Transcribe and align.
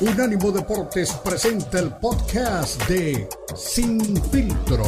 Unánimo 0.00 0.52
Deportes 0.52 1.12
presenta 1.24 1.80
el 1.80 1.90
podcast 1.96 2.80
de 2.88 3.28
Sin 3.56 4.00
Filtro. 4.30 4.84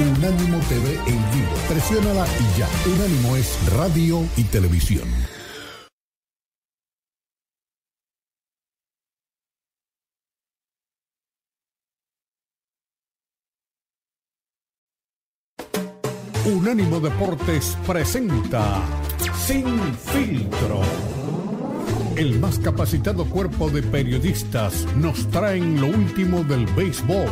Unánimo 0.00 0.58
TV 0.66 0.94
en 0.94 1.30
vivo. 1.30 1.54
Presiónala 1.68 2.26
y 2.26 2.58
ya. 2.58 2.68
Unánimo 2.86 3.36
es 3.36 3.72
radio 3.74 4.26
y 4.38 4.44
televisión. 4.44 5.08
Unánimo 16.46 16.98
Deportes 16.98 17.76
presenta 17.86 18.82
Sin 19.46 19.66
Filtro. 19.94 20.80
El 22.16 22.40
más 22.40 22.58
capacitado 22.58 23.26
cuerpo 23.26 23.68
de 23.68 23.82
periodistas 23.82 24.86
nos 24.96 25.28
traen 25.28 25.82
lo 25.82 25.88
último 25.88 26.42
del 26.44 26.64
béisbol, 26.64 27.26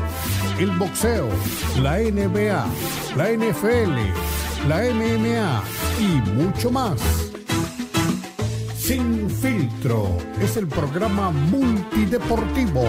el 0.58 0.70
boxeo, 0.72 1.26
la 1.80 1.96
NBA, 2.00 2.66
la 3.16 3.30
NFL, 3.30 3.96
la 4.68 4.82
MMA 4.92 5.62
y 6.00 6.30
mucho 6.32 6.70
más. 6.70 7.00
Sin 8.76 9.30
filtro 9.30 10.18
es 10.38 10.58
el 10.58 10.66
programa 10.66 11.30
multideportivo. 11.30 12.84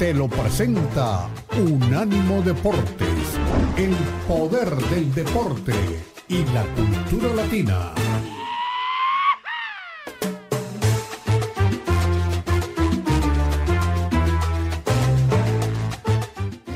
Te 0.00 0.12
lo 0.12 0.26
presenta 0.26 1.28
Unánimo 1.56 2.42
Deportes, 2.42 3.38
el 3.76 3.94
poder 4.26 4.74
del 4.88 5.14
deporte 5.14 6.11
y 6.32 6.44
la 6.54 6.64
cultura 6.74 7.28
latina. 7.34 7.94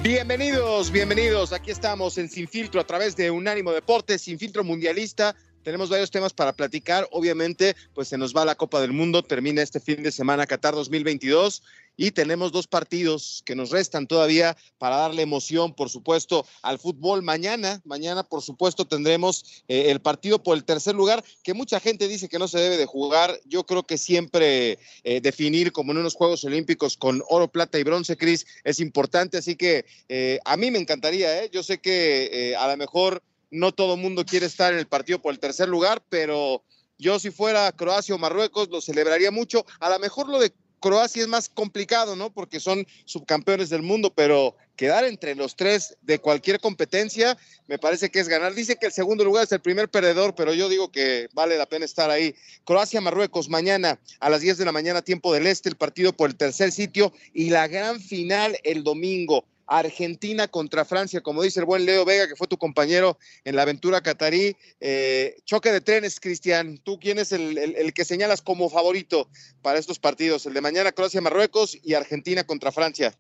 Bienvenidos, 0.03 0.91
bienvenidos. 0.91 1.55
Aquí 1.55 1.71
estamos 1.71 2.19
en 2.19 2.29
Sin 2.29 2.47
Filtro 2.47 2.83
a 2.83 2.85
través 2.85 3.17
de 3.17 3.31
Unánimo 3.31 3.73
Deportes, 3.73 4.21
Sin 4.21 4.39
Filtro 4.39 4.63
Mundialista. 4.63 5.35
Tenemos 5.63 5.89
varios 5.89 6.11
temas 6.11 6.35
para 6.35 6.53
platicar. 6.53 7.09
Obviamente, 7.11 7.75
pues 7.95 8.09
se 8.09 8.19
nos 8.19 8.37
va 8.37 8.45
la 8.45 8.57
Copa 8.57 8.83
del 8.83 8.93
Mundo. 8.93 9.23
Termina 9.23 9.63
este 9.63 9.81
fin 9.81 10.03
de 10.03 10.13
semana 10.13 10.47
Qatar 10.47 10.75
2022 10.75 11.63
y 11.97 12.11
tenemos 12.11 12.53
dos 12.53 12.67
partidos 12.67 13.43
que 13.45 13.55
nos 13.55 13.71
restan 13.71 14.07
todavía 14.07 14.57
para 14.79 14.97
darle 14.97 15.23
emoción, 15.23 15.75
por 15.75 15.91
supuesto, 15.91 16.47
al 16.63 16.79
fútbol. 16.79 17.23
Mañana, 17.23 17.81
mañana, 17.85 18.23
por 18.23 18.43
supuesto, 18.43 18.87
tendremos 18.87 19.65
eh, 19.69 19.91
el 19.91 20.01
partido 20.01 20.43
por 20.43 20.57
el 20.57 20.65
tercer 20.65 20.95
lugar, 20.95 21.25
que 21.43 21.55
mucha 21.55 21.81
gente 21.81 22.09
dice 22.09 22.29
que 22.29 22.39
no 22.39 22.49
se 22.49 22.59
debe 22.59 22.77
de 22.77 22.87
jugar. 22.87 23.41
Yo 23.45 23.65
creo 23.65 23.85
que 23.85 23.99
siempre 23.99 24.79
eh, 25.05 25.21
definir 25.21 25.73
como 25.73 25.93
en 25.93 25.99
unos 25.99 26.15
Juegos 26.15 26.45
Olímpicos 26.45 26.97
con 26.97 27.23
oro, 27.29 27.49
plata 27.49 27.79
y 27.79 27.83
bronce, 27.83 28.17
Cris, 28.17 28.47
es 28.65 28.81
importante. 28.81 29.39
Así 29.39 29.57
que 29.57 29.87
eh, 30.09 30.39
a 30.45 30.57
mí 30.57 30.71
me 30.71 30.79
encantaría, 30.79 31.47
Yo 31.47 31.63
sé 31.63 31.79
que 31.79 32.55
a 32.59 32.69
lo 32.69 32.77
mejor 32.77 33.23
no 33.51 33.73
todo 33.73 33.95
el 33.95 34.01
mundo 34.01 34.25
quiere 34.25 34.47
estar 34.47 34.73
en 34.73 34.79
el 34.79 34.87
partido 34.87 35.21
por 35.21 35.33
el 35.33 35.39
tercer 35.39 35.69
lugar, 35.69 36.03
pero 36.09 36.63
yo 36.99 37.19
si 37.19 37.31
fuera 37.31 37.71
Croacia 37.73 38.15
o 38.15 38.19
Marruecos 38.19 38.69
lo 38.69 38.81
celebraría 38.81 39.31
mucho. 39.31 39.65
A 39.81 39.91
lo 39.91 39.99
mejor 39.99 40.29
lo 40.29 40.39
de 40.39 40.53
Croacia 40.87 41.23
es 41.23 41.27
más 41.27 41.49
complicado, 41.49 42.15
¿no? 42.15 42.31
Porque 42.33 42.61
son 42.61 42.87
subcampeones 43.07 43.71
del 43.71 43.83
mundo, 43.83 44.13
pero 44.15 44.57
quedar 44.77 45.03
entre 45.03 45.35
los 45.35 45.57
tres 45.57 45.97
de 46.03 46.21
cualquier 46.21 46.61
competencia 46.61 47.37
me 47.67 47.77
parece 47.77 48.09
que 48.09 48.21
es 48.21 48.29
ganar. 48.29 48.55
Dice 48.55 48.77
que 48.77 48.87
el 48.87 48.93
segundo 48.93 49.25
lugar 49.25 49.43
es 49.43 49.51
el 49.51 49.59
primer 49.59 49.89
perdedor, 49.89 50.37
pero 50.37 50.55
yo 50.55 50.69
digo 50.69 50.93
que 50.93 51.29
vale 51.33 51.59
la 51.59 51.67
pena 51.67 51.85
estar 51.85 52.09
ahí. 52.09 52.37
Croacia-Marruecos 52.65 53.49
mañana 53.49 53.99
a 54.21 54.31
las 54.31 54.43
10 54.43 54.59
de 54.59 54.65
la 54.65 54.71
mañana, 54.71 55.03
tiempo 55.03 55.35
del 55.35 55.49
este, 55.49 55.69
el 55.69 55.75
partido 55.75 56.13
por 56.13 56.31
el 56.31 56.37
tercer 56.37 56.71
sitio 56.71 57.13
y 57.35 57.51
la 57.51 57.67
gran 57.67 58.01
final 58.01 58.57
el 58.63 58.85
domingo. 58.85 59.45
Argentina 59.67 60.49
contra 60.49 60.85
Francia, 60.85 61.21
como 61.21 61.43
dice 61.43 61.61
el 61.61 61.67
buen 61.67 61.85
Leo 61.85 62.05
Vega, 62.05 62.29
que 62.29 62.37
fue 62.37 62.47
tu 62.47 62.57
compañero 62.57 63.19
en 63.45 63.57
la 63.57 63.63
aventura 63.63 64.01
catarí. 64.01 64.57
Eh, 64.81 65.37
choque 65.45 65.73
de 65.73 65.81
trenes, 65.81 66.21
Cristian. 66.21 66.79
¿Tú 66.79 66.99
quién 66.99 67.19
es 67.19 67.33
el, 67.33 67.93
que 67.95 68.05
señalas 68.05 68.43
como 68.43 68.71
favorito 68.71 69.29
para 69.63 69.79
estos 69.79 69.99
partidos? 69.99 70.47
El 70.47 70.55
de 70.55 70.61
mañana, 70.61 70.93
Croacia-Marruecos 70.93 71.79
y 71.83 71.95
Argentina 71.95 72.45
contra 72.45 72.73
Francia. 72.73 73.13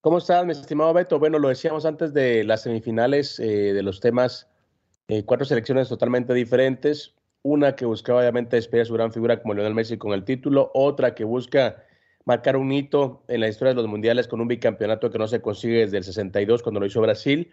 ¿Cómo 0.00 0.18
estás, 0.18 0.44
mi 0.44 0.52
estimado 0.52 0.92
Beto? 0.92 1.18
Bueno, 1.18 1.38
lo 1.38 1.48
decíamos 1.48 1.86
antes 1.86 2.12
de 2.12 2.44
las 2.44 2.62
semifinales 2.62 3.40
eh, 3.40 3.72
de 3.72 3.82
los 3.82 4.00
temas, 4.00 4.48
eh, 5.08 5.24
cuatro 5.24 5.46
selecciones 5.46 5.88
totalmente 5.88 6.34
diferentes. 6.34 7.14
Una 7.40 7.74
que 7.74 7.86
buscaba 7.86 8.20
obviamente 8.20 8.56
despedir 8.56 8.82
a 8.82 8.86
su 8.86 8.92
gran 8.92 9.12
figura 9.12 9.40
como 9.40 9.54
Lionel 9.54 9.74
Messi 9.74 9.96
con 9.96 10.12
el 10.12 10.24
título, 10.24 10.70
otra 10.74 11.14
que 11.14 11.24
busca 11.24 11.82
marcar 12.24 12.56
un 12.56 12.72
hito 12.72 13.22
en 13.28 13.40
la 13.40 13.48
historia 13.48 13.70
de 13.74 13.76
los 13.76 13.86
mundiales 13.86 14.28
con 14.28 14.40
un 14.40 14.48
bicampeonato 14.48 15.10
que 15.10 15.18
no 15.18 15.26
se 15.26 15.40
consigue 15.42 15.80
desde 15.80 15.98
el 15.98 16.04
62 16.04 16.62
cuando 16.62 16.80
lo 16.80 16.86
hizo 16.86 17.00
Brasil. 17.00 17.50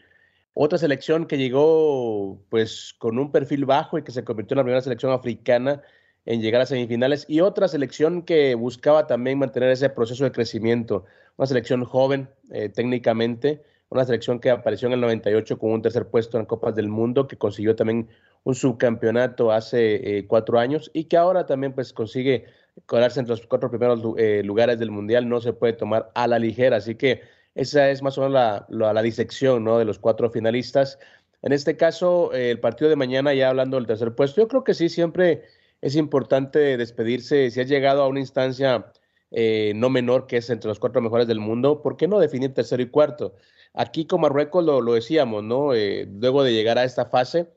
Otra 0.54 0.78
selección 0.78 1.26
que 1.26 1.38
llegó 1.38 2.42
pues 2.50 2.96
con 2.98 3.18
un 3.20 3.32
perfil 3.32 3.66
bajo 3.66 3.98
y 3.98 4.04
que 4.04 4.12
se 4.12 4.24
convirtió 4.24 4.56
en 4.56 4.58
la 4.58 4.64
primera 4.64 4.82
selección 4.82 5.12
africana 5.12 5.82
en 6.26 6.42
llegar 6.42 6.62
a 6.62 6.66
semifinales. 6.66 7.26
Y 7.28 7.42
otra 7.42 7.68
selección 7.68 8.24
que 8.24 8.56
buscaba 8.56 9.08
también 9.08 9.40
mantener 9.40 9.70
ese 9.72 9.90
proceso 9.90 10.24
de 10.24 10.32
crecimiento, 10.32 11.06
una 11.38 11.48
selección 11.48 11.84
joven 11.86 12.30
eh, 12.52 12.70
técnicamente, 12.70 13.64
una 13.90 14.06
selección 14.06 14.40
que 14.40 14.50
apareció 14.50 14.88
en 14.88 14.94
el 14.94 15.02
98 15.02 15.58
con 15.58 15.72
un 15.72 15.82
tercer 15.82 16.08
puesto 16.08 16.40
en 16.40 16.46
Copas 16.46 16.76
del 16.76 16.88
Mundo, 16.88 17.28
que 17.28 17.38
consiguió 17.38 17.76
también 17.76 18.08
un 18.44 18.56
subcampeonato 18.56 19.52
hace 19.52 20.18
eh, 20.18 20.28
cuatro 20.28 20.59
años 20.59 20.90
y 20.94 21.06
que 21.06 21.18
ahora 21.18 21.46
también 21.46 21.74
pues 21.74 21.94
consigue 21.94 22.46
colarse 22.86 23.20
entre 23.20 23.36
los 23.36 23.46
cuatro 23.48 23.70
primeros 23.70 24.02
eh, 24.18 24.42
lugares 24.44 24.80
del 24.80 24.92
Mundial 24.92 25.28
no 25.28 25.42
se 25.42 25.54
puede 25.54 25.74
tomar 25.74 26.12
a 26.16 26.28
la 26.28 26.40
ligera. 26.40 26.78
Así 26.78 26.96
que 26.96 27.22
esa 27.56 27.90
es 27.90 28.02
más 28.02 28.18
o 28.18 28.22
menos 28.22 28.34
la, 28.70 28.94
la, 28.94 29.02
disección 29.02 29.64
¿no? 29.64 29.78
de 29.78 29.86
los 29.86 30.00
cuatro 30.00 30.30
finalistas. 30.30 31.00
En 31.42 31.54
este 31.54 31.76
caso, 31.76 32.32
el 32.34 32.59
partido 32.59 32.90
de 32.90 32.96
mañana, 32.96 33.34
ya 33.34 33.50
hablando 33.50 33.78
del 33.78 33.88
tercer 33.88 34.14
puesto, 34.16 34.42
yo 34.42 34.48
creo 34.48 34.64
que 34.64 34.74
sí, 34.74 34.90
siempre 34.90 35.44
es 35.82 35.96
importante 35.96 36.78
despedirse. 36.78 37.50
Si 37.52 37.59
has 37.59 37.68
llegado 37.68 38.04
a 38.04 38.08
una 38.08 38.20
instancia 38.20 38.92
eh, 39.32 39.74
no 39.76 39.90
menor 39.90 40.28
que 40.28 40.38
es 40.38 40.50
entre 40.50 40.68
los 40.70 40.80
cuatro 40.80 41.02
mejores 41.02 41.28
del 41.28 41.40
mundo, 41.40 41.82
¿por 41.82 41.98
qué 41.98 42.08
no 42.08 42.20
definir 42.20 42.53
tercero 42.53 42.84
y 42.84 42.90
cuarto? 42.90 43.36
Aquí 43.74 44.06
con 44.06 44.22
Marruecos 44.22 44.64
lo, 44.64 44.82
lo 44.82 44.94
decíamos, 44.94 45.44
¿no? 45.44 45.74
Eh, 45.74 46.08
luego 46.12 46.44
de 46.44 46.53
llegar 46.53 46.78
a 46.78 46.84
esta 46.84 47.06
fase, 47.06 47.48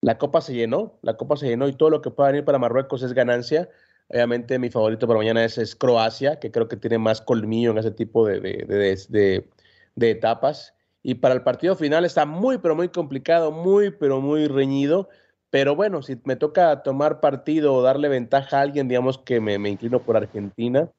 la 0.00 0.18
copa 0.18 0.40
se 0.42 0.54
llenó, 0.54 0.98
la 1.02 1.16
copa 1.16 1.36
se 1.36 1.48
llenó 1.48 1.66
y 1.66 1.72
todo 1.72 1.90
lo 1.90 2.02
que 2.02 2.10
pueda 2.10 2.30
venir 2.30 2.44
para 2.44 2.58
Marruecos 2.58 3.02
es 3.02 3.14
ganancia. 3.14 3.70
Obviamente 4.08 4.58
mi 4.58 4.70
favorito 4.70 5.06
para 5.06 5.18
mañana 5.18 5.44
es, 5.44 5.76
Croacia, 5.76 6.38
que 6.38 6.50
creo 6.50 6.68
que 6.68 6.76
tiene 6.76 6.98
más 6.98 7.20
colmillo 7.20 7.70
en 7.70 7.78
ese 7.78 7.90
tipo 7.90 8.26
de, 8.26 8.40
de, 8.40 10.10
etapas. 10.10 10.74
Y 11.02 11.16
para 11.16 11.34
el 11.34 11.42
partido 11.42 11.76
final 11.76 12.04
está 12.04 12.26
muy, 12.26 12.58
pero 12.58 12.74
muy 12.74 12.88
complicado, 12.88 13.50
muy, 13.50 13.90
pero 13.90 14.20
muy 14.20 14.46
reñido. 14.46 15.08
Pero 15.50 15.76
bueno, 15.76 16.02
si 16.02 16.20
me 16.24 16.36
toca 16.36 16.82
tomar 16.82 17.20
partido 17.20 17.74
o 17.74 17.82
darle 17.82 18.08
ventaja 18.08 18.58
a 18.58 18.62
alguien, 18.62 18.88
digamos 18.88 19.18
que 19.18 19.40
me, 19.40 19.56
inclino 19.68 20.02
por 20.02 20.16
Argentina. 20.16 20.90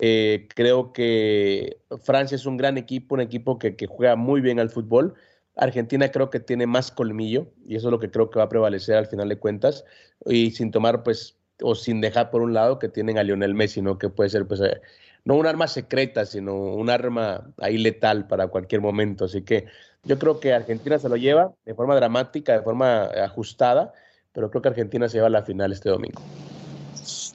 Eh, 0.00 0.48
creo 0.54 0.92
que 0.92 1.78
Francia 2.02 2.34
es 2.34 2.46
un 2.46 2.56
gran 2.56 2.76
equipo, 2.78 3.14
un 3.14 3.20
equipo 3.20 3.58
que, 3.58 3.76
que, 3.76 3.86
juega 3.86 4.16
muy 4.16 4.40
bien 4.40 4.60
al 4.60 4.70
fútbol. 4.70 5.14
Argentina 5.56 6.10
creo 6.10 6.30
que 6.30 6.40
tiene 6.40 6.66
más 6.66 6.90
colmillo 6.90 7.52
y 7.64 7.76
eso 7.76 7.88
es 7.88 7.92
lo 7.92 8.00
que 8.00 8.10
creo 8.10 8.28
que 8.28 8.40
va 8.40 8.46
a 8.46 8.48
prevalecer 8.48 8.96
al 8.96 9.06
final 9.06 9.28
de 9.28 9.38
cuentas. 9.38 9.84
Y 10.26 10.50
sin 10.50 10.70
tomar 10.70 11.02
pues 11.04 11.38
o 11.62 11.74
sin 11.74 12.00
dejar 12.00 12.30
por 12.30 12.42
un 12.42 12.54
lado 12.54 12.78
que 12.78 12.88
tienen 12.88 13.18
a 13.18 13.22
Lionel 13.22 13.54
Messi, 13.54 13.82
¿no? 13.82 13.98
Que 13.98 14.08
puede 14.08 14.30
ser, 14.30 14.46
pues, 14.46 14.60
eh, 14.60 14.80
no 15.24 15.36
un 15.36 15.46
arma 15.46 15.68
secreta, 15.68 16.26
sino 16.26 16.54
un 16.54 16.90
arma 16.90 17.50
ahí 17.58 17.78
letal 17.78 18.26
para 18.26 18.48
cualquier 18.48 18.80
momento. 18.80 19.24
Así 19.24 19.42
que 19.42 19.66
yo 20.04 20.18
creo 20.18 20.40
que 20.40 20.52
Argentina 20.52 20.98
se 20.98 21.08
lo 21.08 21.16
lleva 21.16 21.52
de 21.64 21.74
forma 21.74 21.96
dramática, 21.96 22.52
de 22.52 22.62
forma 22.62 23.04
ajustada, 23.04 23.92
pero 24.32 24.50
creo 24.50 24.62
que 24.62 24.68
Argentina 24.68 25.08
se 25.08 25.18
lleva 25.18 25.28
a 25.28 25.30
la 25.30 25.42
final 25.42 25.72
este 25.72 25.88
domingo. 25.88 26.20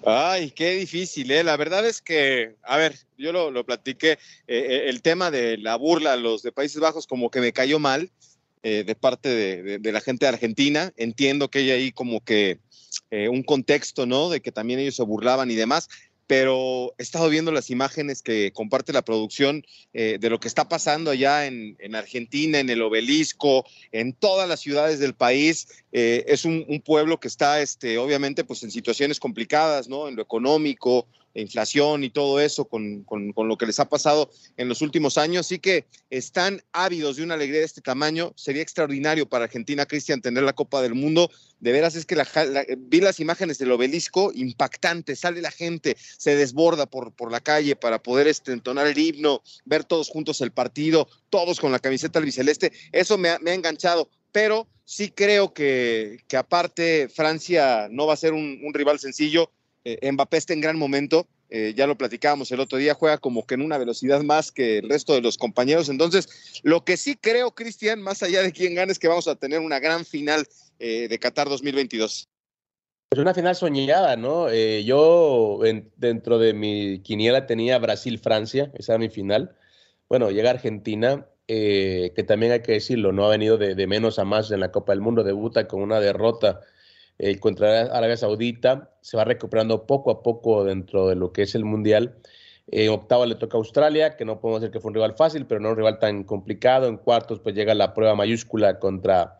Ay, 0.06 0.52
qué 0.52 0.72
difícil, 0.72 1.32
¿eh? 1.32 1.44
La 1.44 1.58
verdad 1.58 1.86
es 1.86 2.02
que, 2.02 2.56
a 2.64 2.78
ver, 2.78 2.96
yo 3.18 3.32
lo, 3.32 3.52
lo 3.52 3.66
platiqué, 3.66 4.12
eh, 4.12 4.18
eh, 4.48 4.84
el 4.88 5.02
tema 5.02 5.32
de 5.32 5.58
la 5.58 5.76
burla 5.76 6.14
a 6.14 6.18
los 6.18 6.42
de 6.42 6.52
Países 6.52 6.80
Bajos 6.80 7.06
como 7.08 7.30
que 7.30 7.42
me 7.42 7.54
cayó 7.54 7.80
mal 7.80 8.10
de 8.62 8.94
parte 8.94 9.30
de, 9.30 9.80
de, 9.80 9.92
la 9.94 10.02
gente 10.02 10.26
de 10.26 10.30
Argentina. 10.30 10.92
Entiendo 10.98 11.50
que 11.50 11.60
hay 11.60 11.72
ahí 11.72 11.92
como 11.94 12.22
que 12.22 12.60
eh, 13.12 13.30
un 13.30 13.44
contexto, 13.44 14.06
¿no? 14.06 14.30
De 14.30 14.42
que 14.42 14.52
también 14.52 14.80
ellos 14.80 14.96
se 14.96 15.04
burlaban 15.04 15.52
y 15.52 15.56
demás 15.56 15.90
pero 16.30 16.94
he 17.00 17.02
estado 17.02 17.28
viendo 17.28 17.52
las 17.52 17.72
imágenes 17.72 18.22
que 18.22 18.52
comparte 18.54 18.94
la 18.94 19.02
producción 19.02 19.66
eh, 19.94 20.20
de 20.22 20.30
lo 20.30 20.40
que 20.40 20.48
está 20.48 20.70
pasando 20.70 21.10
allá 21.10 21.48
en, 21.48 21.96
Argentina, 21.96 22.60
en 22.60 22.70
el 22.70 22.84
obelisco, 22.84 23.66
en 23.92 24.14
todas 24.14 24.48
las 24.48 24.60
ciudades 24.60 25.00
del 25.00 25.16
país. 25.16 25.68
eh, 25.92 26.26
es 26.28 26.46
un, 26.46 26.84
pueblo 26.86 27.20
que 27.20 27.28
está, 27.28 27.62
este, 27.62 27.98
obviamente, 27.98 28.44
pues 28.44 28.62
en 28.62 28.70
situaciones 28.70 29.20
complicadas, 29.20 29.90
¿no? 29.90 30.08
En 30.08 30.16
lo 30.16 30.22
económico, 30.22 31.08
inflación 31.34 32.04
y 32.04 32.10
todo 32.10 32.40
eso, 32.40 32.66
con, 32.66 33.06
lo 33.36 33.58
que 33.58 33.66
les 33.66 33.80
ha 33.80 33.90
pasado 33.90 34.30
en 34.58 34.68
los 34.70 34.82
últimos 34.82 35.18
años. 35.18 35.46
Así 35.46 35.60
que 35.60 35.86
están 36.10 36.62
ávidos 36.72 37.18
de 37.18 37.24
una 37.24 37.36
alegría 37.36 37.60
de 37.60 37.66
este 37.66 37.82
tamaño. 37.82 38.34
Sería 38.36 38.62
extraordinario 38.62 39.28
para 39.28 39.46
Argentina, 39.46 39.86
Cristian, 39.86 40.22
tener 40.22 40.44
la 40.44 40.54
Copa 40.54 40.82
del 40.82 40.96
Mundo. 40.96 41.30
De 41.60 41.72
veras 41.72 41.96
es 41.96 42.06
que 42.06 42.22
vi 42.78 43.02
las 43.02 43.20
imágenes 43.20 43.58
del 43.58 43.72
obelisco, 43.72 44.32
impactante, 44.34 45.16
sale 45.16 45.42
la 45.42 45.52
gente, 45.52 45.98
se 46.00 46.36
desborda 46.36 46.86
por, 46.86 47.14
por 47.14 47.32
la 47.32 47.42
calle 47.42 47.76
para 47.76 48.02
poder 48.02 48.28
este, 48.28 48.54
entonar 48.54 48.88
el 48.88 48.98
himno, 48.98 49.42
ver 49.66 49.84
todos 49.84 50.10
juntos 50.10 50.42
el 50.42 50.52
partido, 50.52 51.08
todos 51.30 51.60
con 51.60 51.72
la 51.72 51.80
camiseta 51.80 52.20
albiceleste. 52.20 52.72
Eso 52.92 53.18
me 53.18 53.30
ha, 53.30 53.40
me 53.40 53.52
ha 53.52 53.56
enganchado, 53.56 54.10
pero 54.32 54.68
sí 54.86 55.12
creo 55.12 55.54
que, 55.54 56.20
que, 56.28 56.38
aparte 56.38 57.10
Francia 57.10 57.88
no 57.92 58.08
va 58.08 58.14
a 58.14 58.18
ser 58.18 58.34
un 58.34 58.72
rival 58.74 59.00
sencillo 59.00 59.52
eh, 60.02 60.12
Mbappé 60.12 60.38
está 60.38 60.54
en 60.54 60.62
gran 60.62 60.78
momento, 60.78 61.28
eh, 61.50 61.74
ya 61.76 61.88
lo 61.88 61.98
platicábamos 61.98 62.52
el 62.52 62.60
otro 62.60 62.78
día, 62.78 62.94
juega 62.94 63.18
como 63.18 63.46
que 63.46 63.56
en 63.56 63.62
una 63.62 63.78
velocidad 63.78 64.22
más 64.22 64.52
que 64.52 64.80
el 64.80 64.90
resto 64.90 65.14
de 65.14 65.22
los 65.22 65.38
compañeros. 65.38 65.90
Entonces, 65.90 66.62
lo 66.64 66.84
que 66.84 66.98
sí 66.98 67.16
creo, 67.16 67.52
Cristian, 67.52 68.02
más 68.02 68.22
allá 68.22 68.44
de 68.44 68.52
quién 68.52 68.76
gane, 68.76 68.92
es 68.92 69.00
que 69.00 69.08
vamos 69.08 69.28
a 69.28 69.36
tener 69.36 69.60
una 69.60 69.80
gran 69.80 70.06
final 70.06 70.46
eh, 70.80 71.08
de 71.08 71.20
Qatar 71.20 71.50
2022. 71.50 72.28
Es 73.12 73.20
una 73.20 73.34
final 73.34 73.56
soñada, 73.56 74.16
¿no? 74.16 74.54
yo 74.54 75.60
dentro 75.96 76.38
de 76.38 76.54
mi 76.54 77.00
quiniela 77.00 77.48
tenía 77.48 77.80
Brasil-Francia, 77.80 78.72
esa 78.76 78.94
era 78.94 79.00
mi 79.00 79.10
final. 79.10 79.56
Bueno, 80.08 80.30
llega 80.30 80.52
Argentina, 80.52 81.26
que 81.48 82.26
también 82.28 82.52
hay 82.52 82.62
que 82.62 82.74
decirlo, 82.74 83.12
no 83.12 83.26
ha 83.26 83.30
venido 83.30 83.58
de, 83.58 83.74
de 83.74 83.88
menos 83.88 84.20
a 84.20 84.26
más 84.26 84.52
en 84.52 84.60
la 84.60 84.72
Copa 84.72 84.92
del 84.92 85.02
Mundo, 85.02 85.24
debuta 85.24 85.68
con 85.68 85.82
una 85.82 86.00
derrota 86.00 86.62
eh, 87.20 87.38
contra 87.38 87.82
Arabia 87.82 88.16
Saudita, 88.16 88.92
se 89.02 89.18
va 89.18 89.26
recuperando 89.26 89.86
poco 89.86 90.10
a 90.10 90.24
poco 90.24 90.64
dentro 90.64 91.08
de 91.10 91.16
lo 91.16 91.34
que 91.34 91.44
es 91.44 91.54
el 91.54 91.66
Mundial. 91.66 92.16
En 92.68 92.90
octava 92.92 93.26
le 93.26 93.36
toca 93.36 93.58
a 93.58 93.60
Australia, 93.60 94.16
que 94.16 94.24
no 94.26 94.40
podemos 94.40 94.62
decir 94.62 94.72
que 94.72 94.80
fue 94.80 94.90
un 94.90 94.96
rival 94.96 95.16
fácil, 95.16 95.46
pero 95.46 95.60
no 95.60 95.72
un 95.72 95.76
rival 95.76 96.00
tan 96.00 96.24
complicado. 96.24 96.88
En 96.88 96.98
cuartos, 96.98 97.40
pues 97.42 97.56
llega 97.56 97.74
la 97.74 97.94
prueba 97.94 98.16
mayúscula 98.16 98.80
contra 98.80 99.38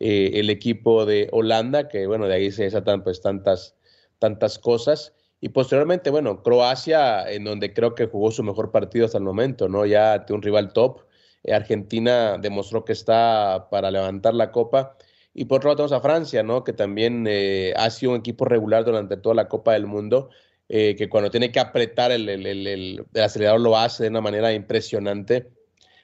eh, 0.00 0.30
el 0.34 0.48
equipo 0.48 1.04
de 1.04 1.28
Holanda, 1.32 1.88
que 1.88 2.06
bueno, 2.06 2.28
de 2.28 2.34
ahí 2.34 2.50
se 2.50 2.64
desatan 2.64 3.02
pues 3.04 3.20
tantas, 3.20 3.76
tantas 4.18 4.58
cosas. 4.58 5.14
Y 5.40 5.50
posteriormente, 5.50 6.10
bueno, 6.10 6.42
Croacia, 6.42 7.30
en 7.30 7.44
donde 7.44 7.74
creo 7.74 7.94
que 7.94 8.06
jugó 8.06 8.30
su 8.30 8.42
mejor 8.42 8.70
partido 8.70 9.04
hasta 9.04 9.18
el 9.18 9.24
momento, 9.24 9.68
¿no? 9.68 9.84
Ya 9.84 10.18
de 10.18 10.32
un 10.32 10.42
rival 10.42 10.72
top. 10.72 11.02
Eh, 11.44 11.52
Argentina 11.52 12.38
demostró 12.38 12.84
que 12.84 12.92
está 12.92 13.68
para 13.70 13.90
levantar 13.90 14.34
la 14.34 14.50
copa 14.50 14.96
y 15.34 15.44
por 15.44 15.58
otro 15.58 15.68
lado 15.68 15.76
tenemos 15.76 15.92
a 15.92 16.00
Francia, 16.00 16.42
¿no? 16.42 16.64
Que 16.64 16.72
también 16.72 17.26
eh, 17.28 17.72
ha 17.76 17.90
sido 17.90 18.12
un 18.12 18.18
equipo 18.18 18.44
regular 18.44 18.84
durante 18.84 19.16
toda 19.16 19.34
la 19.34 19.48
Copa 19.48 19.72
del 19.72 19.86
Mundo, 19.86 20.30
eh, 20.68 20.96
que 20.96 21.08
cuando 21.08 21.30
tiene 21.30 21.52
que 21.52 21.60
apretar 21.60 22.10
el, 22.12 22.28
el, 22.28 22.46
el, 22.46 22.66
el, 22.66 23.06
acelerador 23.20 23.60
lo 23.60 23.76
hace 23.76 24.04
de 24.04 24.10
una 24.10 24.20
manera 24.20 24.52
impresionante, 24.52 25.48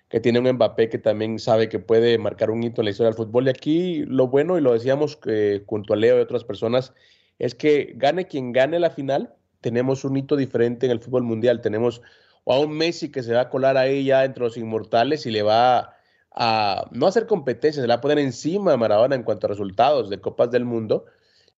que 0.09 0.21
tiene 0.21 0.39
un 0.39 0.49
Mbappé 0.53 0.89
que 0.89 0.99
también 0.99 1.39
sabe 1.39 1.69
que 1.69 1.79
puede 1.79 2.19
marcar 2.19 2.51
un 2.51 2.63
hito 2.63 2.81
en 2.81 2.85
la 2.85 2.91
historia 2.93 3.11
del 3.11 3.17
fútbol. 3.17 3.47
Y 3.47 3.51
aquí 3.51 4.05
lo 4.07 4.29
bueno, 4.29 4.57
y 4.57 4.61
lo 4.61 4.73
decíamos 4.73 5.19
eh, 5.27 5.63
junto 5.67 5.95
a 5.95 5.97
Leo 5.97 6.19
y 6.19 6.21
otras 6.21 6.45
personas, 6.45 6.95
es 7.39 7.55
que 7.55 7.95
gane 7.97 8.27
quien 8.27 8.53
gane 8.53 8.79
la 8.79 8.91
final, 8.91 9.35
tenemos 9.61 10.05
un 10.05 10.17
hito 10.17 10.37
diferente 10.37 10.87
en 10.87 10.93
el 10.93 11.01
fútbol 11.01 11.25
mundial. 11.25 11.61
Tenemos 11.61 12.01
a 12.47 12.59
un 12.59 12.73
Messi 12.77 13.11
que 13.11 13.23
se 13.23 13.33
va 13.33 13.43
a 13.43 13.49
colar 13.49 13.77
ahí 13.77 14.05
ya 14.05 14.25
entre 14.25 14.45
los 14.45 14.57
inmortales 14.57 15.27
y 15.27 15.31
le 15.31 15.43
va 15.43 15.94
a 16.35 16.89
no 16.91 17.07
hacer 17.07 17.27
competencia, 17.27 17.81
se 17.81 17.89
la 17.89 18.01
poner 18.01 18.19
encima 18.19 18.73
a 18.73 18.77
Maradona 18.77 19.15
en 19.15 19.23
cuanto 19.23 19.47
a 19.47 19.51
resultados 19.51 20.11
de 20.11 20.21
Copas 20.21 20.51
del 20.51 20.65
Mundo. 20.65 21.07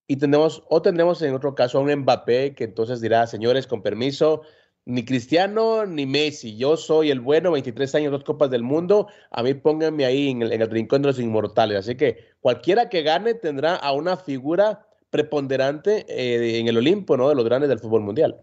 Y 0.07 0.17
tenemos, 0.17 0.63
o 0.69 0.81
tendremos 0.81 1.21
en 1.21 1.33
otro 1.33 1.55
caso 1.55 1.79
a 1.79 1.81
un 1.81 1.93
Mbappé 1.93 2.55
que 2.55 2.63
entonces 2.63 3.01
dirá, 3.01 3.27
señores, 3.27 3.67
con 3.67 3.81
permiso, 3.81 4.43
ni 4.85 5.03
Cristiano 5.03 5.85
ni 5.85 6.05
Messi, 6.05 6.55
yo 6.55 6.77
soy 6.77 7.11
el 7.11 7.19
bueno, 7.19 7.51
23 7.51 7.93
años, 7.95 8.11
dos 8.11 8.23
Copas 8.23 8.49
del 8.49 8.63
Mundo, 8.63 9.07
a 9.31 9.43
mí 9.43 9.53
pónganme 9.53 10.05
ahí 10.05 10.29
en 10.29 10.43
el, 10.43 10.69
rincón 10.69 11.01
de 11.01 11.09
los 11.09 11.19
inmortales. 11.19 11.79
Así 11.79 11.95
que 11.95 12.19
cualquiera 12.39 12.87
que 12.87 13.01
gane 13.01 13.33
tendrá 13.33 13.75
a 13.75 13.91
una 13.91 14.15
figura 14.15 14.87
preponderante 15.09 16.05
eh, 16.07 16.59
en 16.59 16.67
el 16.67 16.77
Olimpo, 16.77 17.17
¿no? 17.17 17.27
De 17.27 17.35
los 17.35 17.43
grandes 17.43 17.67
del 17.67 17.79
fútbol 17.79 18.01
mundial. 18.01 18.39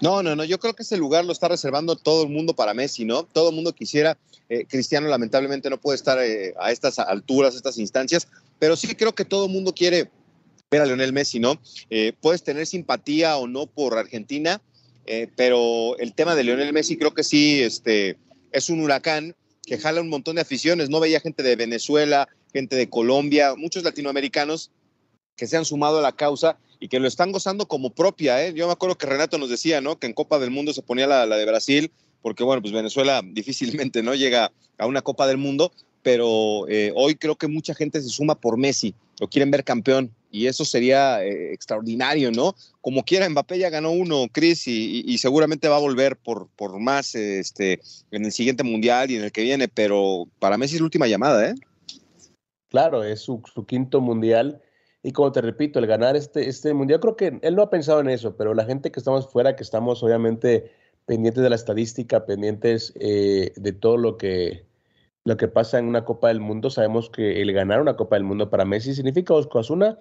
No, 0.00 0.22
no, 0.22 0.36
no, 0.36 0.44
yo 0.44 0.58
creo 0.58 0.74
que 0.74 0.82
ese 0.82 0.96
lugar 0.96 1.24
lo 1.24 1.32
está 1.32 1.48
reservando 1.48 1.96
todo 1.96 2.22
el 2.22 2.28
mundo 2.28 2.54
para 2.54 2.74
Messi, 2.74 3.04
¿no? 3.04 3.24
Todo 3.24 3.50
el 3.50 3.54
mundo 3.54 3.72
quisiera, 3.72 4.16
eh, 4.48 4.64
Cristiano 4.68 5.08
lamentablemente 5.08 5.70
no 5.70 5.80
puede 5.80 5.96
estar 5.96 6.22
eh, 6.22 6.54
a 6.60 6.70
estas 6.70 6.98
alturas, 6.98 7.54
a 7.54 7.56
estas 7.56 7.78
instancias, 7.78 8.28
pero 8.58 8.76
sí 8.76 8.94
creo 8.94 9.14
que 9.14 9.24
todo 9.24 9.46
el 9.46 9.52
mundo 9.52 9.74
quiere 9.74 10.10
ver 10.70 10.82
a 10.82 10.86
Lionel 10.86 11.12
Messi, 11.12 11.40
¿no? 11.40 11.60
Eh, 11.90 12.12
puedes 12.20 12.42
tener 12.42 12.66
simpatía 12.66 13.36
o 13.38 13.46
no 13.46 13.66
por 13.66 13.96
Argentina, 13.96 14.60
pero 15.36 15.96
el 15.98 16.12
tema 16.12 16.34
de 16.34 16.44
Lionel 16.44 16.74
Messi 16.74 16.98
creo 16.98 17.14
que 17.14 17.24
sí, 17.24 17.62
este, 17.62 18.18
es 18.52 18.68
un 18.68 18.82
huracán 18.82 19.34
que 19.64 19.78
jala 19.78 20.02
un 20.02 20.10
montón 20.10 20.36
de 20.36 20.42
aficiones, 20.42 20.90
no 20.90 21.00
veía 21.00 21.20
gente 21.20 21.42
de 21.42 21.56
Venezuela, 21.56 22.28
gente 22.52 22.76
de 22.76 22.90
Colombia, 22.90 23.54
muchos 23.56 23.84
latinoamericanos 23.84 24.70
que 25.38 25.46
se 25.46 25.56
han 25.56 25.64
sumado 25.64 26.00
a 26.00 26.02
la 26.02 26.12
causa 26.12 26.58
y 26.80 26.88
que 26.88 26.98
lo 26.98 27.08
están 27.08 27.32
gozando 27.32 27.66
como 27.66 27.90
propia. 27.90 28.44
¿eh? 28.44 28.52
Yo 28.52 28.66
me 28.66 28.72
acuerdo 28.72 28.98
que 28.98 29.06
Renato 29.06 29.38
nos 29.38 29.48
decía, 29.48 29.80
¿no? 29.80 29.98
Que 29.98 30.08
en 30.08 30.12
Copa 30.12 30.38
del 30.38 30.50
Mundo 30.50 30.74
se 30.74 30.82
ponía 30.82 31.06
la, 31.06 31.26
de 31.26 31.46
Brasil, 31.46 31.92
porque 32.20 32.44
bueno, 32.44 32.60
pues 32.60 32.74
Venezuela 32.74 33.22
difícilmente 33.24 34.02
no 34.02 34.14
llega 34.14 34.52
a 34.76 34.86
una 34.86 35.00
Copa 35.00 35.26
del 35.26 35.38
Mundo, 35.38 35.72
pero 36.02 36.68
eh, 36.68 36.92
hoy 36.94 37.14
creo 37.14 37.36
que 37.36 37.46
mucha 37.46 37.74
gente 37.74 38.02
se 38.02 38.08
suma 38.08 38.34
por 38.34 38.58
Messi, 38.58 38.94
lo 39.20 39.28
quieren 39.28 39.50
ver 39.50 39.64
campeón 39.64 40.12
y 40.30 40.46
eso 40.46 40.64
sería 40.64 41.24
eh, 41.24 41.52
extraordinario, 41.52 42.30
¿no? 42.30 42.54
Como 42.80 43.04
quiera, 43.04 43.28
Mbappé 43.28 43.58
ya 43.58 43.70
ganó 43.70 43.92
uno, 43.92 44.26
Chris, 44.30 44.66
y, 44.66 45.18
seguramente 45.18 45.68
va 45.68 45.76
a 45.76 45.80
volver 45.80 46.16
por, 46.16 46.48
por 46.54 46.78
más 46.78 47.14
este, 47.14 47.80
en 48.10 48.24
el 48.24 48.32
siguiente 48.32 48.62
mundial 48.62 49.10
y 49.10 49.16
en 49.16 49.24
el 49.24 49.32
que 49.32 49.42
viene, 49.42 49.68
pero 49.68 50.28
para 50.38 50.58
Messi 50.58 50.74
es 50.74 50.80
la 50.80 50.86
última 50.86 51.06
llamada, 51.06 51.48
¿eh? 51.48 51.54
Claro, 52.68 53.02
es 53.02 53.20
su 53.20 53.40
quinto 53.66 54.00
mundial 54.02 54.60
y 55.08 55.12
como 55.12 55.32
te 55.32 55.40
repito, 55.40 55.78
el 55.78 55.86
ganar 55.86 56.16
este, 56.16 56.50
este 56.50 56.74
mundial, 56.74 57.00
creo 57.00 57.16
que 57.16 57.38
él 57.40 57.56
no 57.56 57.62
ha 57.62 57.70
pensado 57.70 58.00
en 58.00 58.10
eso, 58.10 58.36
pero 58.36 58.52
la 58.52 58.66
gente 58.66 58.92
que 58.92 59.00
estamos 59.00 59.26
fuera, 59.32 59.56
que 59.56 59.62
estamos 59.62 60.02
obviamente 60.02 60.70
pendientes 61.06 61.42
de 61.42 61.48
la 61.48 61.56
estadística, 61.56 62.26
pendientes 62.26 62.92
eh, 63.00 63.54
de 63.56 63.72
todo 63.72 63.96
lo 63.96 64.18
que, 64.18 64.66
lo 65.24 65.38
que 65.38 65.48
pasa 65.48 65.78
en 65.78 65.86
una 65.86 66.04
Copa 66.04 66.28
del 66.28 66.40
Mundo, 66.40 66.68
sabemos 66.68 67.08
que 67.08 67.40
el 67.40 67.54
ganar 67.54 67.80
una 67.80 67.96
Copa 67.96 68.16
del 68.16 68.24
Mundo 68.24 68.50
para 68.50 68.66
Messi 68.66 68.92
significa 68.94 69.32
dos 69.32 69.46
cosas. 69.46 69.96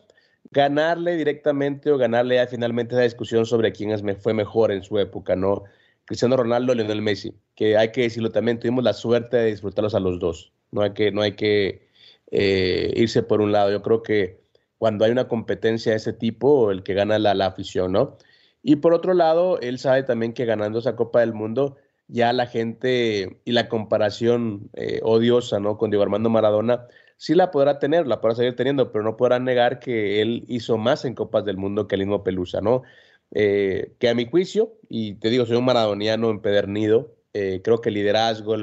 Ganarle 0.51 1.15
directamente 1.15 1.89
o 1.89 1.97
ganarle 1.97 2.35
ya 2.35 2.47
finalmente 2.47 2.95
esa 2.95 3.03
discusión 3.03 3.45
sobre 3.45 3.71
quién 3.71 3.97
fue 4.19 4.33
mejor 4.33 4.73
en 4.73 4.83
su 4.83 4.99
época, 4.99 5.37
¿no? 5.37 5.63
Cristiano 6.03 6.35
Ronaldo, 6.35 6.75
Lionel 6.75 7.01
Messi, 7.01 7.33
que 7.55 7.77
hay 7.77 7.93
que 7.93 8.01
decirlo 8.01 8.31
también, 8.31 8.59
tuvimos 8.59 8.83
la 8.83 8.91
suerte 8.91 9.37
de 9.37 9.45
disfrutarlos 9.51 9.95
a 9.95 10.01
los 10.01 10.19
dos. 10.19 10.51
No 10.71 10.81
hay 10.81 10.91
que, 10.91 11.13
no 11.13 11.21
hay 11.21 11.37
que 11.37 11.87
eh, 12.29 12.91
irse 12.97 13.23
por 13.23 13.39
un 13.39 13.53
lado. 13.53 13.71
Yo 13.71 13.81
creo 13.81 14.03
que 14.03 14.46
cuando 14.77 15.05
hay 15.05 15.11
una 15.11 15.27
competencia 15.27 15.91
de 15.91 15.97
ese 15.97 16.13
tipo, 16.13 16.71
el 16.71 16.83
que 16.83 16.93
gana 16.93 17.19
la, 17.19 17.33
la 17.33 17.47
afición, 17.47 17.91
¿no? 17.91 18.17
Y 18.63 18.77
por 18.77 18.93
otro 18.93 19.13
lado, 19.13 19.59
él 19.61 19.79
sabe 19.79 20.03
también 20.03 20.33
que 20.33 20.45
ganando 20.45 20.79
esa 20.79 20.95
Copa 20.95 21.21
del 21.21 21.33
Mundo, 21.33 21.77
ya 22.07 22.33
la 22.33 22.47
gente 22.47 23.39
y 23.45 23.51
la 23.51 23.69
comparación 23.69 24.69
eh, 24.73 24.99
odiosa, 25.03 25.59
¿no? 25.59 25.77
Con 25.77 25.89
Diego 25.89 26.03
Armando 26.03 26.29
Maradona, 26.29 26.87
sí 27.17 27.35
la 27.35 27.51
podrá 27.51 27.79
tener, 27.79 28.07
la 28.07 28.21
podrá 28.21 28.35
seguir 28.35 28.55
teniendo, 28.55 28.91
pero 28.91 29.03
no 29.03 29.17
podrá 29.17 29.39
negar 29.39 29.79
que 29.79 30.21
él 30.21 30.45
hizo 30.47 30.77
más 30.77 31.05
en 31.05 31.15
Copas 31.15 31.45
del 31.45 31.57
Mundo 31.57 31.87
que 31.87 31.95
el 31.95 32.01
mismo 32.01 32.23
Pelusa, 32.23 32.61
¿no? 32.61 32.83
Eh, 33.31 33.93
que 33.99 34.09
a 34.09 34.15
mi 34.15 34.25
juicio, 34.29 34.73
y 34.89 35.15
te 35.15 35.29
digo, 35.29 35.45
soy 35.45 35.57
un 35.57 35.65
maradoniano 35.65 36.29
empedernido, 36.29 37.13
eh, 37.33 37.61
creo 37.63 37.81
que 37.81 37.89
el 37.89 37.95
liderazgo, 37.95 38.55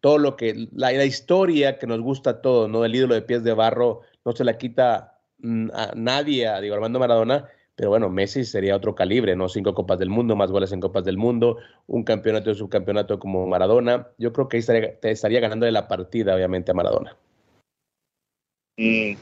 todo 0.00 0.18
lo 0.18 0.36
que, 0.36 0.68
la, 0.72 1.04
historia 1.04 1.78
que 1.78 1.86
nos 1.86 2.00
gusta 2.00 2.30
a 2.30 2.40
todos, 2.40 2.68
¿no? 2.70 2.84
El 2.84 2.94
ídolo 2.94 3.14
de 3.14 3.22
pies 3.22 3.42
de 3.44 3.52
barro 3.52 4.02
no 4.24 4.32
se 4.32 4.44
la 4.44 4.58
quita 4.58 5.19
nadie 5.42 6.46
a 6.46 6.56
Armando 6.56 6.98
Maradona, 6.98 7.48
pero 7.76 7.88
bueno, 7.88 8.10
Messi 8.10 8.44
sería 8.44 8.76
otro 8.76 8.94
calibre, 8.94 9.34
¿no? 9.36 9.48
Cinco 9.48 9.74
Copas 9.74 9.98
del 9.98 10.10
Mundo, 10.10 10.36
más 10.36 10.50
goles 10.50 10.70
en 10.72 10.80
Copas 10.80 11.04
del 11.04 11.16
Mundo, 11.16 11.56
un 11.86 12.04
campeonato 12.04 12.50
y 12.50 12.54
subcampeonato 12.54 13.18
como 13.18 13.46
Maradona. 13.46 14.08
Yo 14.18 14.32
creo 14.32 14.48
que 14.48 14.58
ahí 14.58 14.60
estaría, 14.60 14.98
estaría 15.02 15.40
ganándole 15.40 15.72
la 15.72 15.88
partida, 15.88 16.34
obviamente, 16.34 16.72
a 16.72 16.74
Maradona. 16.74 17.16
Mm, 18.76 19.14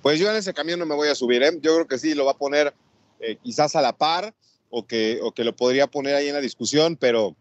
pues 0.00 0.18
yo 0.18 0.30
en 0.30 0.36
ese 0.36 0.54
camión 0.54 0.78
no 0.78 0.86
me 0.86 0.94
voy 0.94 1.08
a 1.08 1.14
subir, 1.14 1.42
¿eh? 1.42 1.50
Yo 1.60 1.74
creo 1.74 1.86
que 1.86 1.98
sí, 1.98 2.14
lo 2.14 2.24
va 2.24 2.32
a 2.32 2.38
poner 2.38 2.72
eh, 3.20 3.36
quizás 3.42 3.76
a 3.76 3.82
la 3.82 3.92
par 3.92 4.34
o 4.70 4.86
que, 4.86 5.18
o 5.22 5.32
que 5.32 5.44
lo 5.44 5.54
podría 5.54 5.86
poner 5.86 6.14
ahí 6.14 6.28
en 6.28 6.34
la 6.34 6.40
discusión, 6.40 6.96
pero 6.96 7.36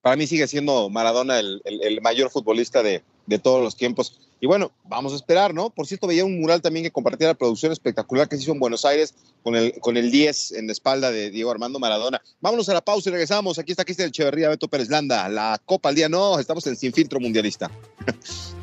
para 0.00 0.16
mí 0.16 0.26
sigue 0.26 0.46
siendo 0.46 0.90
Maradona 0.90 1.40
el, 1.40 1.60
el, 1.64 2.00
mayor 2.02 2.30
futbolista 2.30 2.82
de, 2.82 3.02
de 3.26 3.38
todos 3.38 3.62
los 3.62 3.76
tiempos. 3.76 4.27
Y 4.40 4.46
bueno, 4.46 4.70
vamos 4.84 5.12
a 5.12 5.16
esperar, 5.16 5.52
¿no? 5.52 5.70
Por 5.70 5.86
cierto, 5.86 6.06
veía 6.06 6.24
un 6.24 6.40
mural 6.40 6.62
también 6.62 6.84
que 6.84 6.92
compartía 6.92 7.26
la 7.26 7.34
producción 7.34 7.72
espectacular 7.72 8.28
que 8.28 8.36
se 8.36 8.42
hizo 8.42 8.52
en 8.52 8.60
Buenos 8.60 8.84
Aires 8.84 9.14
con 9.42 9.56
el, 9.56 9.78
con 9.80 9.96
el 9.96 10.10
10 10.10 10.52
en 10.52 10.66
la 10.66 10.72
espalda 10.72 11.10
de 11.10 11.30
Diego 11.30 11.50
Armando 11.50 11.80
Maradona. 11.80 12.22
Vámonos 12.40 12.68
a 12.68 12.74
la 12.74 12.80
pausa 12.80 13.08
y 13.08 13.12
regresamos. 13.12 13.58
Aquí 13.58 13.72
está 13.72 13.84
Cristian 13.84 14.08
Echeverría, 14.08 14.48
Beto 14.48 14.68
Pérez 14.68 14.88
Landa. 14.90 15.28
La 15.28 15.60
Copa 15.64 15.88
al 15.88 15.96
día 15.96 16.08
no, 16.08 16.38
estamos 16.38 16.66
en 16.66 16.76
Sin 16.76 16.92
Filtro 16.92 17.18
Mundialista. 17.18 17.70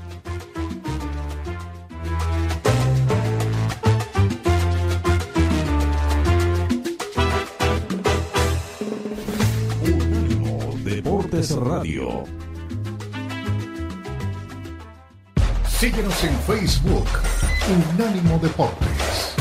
Deportes 10.85 11.51
Radio 11.51 12.23
Síguenos 15.79 16.23
en 16.23 16.39
Facebook, 16.43 17.05
Unánimo 17.97 18.39
Deportes. 18.39 19.35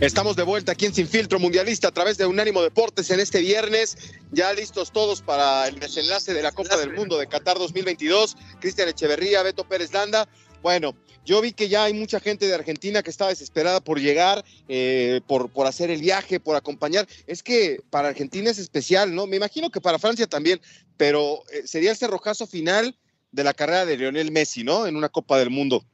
Estamos 0.00 0.36
de 0.36 0.42
vuelta 0.42 0.72
aquí 0.72 0.84
en 0.84 0.92
Sin 0.92 1.08
Filtro 1.08 1.38
Mundialista 1.38 1.88
a 1.88 1.92
través 1.92 2.18
de 2.18 2.26
Unánimo 2.26 2.60
Deportes 2.60 3.10
en 3.10 3.20
este 3.20 3.40
viernes. 3.40 3.96
Ya 4.30 4.52
listos 4.52 4.92
todos 4.92 5.22
para 5.22 5.68
el 5.68 5.78
desenlace 5.78 6.34
de 6.34 6.42
la 6.42 6.52
Copa 6.52 6.76
del 6.76 6.92
Mundo 6.92 7.16
de 7.16 7.26
Qatar 7.26 7.56
2022. 7.56 8.36
Cristian 8.60 8.90
Echeverría, 8.90 9.42
Beto 9.42 9.64
Pérez 9.66 9.90
Landa. 9.94 10.28
Bueno, 10.64 10.94
yo 11.24 11.40
vi 11.40 11.52
que 11.52 11.68
ya 11.68 11.84
hay 11.84 11.94
mucha 11.94 12.20
gente 12.20 12.46
de 12.46 12.54
Argentina 12.54 13.02
que 13.02 13.10
está 13.10 13.28
desesperada 13.28 13.80
por 13.80 14.00
llegar, 14.00 14.44
eh, 14.68 15.20
por, 15.26 15.50
por 15.50 15.66
hacer 15.66 15.90
el 15.90 16.00
viaje, 16.00 16.40
por 16.40 16.56
acompañar. 16.56 17.08
Es 17.26 17.42
que 17.42 17.80
para 17.90 18.08
Argentina 18.08 18.50
es 18.50 18.58
especial, 18.58 19.14
¿no? 19.14 19.26
Me 19.26 19.36
imagino 19.36 19.70
que 19.70 19.80
para 19.80 19.98
Francia 19.98 20.26
también, 20.26 20.60
pero 20.96 21.42
eh, 21.52 21.66
sería 21.66 21.90
el 21.90 21.96
cerrojazo 21.96 22.46
final 22.46 22.96
de 23.32 23.44
la 23.44 23.54
carrera 23.54 23.86
de 23.86 23.96
Lionel 23.96 24.30
Messi, 24.30 24.64
¿no? 24.64 24.86
En 24.86 24.96
una 24.96 25.08
Copa 25.08 25.38
del 25.38 25.50
Mundo 25.50 25.84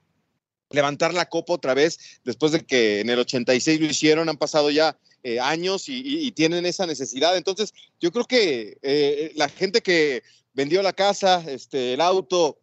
levantar 0.72 1.12
la 1.12 1.28
copa 1.28 1.54
otra 1.54 1.75
vez 1.75 1.99
después 2.22 2.52
de 2.52 2.60
que 2.60 3.00
en 3.00 3.10
el 3.10 3.18
86 3.18 3.80
lo 3.80 3.87
hicieron, 3.87 4.28
han 4.28 4.37
pasado 4.37 4.70
ya 4.70 4.96
eh, 5.25 5.40
años 5.40 5.88
y, 5.88 6.30
tienen 6.30 6.64
esa 6.64 6.87
necesidad. 6.87 7.37
Entonces, 7.37 7.75
yo 7.99 8.12
creo 8.12 8.25
que 8.25 9.32
la 9.34 9.49
gente 9.49 9.80
que 9.80 10.22
vendió 10.54 10.80
la 10.82 10.92
casa, 10.92 11.42
este, 11.49 11.94
el 11.94 12.00
auto, 12.00 12.58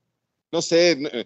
no 0.51 0.61
sé, 0.61 0.91
eh, 0.91 1.25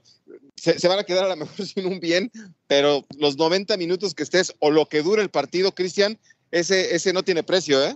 se, 0.56 0.88
van 0.88 1.00
a 1.00 1.04
quedar 1.04 1.26
a 1.26 1.30
lo 1.30 1.36
mejor 1.36 1.66
sin 1.66 1.86
un 1.86 2.00
bien, 2.00 2.32
pero 2.68 3.04
los 3.18 3.38
90 3.38 3.78
minutos 3.78 4.14
que 4.14 4.24
estés 4.24 4.54
o 4.60 4.72
lo 4.72 4.86
que 4.86 5.02
dure 5.02 5.22
el 5.22 5.30
partido, 5.30 5.72
Cristian, 5.74 6.20
ese, 6.52 6.96
ese 6.96 7.14
no 7.14 7.24
tiene 7.24 7.44
precio, 7.44 7.84
¿eh? 7.84 7.96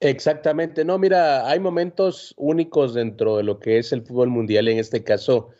Exactamente, 0.00 0.84
no, 0.84 0.98
mira, 0.98 1.48
hay 1.48 1.60
momentos 1.60 2.34
únicos 2.36 2.92
dentro 2.92 3.38
de 3.38 3.42
lo 3.42 3.58
que 3.58 3.78
es 3.78 3.92
el 3.92 4.02
fútbol 4.02 4.28
mundial, 4.28 4.68
en 4.68 4.78
este 4.78 5.02
caso, 5.02 5.50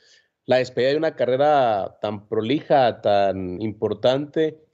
la 0.44 0.58
despedida 0.58 0.90
de 0.90 0.96
una 0.98 1.16
carrera 1.16 1.98
tan 2.02 2.28
prolija, 2.28 3.00
tan 3.00 3.62
importante 3.62 4.64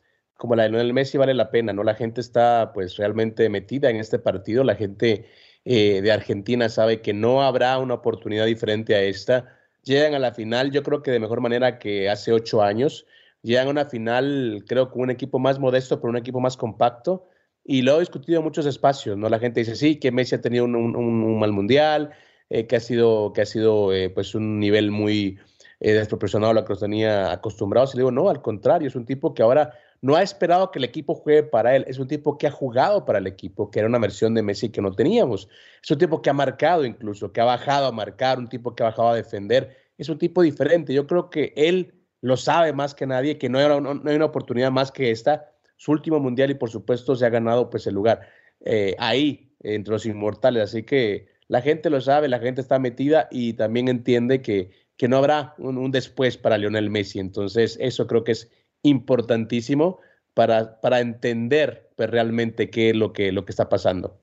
como 0.41 0.57
la 0.57 0.65
de 0.65 0.71
Lionel 0.71 0.95
Messi 0.95 1.19
vale 1.19 1.35
la 1.35 1.51
pena, 1.51 1.75
¿no? 1.75 1.85
La 1.85 1.95
gente 1.95 2.23
está 2.23 2.73
pues 2.73 2.97
realmente 2.97 3.49
metida 3.51 3.91
en 3.91 3.97
este 3.97 4.19
partido, 4.19 4.65
la 4.65 4.75
gente 4.75 5.27
eh, 5.65 6.01
de 6.03 6.13
Argentina 6.13 6.69
sabe 6.69 7.01
que 7.01 7.13
no 7.13 7.43
habrá 7.43 7.79
una 7.79 7.95
oportunidad 7.95 8.47
diferente 8.47 8.95
a 8.95 9.03
esta. 9.03 9.57
Llegan 9.83 10.15
a 10.15 10.19
la 10.19 10.33
final, 10.33 10.71
yo 10.71 10.83
creo 10.83 11.03
que 11.03 11.11
de 11.11 11.21
mejor 11.21 11.41
manera 11.41 11.79
que 11.79 12.11
hace 12.11 12.33
ocho 12.33 12.63
años. 12.63 13.07
Llegan 13.43 13.69
a 13.69 13.71
una 13.71 13.85
final, 13.87 14.65
creo, 14.69 14.91
con 14.91 15.03
un 15.03 15.11
equipo 15.11 15.39
más 15.39 15.59
modesto, 15.59 16.01
pero 16.01 16.11
un 16.11 16.17
equipo 16.17 16.41
más 16.41 16.57
compacto. 16.57 17.27
Y 17.65 17.83
lo 17.83 17.97
he 17.97 18.01
discutido 18.01 18.39
en 18.39 18.45
muchos 18.45 18.67
espacios, 18.67 19.17
¿no? 19.17 19.29
La 19.29 19.39
gente 19.39 19.61
dice, 19.61 19.77
sí, 19.77 19.97
que 19.97 20.13
Messi 20.13 20.35
ha 20.35 20.41
tenido 20.41 20.65
un, 20.65 21.39
mal 21.39 21.53
mundial, 21.53 22.11
eh, 22.51 22.67
que 22.67 22.77
ha 22.77 22.81
sido, 22.81 23.33
que 23.33 23.43
ha 23.43 23.47
sido 23.47 23.93
eh, 23.95 24.11
pues 24.11 24.35
un 24.35 24.59
nivel 24.59 24.91
muy, 24.91 25.39
eh, 25.83 25.95
desproporcionado 25.95 26.51
a 26.51 26.55
lo 26.55 26.65
que 26.65 26.75
los 26.75 26.81
tenía 26.81 27.33
acostumbrados. 27.33 27.95
Y 27.95 27.97
le 27.97 28.03
digo, 28.03 28.11
no, 28.11 28.29
al 28.29 28.43
contrario, 28.43 28.89
es 28.89 28.97
un 28.97 29.07
tipo 29.07 29.33
que 29.33 29.43
ahora 29.43 29.73
no 30.03 30.17
ha 30.17 30.23
esperado 30.23 30.71
que 30.71 30.79
el 30.79 30.85
equipo 30.85 31.15
juegue 31.15 31.43
para 31.43 31.77
él, 31.77 31.85
es 31.87 31.99
un 31.99 32.09
tipo 32.09 32.39
que 32.39 32.47
ha 32.47 32.51
jugado 32.51 33.05
para 33.05 33.19
el 33.19 33.27
equipo, 33.27 33.71
que 33.71 33.81
era 33.81 33.89
una 33.89 33.99
versión 33.99 34.35
de 34.35 34.43
Messi 34.43 34.71
que 34.71 34.81
no 34.81 34.93
teníamos. 34.93 35.49
Es 35.83 35.91
un 35.91 35.99
tipo 35.99 36.23
que 36.23 36.31
ha 36.31 36.33
marcado 36.33 36.85
incluso, 36.85 37.33
que 37.33 37.41
ha 37.41 37.45
bajado 37.45 37.87
a 37.87 37.93
marcar, 37.93 38.39
un 38.39 38.49
tipo 38.49 38.75
que 38.75 38.83
ha 38.83 38.87
bajado 38.87 39.11
a 39.11 39.15
defender. 39.15 39.77
Es 39.99 40.09
un 40.09 40.19
tipo 40.19 40.43
diferente. 40.43 40.95
Yo 40.95 41.07
creo 41.07 41.29
que 41.29 41.53
él 41.55 41.95
lo 42.23 42.37
sabe 42.37 42.73
más 42.73 42.95
que 42.95 43.07
nadie, 43.07 43.37
que 43.37 43.49
no 43.49 43.59
hay, 43.59 43.67
una 43.67 44.25
oportunidad 44.25 44.71
más 44.71 44.91
que 44.91 45.11
esta. 45.11 45.53
Su 45.77 45.93
último 45.93 46.19
mundial 46.19 46.51
y 46.51 46.55
por 46.55 46.71
supuesto 46.71 47.15
se 47.15 47.27
ha 47.27 47.31
ganado 47.31 47.69
pues 47.69 47.87
el 47.87 47.95
lugar 47.95 48.29
eh, 48.65 48.95
ahí 48.99 49.55
entre 49.61 49.93
los 49.93 50.07
inmortales. 50.07 50.63
Así 50.63 50.83
que 50.83 51.27
la 51.49 51.61
gente 51.61 51.91
lo 51.91 52.01
sabe, 52.01 52.29
la 52.29 52.39
gente 52.39 52.63
está 52.63 52.79
metida 52.79 53.29
y 53.31 53.53
también 53.53 53.89
entiende 53.89 54.41
que 54.41 54.71
que 55.01 55.09
no 55.09 55.17
habrá 55.17 55.55
un, 55.57 55.91
después 55.91 56.37
para 56.37 56.59
Lionel 56.59 56.91
Messi. 56.91 57.21
Entonces, 57.21 57.79
eso 57.81 58.07
creo 58.07 58.23
que 58.23 58.33
es 58.33 58.51
importantísimo 58.83 59.99
para, 60.35 60.81
para 60.81 61.01
entender 61.01 61.91
pues, 61.97 62.11
realmente 62.11 62.71
qué 62.71 62.91
es 62.91 62.97
lo 62.97 63.13
que, 63.13 63.33
lo 63.33 63.45
que 63.45 63.53
está 63.53 63.69
pasando. 63.69 64.19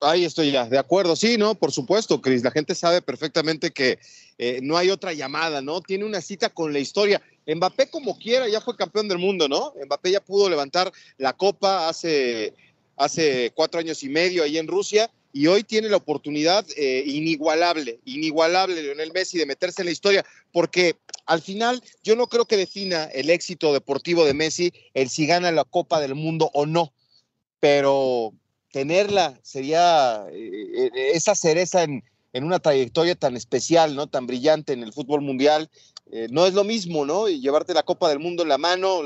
Ahí 0.00 0.24
estoy 0.24 0.50
ya, 0.50 0.68
de 0.68 0.78
acuerdo. 0.78 1.16
Sí, 1.16 1.38
no, 1.38 1.54
por 1.54 1.72
supuesto, 1.72 2.20
Cris. 2.20 2.44
La 2.44 2.50
gente 2.50 2.74
sabe 2.74 3.00
perfectamente 3.00 3.70
que 3.70 3.98
eh, 4.36 4.60
no 4.62 4.76
hay 4.76 4.90
otra 4.90 5.14
llamada, 5.14 5.62
¿no? 5.62 5.80
Tiene 5.80 6.04
una 6.04 6.20
cita 6.20 6.50
con 6.50 6.72
la 6.72 6.78
historia. 6.78 7.22
Mbappé, 7.46 7.88
como 7.88 8.18
quiera, 8.18 8.46
ya 8.48 8.60
fue 8.60 8.76
campeón 8.76 9.08
del 9.08 9.18
mundo, 9.18 9.48
¿no? 9.48 9.72
Mbappé 9.86 10.10
ya 10.10 10.20
pudo 10.20 10.50
levantar 10.50 10.92
la 11.16 11.32
copa 11.32 11.88
hace, 11.88 12.52
hace 12.96 13.52
cuatro 13.54 13.80
años 13.80 14.02
y 14.02 14.10
medio 14.10 14.42
ahí 14.42 14.58
en 14.58 14.68
Rusia 14.68 15.10
y 15.34 15.48
hoy 15.48 15.64
tiene 15.64 15.88
la 15.88 15.96
oportunidad 15.96 16.64
eh, 16.76 17.02
inigualable, 17.04 17.98
inigualable 18.04 18.80
Lionel 18.80 19.12
Messi 19.12 19.36
de 19.36 19.46
meterse 19.46 19.82
en 19.82 19.86
la 19.86 19.92
historia, 19.92 20.24
porque 20.52 20.94
al 21.26 21.42
final 21.42 21.82
yo 22.04 22.14
no 22.14 22.28
creo 22.28 22.44
que 22.44 22.56
defina 22.56 23.06
el 23.06 23.28
éxito 23.30 23.72
deportivo 23.72 24.24
de 24.24 24.32
Messi 24.32 24.72
el 24.94 25.10
si 25.10 25.26
gana 25.26 25.50
la 25.50 25.64
Copa 25.64 26.00
del 26.00 26.14
Mundo 26.14 26.52
o 26.54 26.66
no, 26.66 26.92
pero 27.58 28.32
tenerla 28.70 29.36
sería 29.42 30.24
eh, 30.30 30.90
eh, 30.94 31.10
esa 31.14 31.34
cereza 31.34 31.82
en, 31.82 32.04
en 32.32 32.44
una 32.44 32.60
trayectoria 32.60 33.16
tan 33.16 33.36
especial, 33.36 33.96
¿no? 33.96 34.06
Tan 34.06 34.28
brillante 34.28 34.72
en 34.72 34.84
el 34.84 34.92
fútbol 34.92 35.22
mundial 35.22 35.68
eh, 36.12 36.28
no 36.30 36.46
es 36.46 36.54
lo 36.54 36.64
mismo, 36.64 37.06
¿no? 37.06 37.28
Y 37.28 37.40
llevarte 37.40 37.72
la 37.74 37.82
Copa 37.82 38.08
del 38.08 38.18
Mundo 38.18 38.42
en 38.42 38.48
la 38.48 38.58
mano. 38.58 39.02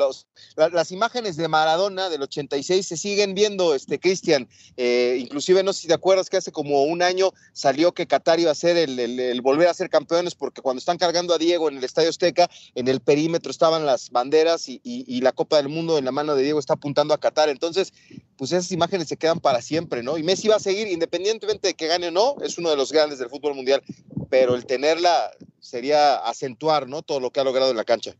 las 0.56 0.92
imágenes 0.92 1.36
de 1.36 1.48
Maradona 1.48 2.08
del 2.08 2.22
86 2.22 2.86
se 2.86 2.96
siguen 2.96 3.34
viendo, 3.34 3.74
este 3.74 3.98
Cristian. 3.98 4.48
Eh, 4.76 5.16
inclusive, 5.20 5.62
no 5.62 5.72
sé 5.72 5.82
si 5.82 5.88
te 5.88 5.94
acuerdas 5.94 6.28
que 6.28 6.36
hace 6.36 6.52
como 6.52 6.82
un 6.82 7.02
año 7.02 7.32
salió 7.52 7.92
que 7.92 8.06
Qatar 8.06 8.40
iba 8.40 8.50
a 8.50 8.54
ser 8.54 8.76
el, 8.76 9.40
volver 9.42 9.68
a 9.68 9.74
ser 9.74 9.90
campeones, 9.90 10.34
porque 10.34 10.60
cuando 10.60 10.78
están 10.78 10.98
cargando 10.98 11.34
a 11.34 11.38
Diego 11.38 11.68
en 11.68 11.78
el 11.78 11.84
Estadio 11.84 12.10
Azteca, 12.10 12.50
en 12.74 12.88
el 12.88 13.00
perímetro 13.00 13.50
estaban 13.50 13.86
las 13.86 14.10
banderas 14.10 14.68
y, 14.68 14.80
y 14.82 15.20
la 15.20 15.32
Copa 15.32 15.56
del 15.56 15.68
Mundo 15.68 15.98
en 15.98 16.04
la 16.04 16.12
mano 16.12 16.34
de 16.34 16.42
Diego 16.42 16.58
está 16.58 16.74
apuntando 16.74 17.14
a 17.14 17.18
Qatar. 17.18 17.48
Entonces, 17.48 17.92
pues 18.36 18.52
esas 18.52 18.70
imágenes 18.72 19.08
se 19.08 19.16
quedan 19.16 19.40
para 19.40 19.60
siempre, 19.62 20.02
¿no? 20.02 20.16
Y 20.16 20.22
Messi 20.22 20.48
va 20.48 20.56
a 20.56 20.60
seguir, 20.60 20.88
independientemente 20.88 21.68
de 21.68 21.74
que 21.74 21.88
gane 21.88 22.08
o 22.08 22.10
no, 22.12 22.36
es 22.42 22.56
uno 22.56 22.70
de 22.70 22.76
los 22.76 22.92
grandes 22.92 23.18
del 23.18 23.28
fútbol 23.28 23.54
mundial, 23.54 23.82
pero 24.30 24.54
el 24.54 24.64
tenerla 24.64 25.30
sería 25.60 26.16
acentuar, 26.16 26.87
¿no? 26.88 27.02
Todo 27.02 27.20
lo 27.20 27.30
que 27.30 27.40
ha 27.40 27.44
logrado 27.44 27.70
en 27.70 27.76
la 27.76 27.84
cancha. 27.84 28.14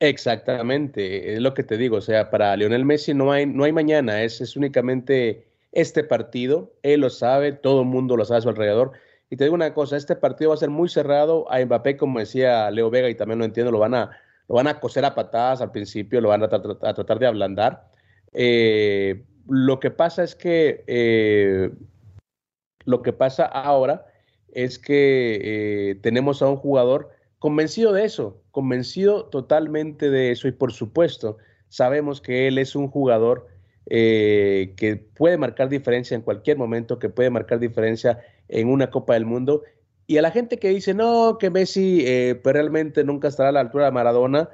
Exactamente, 0.00 1.34
es 1.34 1.40
lo 1.40 1.54
que 1.54 1.62
te 1.62 1.78
digo, 1.78 1.96
o 1.96 2.00
sea, 2.00 2.30
para 2.30 2.56
Lionel 2.56 2.84
Messi 2.84 3.14
no 3.14 3.32
hay, 3.32 3.46
no 3.46 3.64
hay 3.64 3.72
mañana, 3.72 4.22
es, 4.22 4.40
es 4.40 4.56
únicamente 4.56 5.46
este 5.72 6.04
partido, 6.04 6.72
él 6.82 7.00
lo 7.00 7.10
sabe, 7.10 7.52
todo 7.52 7.80
el 7.80 7.86
mundo 7.86 8.16
lo 8.16 8.24
sabe 8.24 8.38
a 8.38 8.42
su 8.42 8.48
alrededor. 8.48 8.92
Y 9.30 9.36
te 9.36 9.44
digo 9.44 9.54
una 9.54 9.72
cosa, 9.74 9.96
este 9.96 10.14
partido 10.16 10.50
va 10.50 10.54
a 10.54 10.58
ser 10.58 10.70
muy 10.70 10.88
cerrado, 10.88 11.50
a 11.50 11.64
Mbappé, 11.64 11.96
como 11.96 12.18
decía 12.18 12.70
Leo 12.70 12.90
Vega, 12.90 13.08
y 13.08 13.14
también 13.14 13.38
lo 13.38 13.44
entiendo, 13.44 13.72
lo 13.72 13.78
van 13.78 13.94
a, 13.94 14.10
lo 14.48 14.56
van 14.56 14.66
a 14.66 14.78
coser 14.78 15.04
a 15.04 15.14
patadas 15.14 15.60
al 15.60 15.72
principio, 15.72 16.20
lo 16.20 16.28
van 16.28 16.42
a, 16.42 16.48
tratar 16.48 17.18
de 17.18 17.26
ablandar. 17.26 17.90
Eh, 18.32 19.24
lo 19.48 19.80
que 19.80 19.90
pasa 19.90 20.22
es 20.22 20.34
que 20.34 20.84
eh, 20.86 21.70
lo 22.84 23.02
que 23.02 23.12
pasa 23.12 23.44
ahora 23.44 24.06
es 24.52 24.78
que 24.78 25.40
eh, 25.42 25.94
tenemos 25.96 26.42
a 26.42 26.48
un 26.48 26.56
jugador 26.56 27.10
convencido 27.44 27.92
de 27.92 28.06
eso, 28.06 28.40
convencido 28.52 29.26
totalmente 29.26 30.08
de 30.08 30.30
eso 30.30 30.48
y 30.48 30.52
por 30.52 30.72
supuesto 30.72 31.36
sabemos 31.68 32.22
que 32.22 32.48
él 32.48 32.56
es 32.56 32.74
un 32.74 32.88
jugador 32.88 33.48
eh, 33.84 34.72
que 34.78 34.96
puede 34.96 35.36
marcar 35.36 35.68
diferencia 35.68 36.14
en 36.14 36.22
cualquier 36.22 36.56
momento, 36.56 36.98
que 36.98 37.10
puede 37.10 37.28
marcar 37.28 37.58
diferencia 37.58 38.18
en 38.48 38.68
una 38.68 38.88
Copa 38.88 39.12
del 39.12 39.26
Mundo. 39.26 39.62
Y 40.06 40.16
a 40.16 40.22
la 40.22 40.30
gente 40.30 40.58
que 40.58 40.70
dice, 40.70 40.94
no, 40.94 41.36
que 41.38 41.50
Messi 41.50 42.02
eh, 42.06 42.40
pues 42.42 42.54
realmente 42.54 43.04
nunca 43.04 43.28
estará 43.28 43.50
a 43.50 43.52
la 43.52 43.60
altura 43.60 43.84
de 43.84 43.90
Maradona, 43.90 44.48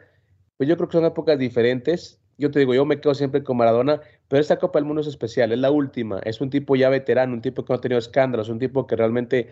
pues 0.57 0.69
yo 0.69 0.77
creo 0.77 0.89
que 0.89 0.97
son 0.97 1.05
épocas 1.05 1.39
diferentes. 1.39 2.21
Yo 2.39 2.51
te 2.51 2.59
digo, 2.59 2.75
yo 2.75 2.85
me 2.87 3.01
quedo 3.01 3.15
siempre 3.15 3.45
con 3.45 3.57
Maradona, 3.57 4.01
pero 4.27 4.43
esta 4.43 4.59
Copa 4.59 4.81
del 4.81 4.87
Mundo 4.87 5.03
es 5.03 5.07
especial, 5.07 5.53
es 5.53 5.61
la 5.61 5.71
última, 5.71 6.19
es 6.25 6.41
un 6.41 6.51
tipo 6.51 6.75
ya 6.75 6.89
veterano, 6.89 7.35
un 7.35 7.41
tipo 7.41 7.65
que 7.65 7.73
no 7.73 7.79
ha 7.79 7.81
tenido 7.81 8.01
escándalos, 8.01 8.49
un 8.49 8.59
tipo 8.59 8.89
que 8.89 8.97
realmente 8.97 9.47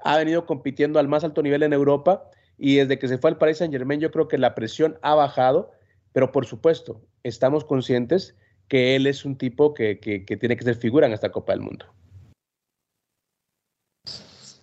ha 0.00 0.18
venido 0.18 0.44
compitiendo 0.44 0.98
al 0.98 1.08
más 1.08 1.24
alto 1.24 1.42
nivel 1.42 1.62
en 1.62 1.72
Europa 1.72 2.28
y 2.64 2.76
desde 2.76 2.96
que 3.00 3.08
se 3.08 3.18
fue 3.18 3.28
al 3.28 3.38
Paris 3.38 3.58
Saint 3.58 3.74
Germain 3.74 3.98
yo 3.98 4.12
creo 4.12 4.28
que 4.28 4.38
la 4.38 4.54
presión 4.54 4.96
ha 5.02 5.16
bajado, 5.16 5.72
pero 6.12 6.30
por 6.30 6.46
supuesto 6.46 7.02
estamos 7.24 7.64
conscientes 7.64 8.36
que 8.68 8.94
él 8.94 9.08
es 9.08 9.24
un 9.24 9.36
tipo 9.36 9.74
que, 9.74 9.96
tiene 10.40 10.56
que 10.56 10.62
ser 10.62 10.76
figura 10.76 11.08
en 11.08 11.12
esta 11.12 11.32
Copa 11.32 11.54
del 11.54 11.62
Mundo. 11.62 11.86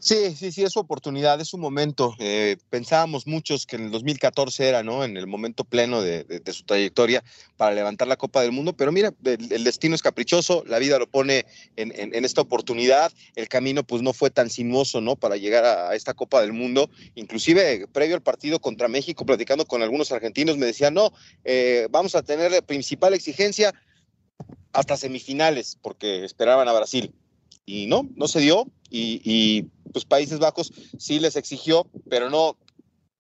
Sí, 0.01 0.33
sí, 0.33 0.53
sí, 0.53 0.63
es 0.63 0.71
su 0.71 0.79
oportunidad, 0.79 1.41
es 1.41 1.49
su 1.49 1.57
momento. 1.57 2.15
Eh, 2.19 2.55
pensábamos 2.69 3.27
muchos 3.27 3.65
que 3.65 3.75
en 3.75 3.83
el 3.83 3.91
2014 3.91 4.69
era, 4.69 4.81
¿no? 4.81 5.03
En 5.03 5.17
el 5.17 5.27
momento 5.27 5.65
pleno 5.65 6.01
de, 6.01 6.41
su 6.53 6.63
trayectoria 6.63 7.21
para 7.57 7.75
levantar 7.75 8.07
la 8.07 8.15
Copa 8.15 8.41
del 8.41 8.53
Mundo, 8.53 8.71
pero 8.71 8.93
mira, 8.93 9.13
el, 9.25 9.63
destino 9.65 9.95
es 9.95 10.01
caprichoso, 10.01 10.63
la 10.65 10.79
vida 10.79 10.99
lo 10.99 11.07
pone 11.07 11.45
en, 11.75 12.23
esta 12.23 12.39
oportunidad, 12.39 13.11
el 13.35 13.49
camino 13.49 13.83
pues 13.83 14.01
no 14.01 14.13
fue 14.13 14.29
tan 14.29 14.49
sinuoso, 14.49 15.01
¿no? 15.01 15.17
Para 15.17 15.35
llegar 15.35 15.65
a, 15.65 15.93
esta 15.95 16.13
Copa 16.13 16.39
del 16.39 16.53
Mundo, 16.53 16.89
inclusive 17.15 17.85
previo 17.91 18.15
al 18.15 18.21
partido 18.21 18.59
contra 18.59 18.87
México, 18.87 19.25
platicando 19.25 19.65
con 19.65 19.83
algunos 19.83 20.13
argentinos, 20.13 20.57
me 20.57 20.65
decían, 20.65 20.93
no, 20.93 21.11
eh, 21.43 21.87
vamos 21.91 22.15
a 22.15 22.23
tener 22.23 22.51
la 22.51 22.61
principal 22.61 23.13
exigencia 23.13 23.73
hasta 24.71 24.95
semifinales, 24.95 25.77
porque 25.81 26.23
esperaban 26.23 26.69
a 26.69 26.73
Brasil 26.73 27.13
y 27.65 27.85
no, 27.87 28.09
no 28.15 28.27
se 28.27 28.39
dio 28.39 28.65
y, 28.89 29.63
pues 29.91 30.05
Países 30.05 30.39
Bajos 30.39 30.71
sí 30.97 31.19
les 31.19 31.35
exigió, 31.35 31.87
pero 32.09 32.29
no, 32.29 32.57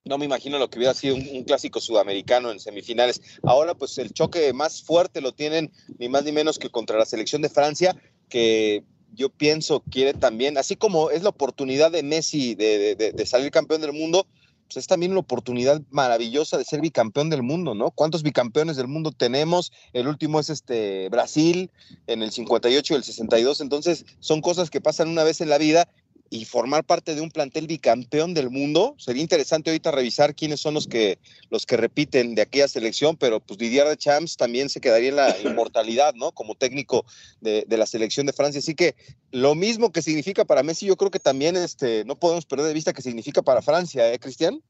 no 0.05 0.17
me 0.17 0.25
imagino 0.25 0.59
lo 0.59 0.69
que 0.69 0.79
hubiera 0.79 0.93
sido 0.93 1.15
un, 1.15 1.43
clásico 1.43 1.79
sudamericano 1.79 2.51
en 2.51 2.59
semifinales. 2.59 3.21
Ahora 3.43 3.75
pues 3.75 3.97
el 3.97 4.13
choque 4.13 4.53
más 4.53 4.81
fuerte 4.83 5.21
lo 5.21 5.33
tienen 5.33 5.71
ni 5.97 6.09
más 6.09 6.23
ni 6.23 6.31
menos 6.31 6.59
que 6.59 6.69
contra 6.69 6.97
la 6.97 7.05
selección 7.05 7.41
de 7.41 7.49
Francia, 7.49 7.95
que 8.29 8.83
yo 9.13 9.29
pienso 9.29 9.81
quiere 9.89 10.13
también, 10.13 10.57
así 10.57 10.75
como 10.75 11.09
es 11.09 11.23
la 11.23 11.29
oportunidad 11.29 11.91
de 11.91 12.03
Messi 12.03 12.55
de 12.55 13.25
salir 13.25 13.51
campeón 13.51 13.81
del 13.81 13.93
mundo, 13.93 14.27
pues 14.69 14.77
es 14.77 14.87
también 14.87 15.11
una 15.13 15.21
oportunidad 15.21 15.81
maravillosa 15.89 16.59
de 16.59 16.63
ser 16.63 16.79
bicampeón 16.79 17.31
del 17.31 17.41
mundo, 17.41 17.73
¿no? 17.73 17.89
¿Cuántos 17.89 18.21
bicampeones 18.21 18.77
del 18.77 18.87
mundo 18.87 19.11
tenemos? 19.11 19.71
El 19.93 20.07
último 20.07 20.39
es 20.39 20.51
este 20.51 21.09
Brasil 21.09 21.71
en 22.05 22.21
el 22.21 22.31
58 22.31 22.93
y 22.93 22.97
el 22.97 23.03
62, 23.03 23.61
entonces 23.61 24.05
son 24.19 24.41
cosas 24.41 24.69
que 24.69 24.79
pasan 24.79 25.09
una 25.09 25.23
vez 25.23 25.41
en 25.41 25.49
la 25.49 25.57
vida 25.57 25.89
y 26.29 26.45
formar 26.45 26.83
parte 26.83 27.15
de 27.15 27.21
un 27.21 27.31
plantel 27.31 27.65
bicampeón 27.65 28.33
del 28.33 28.49
mundo. 28.49 28.95
Sería 28.97 29.21
interesante 29.21 29.71
ahorita 29.71 29.91
revisar 29.91 30.35
quiénes 30.35 30.59
son 30.59 30.75
los 30.75 30.87
que, 30.87 31.17
los 31.49 31.65
que 31.65 31.77
repiten 31.77 32.35
de 32.35 32.43
aquella 32.43 32.67
selección, 32.67 33.17
pero 33.17 33.39
pues 33.39 33.57
Didier 33.57 33.87
de 33.87 33.97
Champs 33.97 34.37
también 34.37 34.69
se 34.69 34.79
quedaría 34.79 35.09
en 35.09 35.15
la 35.15 35.35
inmortalidad, 35.43 36.13
¿no? 36.13 36.31
Como 36.31 36.55
técnico 36.55 37.05
de, 37.41 37.65
la 37.69 37.85
selección 37.85 38.27
de 38.27 38.33
Francia. 38.33 38.59
Así 38.59 38.75
que 38.75 38.95
lo 39.31 39.55
mismo 39.55 39.91
que 39.91 40.01
significa 40.01 40.45
para 40.45 40.63
Messi, 40.63 40.85
yo 40.85 40.97
creo 40.97 41.11
que 41.11 41.19
también 41.19 41.55
este, 41.55 42.05
no 42.05 42.15
podemos 42.15 42.45
perder 42.45 42.67
de 42.67 42.73
vista 42.73 42.93
que 42.93 43.01
significa 43.01 43.41
para 43.41 43.61
Francia, 43.61 44.11
¿eh, 44.13 44.19
Cristian? 44.19 44.61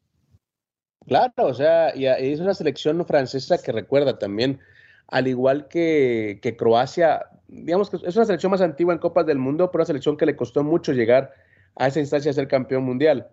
Claro, 1.08 1.34
o 1.38 1.54
sea, 1.54 1.96
y 1.96 2.06
es 2.06 2.39
una 2.39 2.54
selección 2.54 3.04
francesa 3.06 3.58
que 3.58 3.72
recuerda 3.72 4.20
también, 4.20 4.60
al 5.08 5.28
igual 5.28 5.68
que, 5.68 6.39
que 6.42 6.56
Croacia, 6.56 7.25
digamos 7.48 7.89
que 7.89 7.98
es 8.06 8.16
una 8.16 8.25
selección 8.25 8.51
más 8.51 8.62
antigua 8.62 8.94
en 8.94 9.00
Copas 9.00 9.25
del 9.25 9.39
Mundo, 9.39 9.72
pero 9.72 9.82
una 9.82 9.88
selección 9.88 10.18
que 10.18 10.25
le 10.25 10.36
costó 10.36 10.63
mucho 10.63 10.94
llegar 10.94 11.34
a 11.79 11.88
esa 11.88 12.00
instancia 12.00 12.29
de 12.29 12.36
ser 12.36 12.48
campeón 12.48 12.83
mundial. 12.83 13.29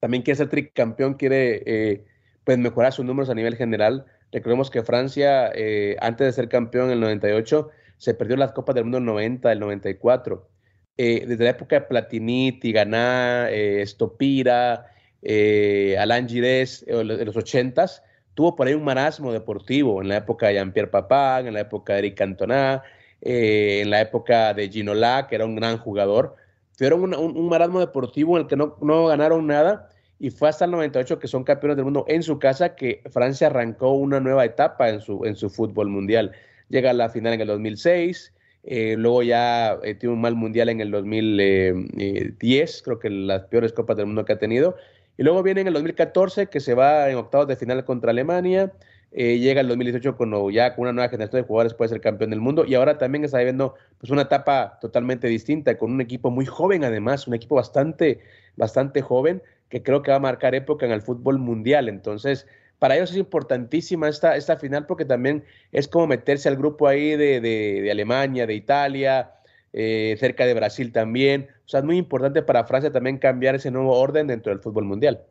También 0.00 0.22
quiere 0.22 0.36
ser 0.36 0.50
tricampeón, 0.50 1.14
quiere 1.14 1.62
eh, 1.64 2.04
pues 2.42 2.58
mejorar 2.58 2.92
sus 2.92 3.06
números 3.06 3.30
a 3.30 3.34
nivel 3.34 3.56
general. 3.56 4.04
Recordemos 4.32 4.70
que 4.70 4.82
Francia, 4.82 5.50
eh, 5.54 5.96
antes 6.00 6.26
de 6.26 6.32
ser 6.32 6.48
campeón 6.48 6.86
en 6.86 6.94
el 6.94 7.00
98, 7.00 7.70
se 7.96 8.12
perdió 8.12 8.36
las 8.36 8.52
Copas 8.52 8.74
del 8.74 8.84
Mundo 8.84 8.98
en 8.98 9.04
el 9.04 9.06
90, 9.06 9.52
el 9.52 9.60
94. 9.60 10.50
Eh, 10.96 11.24
desde 11.26 11.44
la 11.44 11.50
época 11.50 11.76
de 11.76 11.86
Platini, 11.86 12.58
Tiganá, 12.58 13.48
Stopira, 13.84 14.90
Alain 15.22 16.28
Girés, 16.28 16.84
en 16.86 17.24
los 17.24 17.36
80 17.36 17.86
tuvo 18.34 18.56
por 18.56 18.66
ahí 18.66 18.74
un 18.74 18.82
marasmo 18.82 19.32
deportivo 19.32 20.02
en 20.02 20.08
la 20.08 20.16
época 20.16 20.48
de 20.48 20.54
Jean-Pierre 20.54 20.90
Papin, 20.90 21.46
en 21.46 21.54
la 21.54 21.60
época 21.60 21.92
de 21.92 22.00
Eric 22.00 22.18
Cantona, 22.18 22.82
en 23.20 23.90
la 23.90 24.00
época 24.00 24.52
de 24.54 24.68
Ginola, 24.68 25.28
que 25.28 25.36
era 25.36 25.44
un 25.44 25.54
gran 25.54 25.78
jugador, 25.78 26.36
Tuvieron 26.76 27.14
un, 27.14 27.48
marasmo 27.48 27.80
deportivo 27.80 28.36
en 28.36 28.42
el 28.42 28.48
que 28.48 28.56
no, 28.56 28.76
no, 28.80 29.06
ganaron 29.06 29.46
nada 29.46 29.88
y 30.18 30.30
fue 30.30 30.48
hasta 30.48 30.64
el 30.64 30.72
98 30.72 31.18
que 31.18 31.28
son 31.28 31.44
campeones 31.44 31.76
del 31.76 31.84
mundo 31.84 32.04
en 32.08 32.22
su 32.22 32.38
casa 32.38 32.74
que 32.74 33.02
Francia 33.10 33.48
arrancó 33.48 33.92
una 33.92 34.20
nueva 34.20 34.44
etapa 34.44 34.88
en 34.88 35.00
su, 35.00 35.24
en 35.24 35.36
su 35.36 35.50
fútbol 35.50 35.88
mundial. 35.88 36.32
Llega 36.68 36.90
a 36.90 36.94
la 36.94 37.08
final 37.08 37.34
en 37.34 37.42
el 37.42 37.46
2006, 37.46 38.32
eh, 38.64 38.96
luego 38.98 39.22
ya 39.22 39.78
eh, 39.82 39.94
tiene 39.94 40.14
un 40.14 40.20
mal 40.20 40.34
mundial 40.34 40.68
en 40.68 40.80
el 40.80 40.90
2010, 40.90 42.82
creo 42.82 42.98
que 42.98 43.10
las 43.10 43.44
peores 43.44 43.72
copas 43.72 43.96
del 43.96 44.06
mundo 44.06 44.24
que 44.24 44.32
ha 44.32 44.38
tenido. 44.38 44.76
Y 45.16 45.22
luego 45.22 45.42
viene 45.42 45.60
en 45.60 45.68
el 45.68 45.74
2014 45.74 46.48
que 46.48 46.60
se 46.60 46.74
va 46.74 47.08
en 47.10 47.16
octavos 47.16 47.46
de 47.46 47.56
final 47.56 47.84
contra 47.84 48.10
Alemania. 48.10 48.72
Eh, 49.16 49.38
llega 49.38 49.60
el 49.60 49.68
2018 49.68 50.16
cuando 50.16 50.50
ya 50.50 50.74
con 50.74 50.82
una 50.82 50.92
nueva 50.92 51.08
generación 51.08 51.40
de 51.42 51.46
jugadores 51.46 51.72
puede 51.72 51.90
ser 51.90 52.00
campeón 52.00 52.30
del 52.30 52.40
mundo 52.40 52.64
y 52.66 52.74
ahora 52.74 52.98
también 52.98 53.24
está 53.24 53.38
viviendo 53.38 53.76
pues 53.98 54.10
una 54.10 54.22
etapa 54.22 54.76
totalmente 54.80 55.28
distinta 55.28 55.78
con 55.78 55.92
un 55.92 56.00
equipo 56.00 56.32
muy 56.32 56.46
joven 56.46 56.82
además, 56.82 57.28
un 57.28 57.34
equipo 57.34 57.54
bastante, 57.54 58.18
bastante 58.56 59.02
joven 59.02 59.40
que 59.68 59.84
creo 59.84 60.02
que 60.02 60.10
va 60.10 60.16
a 60.16 60.20
marcar 60.20 60.56
época 60.56 60.84
en 60.84 60.90
el 60.90 61.00
fútbol 61.00 61.38
mundial. 61.38 61.88
Entonces, 61.88 62.48
para 62.80 62.96
ellos 62.96 63.12
es 63.12 63.16
importantísima 63.16 64.08
esta, 64.08 64.36
esta 64.36 64.56
final 64.56 64.86
porque 64.86 65.04
también 65.04 65.44
es 65.70 65.86
como 65.86 66.08
meterse 66.08 66.48
al 66.48 66.56
grupo 66.56 66.88
ahí 66.88 67.16
de, 67.16 67.40
de, 67.40 67.90
Alemania, 67.92 68.48
de 68.48 68.54
Italia, 68.54 69.30
eh, 69.72 70.16
cerca 70.18 70.44
de 70.44 70.54
Brasil 70.54 70.92
también. 70.92 71.48
O 71.66 71.68
sea, 71.68 71.80
es 71.80 71.86
muy 71.86 71.98
importante 71.98 72.42
para 72.42 72.64
Francia 72.64 72.90
también 72.90 73.18
cambiar 73.18 73.54
ese 73.54 73.70
nuevo 73.70 73.96
orden 73.96 74.26
dentro 74.26 74.52
del 74.52 74.60
fútbol 74.60 74.84
mundial. 74.84 75.22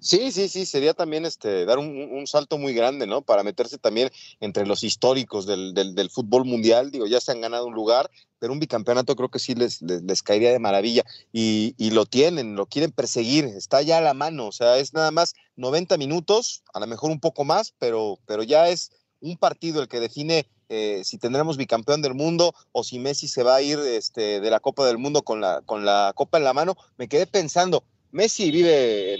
Sí, 0.00 0.30
sí, 0.30 0.48
sí, 0.48 0.64
sería 0.64 0.94
también 0.94 1.24
este, 1.24 1.64
dar 1.64 1.78
un, 1.78 2.24
salto 2.26 2.56
muy 2.56 2.72
grande, 2.72 3.06
¿no? 3.06 3.22
Para 3.22 3.42
meterse 3.42 3.78
también 3.78 4.10
entre 4.38 4.64
los 4.64 4.84
históricos 4.84 5.44
del, 5.44 5.74
del, 5.74 6.10
fútbol 6.10 6.44
mundial. 6.44 6.92
Digo, 6.92 7.06
ya 7.06 7.20
se 7.20 7.32
han 7.32 7.40
ganado 7.40 7.66
un 7.66 7.74
lugar, 7.74 8.08
pero 8.38 8.52
un 8.52 8.60
bicampeonato 8.60 9.16
creo 9.16 9.28
que 9.28 9.40
sí 9.40 9.56
les, 9.56 9.82
les, 9.82 10.22
caería 10.22 10.52
de 10.52 10.60
maravilla. 10.60 11.04
Y, 11.32 11.74
y, 11.78 11.90
lo 11.90 12.06
tienen, 12.06 12.54
lo 12.54 12.66
quieren 12.66 12.92
perseguir, 12.92 13.44
está 13.44 13.82
ya 13.82 13.98
a 13.98 14.00
la 14.00 14.14
mano. 14.14 14.46
O 14.46 14.52
sea, 14.52 14.78
es 14.78 14.94
nada 14.94 15.10
más 15.10 15.34
90 15.56 15.96
minutos, 15.98 16.62
a 16.72 16.78
lo 16.78 16.86
mejor 16.86 17.10
un 17.10 17.20
poco 17.20 17.44
más, 17.44 17.74
pero, 17.78 18.20
pero 18.26 18.44
ya 18.44 18.68
es 18.68 18.92
un 19.20 19.36
partido 19.36 19.82
el 19.82 19.88
que 19.88 19.98
define 19.98 20.46
eh, 20.68 21.00
si 21.02 21.18
tendremos 21.18 21.56
bicampeón 21.56 22.02
del 22.02 22.14
mundo 22.14 22.54
o 22.72 22.84
si 22.84 22.98
Messi 22.98 23.26
se 23.26 23.42
va 23.42 23.56
a 23.56 23.62
ir 23.62 23.78
este, 23.78 24.40
de 24.40 24.50
la 24.50 24.60
Copa 24.60 24.86
del 24.86 24.98
Mundo 24.98 25.22
con 25.22 25.40
la, 25.40 25.62
con 25.62 25.84
la 25.84 26.12
Copa 26.14 26.38
en 26.38 26.44
la 26.44 26.52
mano. 26.52 26.76
Me 26.98 27.08
quedé 27.08 27.26
pensando 27.26 27.82
Messi 28.10 28.50
vive 28.50 29.14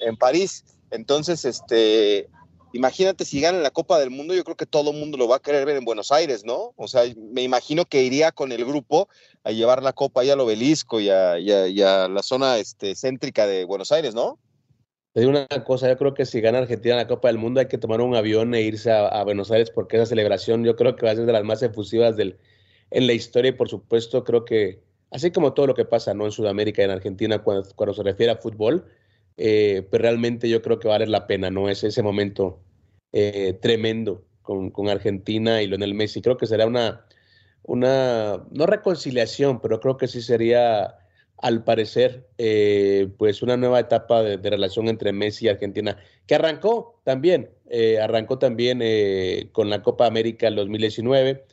en, 0.00 0.16
París, 0.16 0.64
entonces, 0.90 1.44
este, 1.44 2.28
imagínate 2.72 3.24
si 3.24 3.40
gana 3.40 3.58
la 3.58 3.70
Copa 3.70 3.98
del 3.98 4.10
Mundo, 4.10 4.34
yo 4.34 4.44
creo 4.44 4.56
que 4.56 4.66
todo 4.66 4.90
el 4.90 4.98
mundo 4.98 5.16
lo 5.16 5.28
va 5.28 5.36
a 5.36 5.42
querer 5.42 5.64
ver 5.64 5.76
en 5.76 5.84
Buenos 5.84 6.10
Aires, 6.10 6.44
¿no? 6.44 6.72
O 6.76 6.88
sea, 6.88 7.02
me 7.16 7.42
imagino 7.42 7.84
que 7.84 8.02
iría 8.02 8.32
con 8.32 8.52
el 8.52 8.64
grupo 8.64 9.08
a 9.44 9.52
llevar 9.52 9.82
la 9.82 9.92
Copa 9.92 10.20
ahí 10.22 10.30
al 10.30 10.40
obelisco 10.40 11.00
y 11.00 11.08
a, 11.10 11.38
la 11.38 12.22
zona 12.22 12.58
este, 12.58 12.94
céntrica 12.96 13.46
de 13.46 13.64
Buenos 13.64 13.92
Aires, 13.92 14.14
¿no? 14.14 14.38
Te 15.12 15.20
digo 15.20 15.30
una 15.30 15.46
cosa, 15.64 15.88
yo 15.88 15.96
creo 15.96 16.12
que 16.12 16.26
si 16.26 16.40
gana 16.40 16.58
Argentina 16.58 16.96
la 16.96 17.06
Copa 17.06 17.28
del 17.28 17.38
Mundo 17.38 17.60
hay 17.60 17.68
que 17.68 17.78
tomar 17.78 18.00
un 18.00 18.16
avión 18.16 18.52
e 18.52 18.62
irse 18.62 18.90
a, 18.90 19.22
Buenos 19.22 19.52
Aires 19.52 19.70
porque 19.70 19.96
esa 19.96 20.06
celebración 20.06 20.64
yo 20.64 20.74
creo 20.74 20.96
que 20.96 21.06
va 21.06 21.12
a 21.12 21.14
ser 21.14 21.24
de 21.24 21.32
las 21.32 21.44
más 21.44 21.62
efusivas 21.62 22.16
del, 22.16 22.36
en 22.90 23.06
la 23.06 23.12
historia 23.12 23.50
y 23.50 23.52
por 23.52 23.68
supuesto 23.68 24.24
creo 24.24 24.44
que 24.44 24.82
así 25.10 25.30
como 25.30 25.54
todo 25.54 25.68
lo 25.68 25.74
que 25.74 25.84
pasa 25.84 26.14
¿no? 26.14 26.24
en 26.24 26.32
Sudamérica 26.32 26.82
en 26.82 26.90
Argentina 26.90 27.38
cuando, 27.40 27.94
se 27.94 28.02
refiere 28.02 28.32
a 28.32 28.36
fútbol, 28.36 28.84
eh, 29.36 29.86
pues 29.90 30.00
realmente 30.02 30.48
yo 30.48 30.62
creo 30.62 30.78
que 30.78 30.88
vale 30.88 31.06
la 31.06 31.26
pena, 31.26 31.50
¿no? 31.50 31.68
Es 31.68 31.84
ese 31.84 32.02
momento 32.02 32.60
eh, 33.12 33.58
tremendo 33.60 34.24
con, 34.42 34.88
Argentina 34.88 35.62
y 35.62 35.66
Lionel 35.66 35.94
Messi. 35.94 36.20
Creo 36.20 36.36
que 36.36 36.46
será 36.46 36.66
una, 36.66 37.06
una, 37.62 38.44
no 38.50 38.66
reconciliación, 38.66 39.60
pero 39.60 39.80
creo 39.80 39.96
que 39.96 40.08
sí 40.08 40.22
sería, 40.22 40.98
al 41.38 41.64
parecer, 41.64 42.28
eh, 42.38 43.08
pues 43.18 43.42
una 43.42 43.56
nueva 43.56 43.80
etapa 43.80 44.22
de, 44.22 44.50
relación 44.50 44.88
entre 44.88 45.12
Messi 45.12 45.46
y 45.46 45.48
Argentina, 45.48 45.96
que 46.26 46.36
arrancó 46.36 47.00
también, 47.04 47.50
arrancó 48.00 48.38
también 48.38 48.80
con 49.52 49.70
la 49.70 49.82
Copa 49.82 50.06
América 50.06 50.46
el 50.48 50.56
2019, 50.56 51.44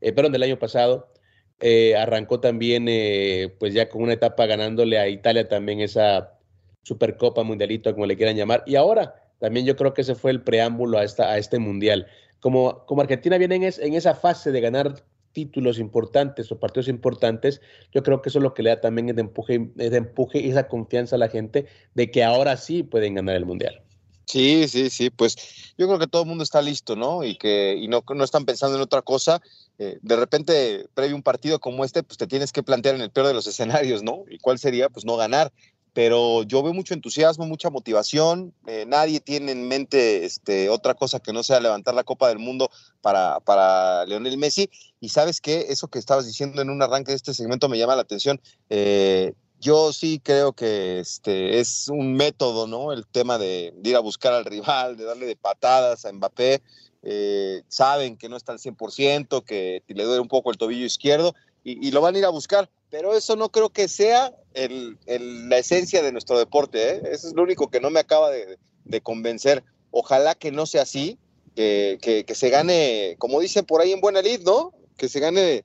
perdón, 0.00 0.32
del 0.32 0.42
año 0.42 0.58
pasado, 0.58 1.12
eh, 1.60 1.96
arrancó 1.96 2.40
también, 2.40 2.86
eh, 2.88 3.54
pues 3.58 3.74
ya 3.74 3.88
con 3.88 4.02
una 4.02 4.12
etapa 4.12 4.46
ganándole 4.46 4.98
a 4.98 5.08
Italia 5.08 5.48
también 5.48 5.80
esa 5.80 6.38
Supercopa 6.82 7.42
Mundialito, 7.42 7.92
como 7.92 8.06
le 8.06 8.16
quieran 8.16 8.36
llamar. 8.36 8.62
Y 8.66 8.76
ahora 8.76 9.14
también 9.38 9.66
yo 9.66 9.76
creo 9.76 9.94
que 9.94 10.02
ese 10.02 10.14
fue 10.14 10.30
el 10.30 10.42
preámbulo 10.42 10.98
a, 10.98 11.04
esta, 11.04 11.30
a 11.30 11.38
este 11.38 11.58
Mundial. 11.58 12.06
Como, 12.40 12.84
como 12.86 13.02
Argentina 13.02 13.38
viene 13.38 13.56
en, 13.56 13.62
en 13.64 13.94
esa 13.94 14.14
fase 14.14 14.52
de 14.52 14.60
ganar 14.60 14.94
títulos 15.32 15.78
importantes 15.78 16.50
o 16.50 16.58
partidos 16.58 16.88
importantes, 16.88 17.60
yo 17.92 18.02
creo 18.02 18.22
que 18.22 18.28
eso 18.28 18.38
es 18.38 18.42
lo 18.42 18.54
que 18.54 18.62
le 18.62 18.70
da 18.70 18.80
también 18.80 19.08
el 19.08 19.18
empuje, 19.18 19.70
el 19.76 19.94
empuje 19.94 20.40
y 20.40 20.50
esa 20.50 20.68
confianza 20.68 21.16
a 21.16 21.18
la 21.18 21.28
gente 21.28 21.66
de 21.94 22.10
que 22.10 22.24
ahora 22.24 22.56
sí 22.56 22.82
pueden 22.82 23.14
ganar 23.14 23.36
el 23.36 23.46
Mundial. 23.46 23.82
Sí, 24.28 24.68
sí, 24.68 24.90
sí, 24.90 25.08
pues 25.08 25.36
yo 25.78 25.86
creo 25.86 25.98
que 25.98 26.06
todo 26.06 26.22
el 26.22 26.28
mundo 26.28 26.44
está 26.44 26.60
listo, 26.60 26.96
¿no? 26.96 27.24
Y 27.24 27.38
que 27.38 27.76
y 27.80 27.88
no, 27.88 28.04
no 28.14 28.24
están 28.24 28.44
pensando 28.44 28.76
en 28.76 28.82
otra 28.82 29.00
cosa. 29.00 29.40
Eh, 29.78 29.98
de 30.02 30.16
repente, 30.16 30.86
previo 30.92 31.14
a 31.14 31.16
un 31.16 31.22
partido 31.22 31.58
como 31.60 31.82
este, 31.82 32.02
pues 32.02 32.18
te 32.18 32.26
tienes 32.26 32.52
que 32.52 32.62
plantear 32.62 32.94
en 32.94 33.00
el 33.00 33.10
peor 33.10 33.28
de 33.28 33.32
los 33.34 33.46
escenarios, 33.48 34.02
¿no? 34.02 34.24
¿Y 34.28 34.38
cuál 34.38 34.58
sería? 34.58 34.90
Pues 34.90 35.06
no 35.06 35.16
ganar 35.16 35.50
pero 35.94 36.44
yo 36.44 36.62
veo 36.62 36.72
mucho 36.72 36.94
entusiasmo, 36.94 37.44
mucha 37.46 37.70
motivación. 37.70 38.54
Eh, 38.68 38.84
nadie 38.86 39.18
tiene 39.18 39.50
en 39.50 39.66
mente 39.66 40.24
este, 40.24 40.68
otra 40.68 40.94
cosa 40.94 41.18
que 41.18 41.32
no 41.32 41.42
sea 41.42 41.58
levantar 41.58 41.92
la 41.92 42.04
Copa 42.04 42.28
del 42.28 42.38
Mundo 42.38 42.70
para, 43.00 43.40
para 43.40 44.06
Leonel 44.06 44.38
Messi. 44.38 44.70
Y 45.00 45.08
sabes 45.08 45.40
qué, 45.40 45.66
eso 45.70 45.88
que 45.88 45.98
estabas 45.98 46.24
diciendo 46.24 46.62
en 46.62 46.70
un 46.70 46.82
arranque 46.82 47.10
de 47.10 47.16
este 47.16 47.34
segmento 47.34 47.68
me 47.68 47.78
llama 47.78 47.96
la 47.96 48.02
atención. 48.02 48.40
Eh, 48.70 49.32
yo 49.60 49.92
sí 49.92 50.20
creo 50.22 50.52
que 50.52 51.00
este 51.00 51.58
es 51.58 51.88
un 51.88 52.14
método, 52.14 52.66
¿no? 52.66 52.92
El 52.92 53.06
tema 53.06 53.38
de, 53.38 53.74
ir 53.82 53.96
a 53.96 54.00
buscar 54.00 54.32
al 54.32 54.44
rival, 54.44 54.96
de 54.96 55.04
darle 55.04 55.26
de 55.26 55.36
patadas 55.36 56.04
a 56.04 56.12
Mbappé. 56.12 56.62
Eh, 57.02 57.62
saben 57.68 58.16
que 58.16 58.28
no 58.28 58.36
está 58.36 58.52
al 58.52 58.58
100%, 58.58 59.44
que 59.44 59.82
le 59.86 60.04
duele 60.04 60.20
un 60.20 60.28
poco 60.28 60.50
el 60.50 60.58
tobillo 60.58 60.84
izquierdo 60.84 61.34
y, 61.64 61.90
lo 61.90 62.00
van 62.00 62.14
a 62.14 62.18
ir 62.18 62.24
a 62.24 62.30
buscar. 62.30 62.70
Pero 62.90 63.14
eso 63.14 63.36
no 63.36 63.50
creo 63.50 63.70
que 63.70 63.88
sea 63.88 64.34
la 64.54 65.58
esencia 65.58 66.02
de 66.02 66.12
nuestro 66.12 66.38
deporte. 66.38 66.90
¿eh? 66.90 67.02
Eso 67.12 67.28
es 67.28 67.34
lo 67.34 67.42
único 67.42 67.68
que 67.68 67.80
no 67.80 67.90
me 67.90 68.00
acaba 68.00 68.30
de, 68.30 68.58
convencer. 69.02 69.64
Ojalá 69.90 70.34
que 70.34 70.50
no 70.50 70.66
sea 70.66 70.82
así, 70.82 71.18
que, 71.54 71.98
que, 72.26 72.34
se 72.34 72.50
gane, 72.50 73.16
como 73.18 73.40
dicen 73.40 73.64
por 73.64 73.80
ahí 73.80 73.92
en 73.92 74.00
Buena 74.00 74.22
Lid, 74.22 74.40
¿no? 74.42 74.72
Que 74.96 75.08
se 75.08 75.20
gane 75.20 75.64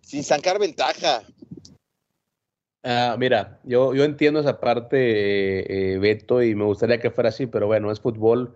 sin 0.00 0.22
sacar 0.24 0.58
ventaja. 0.58 1.22
Ah, 2.88 3.16
mira, 3.18 3.58
yo, 3.64 3.94
yo 3.94 4.04
entiendo 4.04 4.38
esa 4.38 4.60
parte, 4.60 4.96
eh, 5.58 5.94
eh, 5.94 5.98
Beto, 5.98 6.40
y 6.42 6.54
me 6.54 6.64
gustaría 6.64 7.00
que 7.00 7.10
fuera 7.10 7.30
así, 7.30 7.46
pero 7.48 7.66
bueno, 7.66 7.90
es 7.90 7.98
fútbol, 8.00 8.54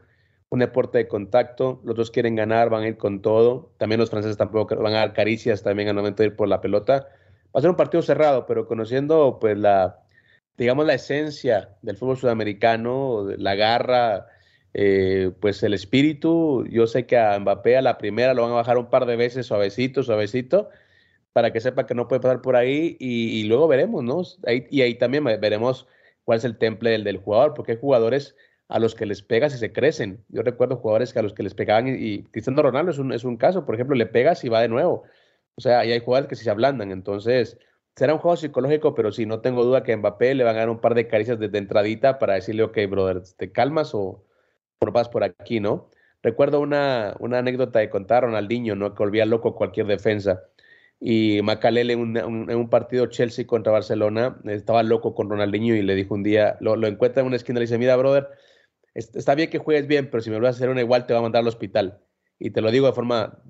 un 0.50 0.60
deporte 0.60 0.98
de 0.98 1.08
contacto, 1.08 1.80
los 1.84 1.96
dos 1.96 2.12
quieren 2.12 2.36
ganar, 2.36 2.70
van 2.70 2.84
a 2.84 2.88
ir 2.88 2.96
con 2.96 3.22
todo, 3.22 3.72
también 3.78 3.98
los 3.98 4.08
franceses 4.10 4.36
tampoco 4.36 4.76
van 4.76 4.94
a 4.94 4.98
dar 4.98 5.14
caricias 5.14 5.64
también 5.64 5.88
al 5.88 5.96
momento 5.96 6.22
de 6.22 6.28
ir 6.28 6.36
por 6.36 6.46
la 6.46 6.60
pelota. 6.60 7.08
Va 7.46 7.58
a 7.58 7.60
ser 7.60 7.70
un 7.70 7.76
partido 7.76 8.02
cerrado, 8.02 8.46
pero 8.46 8.66
conociendo 8.68 9.38
pues 9.40 9.58
la, 9.58 9.98
digamos, 10.56 10.86
la 10.86 10.94
esencia 10.94 11.76
del 11.82 11.96
fútbol 11.96 12.16
sudamericano, 12.18 13.26
la 13.36 13.56
garra, 13.56 14.28
eh, 14.74 15.32
pues 15.40 15.62
el 15.64 15.74
espíritu, 15.74 16.64
yo 16.70 16.86
sé 16.86 17.04
que 17.06 17.18
a 17.18 17.36
Mbappé 17.38 17.76
a 17.78 17.82
la 17.82 17.98
primera 17.98 18.34
lo 18.34 18.42
van 18.42 18.52
a 18.52 18.54
bajar 18.56 18.78
un 18.78 18.90
par 18.90 19.06
de 19.06 19.16
veces 19.16 19.46
suavecito, 19.46 20.04
suavecito, 20.04 20.70
para 21.32 21.52
que 21.52 21.60
sepa 21.60 21.86
que 21.86 21.94
no 21.94 22.08
puede 22.08 22.20
pasar 22.20 22.42
por 22.42 22.56
ahí 22.56 22.96
y, 22.98 23.44
luego 23.44 23.68
veremos, 23.68 24.02
¿no? 24.02 24.22
y 24.70 24.82
ahí 24.82 24.96
también 24.96 25.24
veremos 25.24 25.86
cuál 26.24 26.38
es 26.38 26.44
el 26.44 26.58
temple 26.58 26.90
del, 26.90 27.04
del, 27.04 27.18
jugador, 27.18 27.54
porque 27.54 27.72
hay 27.72 27.78
jugadores 27.78 28.34
a 28.68 28.78
los 28.78 28.94
que 28.94 29.06
les 29.06 29.22
pegas 29.22 29.54
y 29.54 29.58
se 29.58 29.72
crecen. 29.72 30.24
Yo 30.28 30.42
recuerdo 30.42 30.76
jugadores 30.76 31.12
que 31.12 31.18
a 31.18 31.22
los 31.22 31.34
que 31.34 31.42
les 31.42 31.54
pegaban 31.54 31.88
y, 31.88 32.22
Cristiano 32.24 32.62
Ronaldo 32.62 32.92
es 32.92 32.98
un, 32.98 33.12
es 33.12 33.24
un 33.24 33.36
caso, 33.36 33.66
por 33.66 33.74
ejemplo, 33.74 33.96
le 33.96 34.06
pegas 34.06 34.44
y 34.44 34.48
va 34.48 34.60
de 34.60 34.68
nuevo. 34.68 35.04
O 35.56 35.60
sea, 35.60 35.84
y 35.84 35.92
hay 35.92 36.00
jugadores 36.00 36.28
que 36.28 36.36
sí 36.36 36.44
se 36.44 36.50
ablandan, 36.50 36.90
entonces 36.92 37.58
será 37.96 38.14
un 38.14 38.20
juego 38.20 38.36
psicológico, 38.36 38.94
pero 38.94 39.12
sí, 39.12 39.26
no 39.26 39.40
tengo 39.40 39.64
duda 39.64 39.82
que 39.82 39.92
a 39.92 39.96
Mbappé 39.96 40.34
le 40.34 40.44
van 40.44 40.56
a 40.56 40.60
dar 40.60 40.70
un 40.70 40.80
par 40.80 40.94
de 40.94 41.08
caricias 41.08 41.38
desde 41.38 41.58
entradita 41.58 42.18
para 42.18 42.34
decirle, 42.34 42.62
ok, 42.62 42.78
brother, 42.88 43.22
¿te 43.36 43.52
calmas 43.52 43.94
o, 43.94 44.24
no 44.80 44.92
vas 44.92 45.08
por 45.08 45.24
aquí, 45.24 45.60
no? 45.60 45.90
Recuerdo 46.22 46.60
una, 46.60 47.16
una 47.18 47.38
anécdota 47.38 47.80
de 47.80 47.90
contar 47.90 48.22
Ronaldinho, 48.22 48.76
¿no? 48.76 48.94
Que 48.94 49.02
volvía 49.02 49.26
loco 49.26 49.54
cualquier 49.54 49.86
defensa 49.86 50.42
y 51.00 51.40
Macalele 51.42 51.94
en 51.94 52.00
un, 52.26 52.70
partido 52.70 53.06
Chelsea 53.06 53.46
contra 53.46 53.72
Barcelona 53.72 54.38
estaba 54.44 54.82
loco 54.82 55.14
con 55.14 55.30
Ronaldinho 55.30 55.74
y 55.74 55.82
le 55.82 55.94
dijo 55.94 56.14
un 56.14 56.22
día, 56.22 56.58
lo, 56.60 56.86
encuentra 56.86 57.22
en 57.22 57.28
una 57.28 57.36
esquina 57.36 57.58
y 57.58 57.60
le 57.60 57.66
dice, 57.66 57.78
mira, 57.78 57.96
brother, 57.96 58.28
está 58.94 59.34
bien 59.34 59.48
que 59.48 59.58
juegues 59.58 59.86
bien, 59.86 60.10
pero 60.10 60.22
si 60.22 60.30
me 60.30 60.38
vas 60.38 60.56
a 60.56 60.58
hacer 60.58 60.68
una 60.68 60.82
igual 60.82 61.06
te 61.06 61.14
va 61.14 61.20
a 61.20 61.22
mandar 61.22 61.40
al 61.40 61.48
hospital. 61.48 62.00
Y 62.38 62.50
te 62.50 62.60
lo 62.60 62.70
digo 62.70 62.86
de 62.86 62.92
forma, 62.92 63.42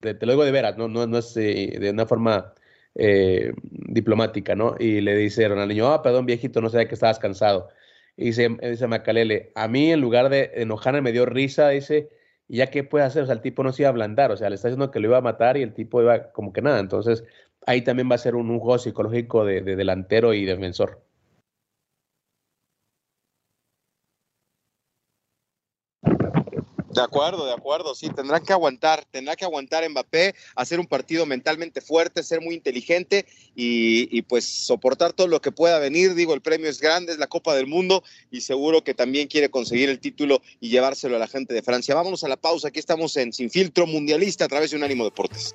te, 0.00 0.14
lo 0.26 0.32
digo 0.32 0.44
de 0.44 0.50
veras, 0.50 0.76
no, 0.76 0.88
no, 0.88 1.06
no 1.06 1.18
es 1.18 1.36
eh, 1.36 1.76
de 1.78 1.90
una 1.90 2.06
forma 2.06 2.54
eh, 2.96 3.52
diplomática, 3.62 4.56
¿no? 4.56 4.74
Y 4.78 5.00
le 5.00 5.14
dice 5.16 5.46
Ronaldinho, 5.46 5.92
ah, 5.92 6.02
perdón, 6.02 6.26
viejito, 6.26 6.60
no 6.60 6.70
sabía 6.70 6.88
que 6.88 6.94
estabas 6.94 7.20
cansado. 7.20 7.68
Y 8.16 8.26
dice, 8.26 8.48
dice 8.62 8.86
Macalele, 8.88 9.52
a 9.54 9.68
mí 9.68 9.92
en 9.92 10.00
lugar 10.00 10.28
de 10.28 10.50
enojarme 10.54 11.02
me 11.02 11.12
dio 11.12 11.26
risa, 11.26 11.68
dice, 11.68 12.10
y 12.48 12.58
ya 12.58 12.70
qué 12.70 12.84
puede 12.84 13.04
hacer, 13.04 13.22
o 13.22 13.26
sea, 13.26 13.34
el 13.34 13.40
tipo 13.40 13.62
no 13.62 13.72
se 13.72 13.82
iba 13.82 13.88
a 13.88 13.90
ablandar, 13.90 14.30
o 14.32 14.36
sea, 14.36 14.48
le 14.48 14.56
está 14.56 14.68
diciendo 14.68 14.90
que 14.90 15.00
lo 15.00 15.08
iba 15.08 15.18
a 15.18 15.22
matar 15.22 15.56
y 15.56 15.62
el 15.62 15.74
tipo 15.74 16.02
iba 16.02 16.32
como 16.32 16.52
que 16.52 16.62
nada, 16.62 16.80
entonces 16.80 17.24
ahí 17.66 17.82
también 17.82 18.10
va 18.10 18.14
a 18.16 18.18
ser 18.18 18.36
un, 18.36 18.58
juego 18.58 18.78
psicológico 18.78 19.44
de 19.44 19.62
delantero 19.62 20.34
y 20.34 20.44
defensor. 20.44 21.05
De 26.96 27.02
acuerdo, 27.02 27.44
de 27.44 27.52
acuerdo, 27.52 27.94
sí, 27.94 28.08
tendrán 28.08 28.42
que 28.42 28.54
aguantar, 28.54 29.04
tendrá 29.10 29.36
que 29.36 29.44
aguantar 29.44 29.86
Mbappé, 29.86 30.34
hacer 30.54 30.80
un 30.80 30.86
partido 30.86 31.26
mentalmente 31.26 31.82
fuerte, 31.82 32.22
ser 32.22 32.40
muy 32.40 32.54
inteligente 32.54 33.26
y, 33.54 34.22
pues 34.22 34.46
soportar 34.46 35.12
todo 35.12 35.28
lo 35.28 35.42
que 35.42 35.52
pueda 35.52 35.78
venir. 35.78 36.14
Digo, 36.14 36.32
el 36.32 36.40
premio 36.40 36.70
es 36.70 36.80
grande, 36.80 37.12
es 37.12 37.18
la 37.18 37.26
Copa 37.26 37.54
del 37.54 37.66
Mundo 37.66 38.02
y 38.30 38.40
seguro 38.40 38.82
que 38.82 38.94
también 38.94 39.28
quiere 39.28 39.50
conseguir 39.50 39.90
el 39.90 40.00
título 40.00 40.40
y 40.58 40.70
llevárselo 40.70 41.16
a 41.16 41.18
la 41.18 41.28
gente 41.28 41.52
de 41.52 41.62
Francia. 41.62 41.94
Vámonos 41.94 42.24
a 42.24 42.28
la 42.28 42.36
pausa, 42.36 42.68
aquí 42.68 42.78
estamos 42.78 43.14
en 43.18 43.34
Sin 43.34 43.50
Filtro 43.50 43.86
Mundialista 43.86 44.46
a 44.46 44.48
través 44.48 44.70
de 44.70 44.78
Unánimo 44.78 45.04
Deportes. 45.04 45.54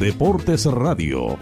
Deportes 0.00 0.64
Radio. 0.64 1.36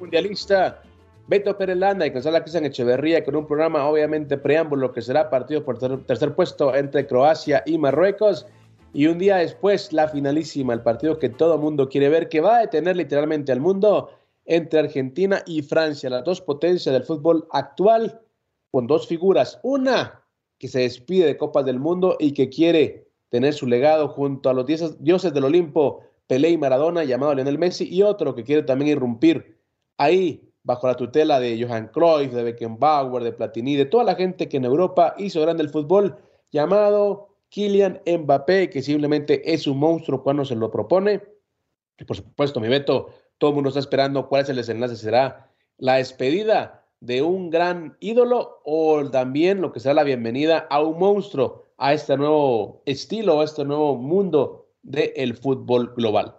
Mundialista 0.00 0.82
Beto 1.28 1.56
Perelanda 1.58 2.06
y 2.06 2.10
Gonzalo 2.10 2.40
Cristian 2.40 2.64
Echeverría 2.64 3.22
con 3.22 3.36
un 3.36 3.46
programa 3.46 3.86
obviamente 3.86 4.38
preámbulo 4.38 4.92
que 4.92 5.02
será 5.02 5.28
partido 5.28 5.62
por 5.62 5.78
tercer 6.06 6.34
puesto 6.34 6.74
entre 6.74 7.06
Croacia 7.06 7.62
y 7.66 7.76
Marruecos. 7.76 8.46
Y 8.94 9.06
un 9.08 9.18
día 9.18 9.36
después 9.36 9.92
la 9.92 10.08
finalísima, 10.08 10.72
el 10.72 10.80
partido 10.80 11.18
que 11.18 11.28
todo 11.28 11.58
mundo 11.58 11.90
quiere 11.90 12.08
ver, 12.08 12.30
que 12.30 12.40
va 12.40 12.56
a 12.56 12.60
detener 12.60 12.96
literalmente 12.96 13.52
al 13.52 13.60
mundo 13.60 14.10
entre 14.46 14.80
Argentina 14.80 15.42
y 15.46 15.60
Francia, 15.60 16.08
las 16.08 16.24
dos 16.24 16.40
potencias 16.40 16.94
del 16.94 17.04
fútbol 17.04 17.46
actual, 17.52 18.22
con 18.70 18.86
dos 18.86 19.06
figuras. 19.06 19.60
Una 19.62 20.24
que 20.58 20.68
se 20.68 20.80
despide 20.80 21.26
de 21.26 21.36
Copas 21.36 21.66
del 21.66 21.78
Mundo 21.78 22.16
y 22.18 22.32
que 22.32 22.48
quiere 22.48 23.06
tener 23.28 23.52
su 23.52 23.66
legado 23.66 24.08
junto 24.08 24.48
a 24.48 24.54
los 24.54 24.64
dioses, 24.64 24.96
dioses 25.04 25.34
del 25.34 25.44
Olimpo, 25.44 26.00
Pelé 26.26 26.48
y 26.48 26.56
Maradona, 26.56 27.04
llamado 27.04 27.34
Lionel 27.34 27.58
Messi, 27.58 27.86
y 27.94 28.00
otro 28.00 28.34
que 28.34 28.44
quiere 28.44 28.62
también 28.62 28.92
irrumpir 28.92 29.57
ahí 29.98 30.48
bajo 30.62 30.86
la 30.86 30.94
tutela 30.94 31.40
de 31.40 31.62
Johan 31.62 31.88
Cruyff, 31.88 32.32
de 32.32 32.42
Beckenbauer, 32.42 33.22
de 33.22 33.32
Platini, 33.32 33.76
de 33.76 33.86
toda 33.86 34.04
la 34.04 34.14
gente 34.14 34.48
que 34.48 34.56
en 34.56 34.64
Europa 34.64 35.14
hizo 35.18 35.40
grande 35.40 35.62
el 35.62 35.70
fútbol, 35.70 36.16
llamado 36.50 37.36
Kylian 37.50 38.00
Mbappé, 38.06 38.70
que 38.70 38.82
simplemente 38.82 39.52
es 39.52 39.66
un 39.66 39.78
monstruo 39.78 40.22
cuando 40.22 40.44
se 40.44 40.54
lo 40.54 40.70
propone. 40.70 41.22
Y 41.98 42.04
por 42.04 42.16
supuesto, 42.16 42.60
mi 42.60 42.68
Beto, 42.68 43.10
todo 43.38 43.50
el 43.50 43.54
mundo 43.54 43.68
está 43.68 43.80
esperando 43.80 44.28
cuál 44.28 44.42
es 44.42 44.48
el 44.48 44.56
desenlace. 44.56 44.96
¿Será 44.96 45.50
la 45.78 45.94
despedida 45.94 46.84
de 47.00 47.22
un 47.22 47.50
gran 47.50 47.96
ídolo 48.00 48.60
o 48.64 49.08
también 49.10 49.60
lo 49.60 49.72
que 49.72 49.80
será 49.80 49.94
la 49.94 50.04
bienvenida 50.04 50.66
a 50.70 50.82
un 50.82 50.98
monstruo, 50.98 51.64
a 51.78 51.92
este 51.94 52.16
nuevo 52.16 52.82
estilo, 52.84 53.40
a 53.40 53.44
este 53.44 53.64
nuevo 53.64 53.96
mundo 53.96 54.66
del 54.82 55.34
fútbol 55.34 55.94
global? 55.94 56.37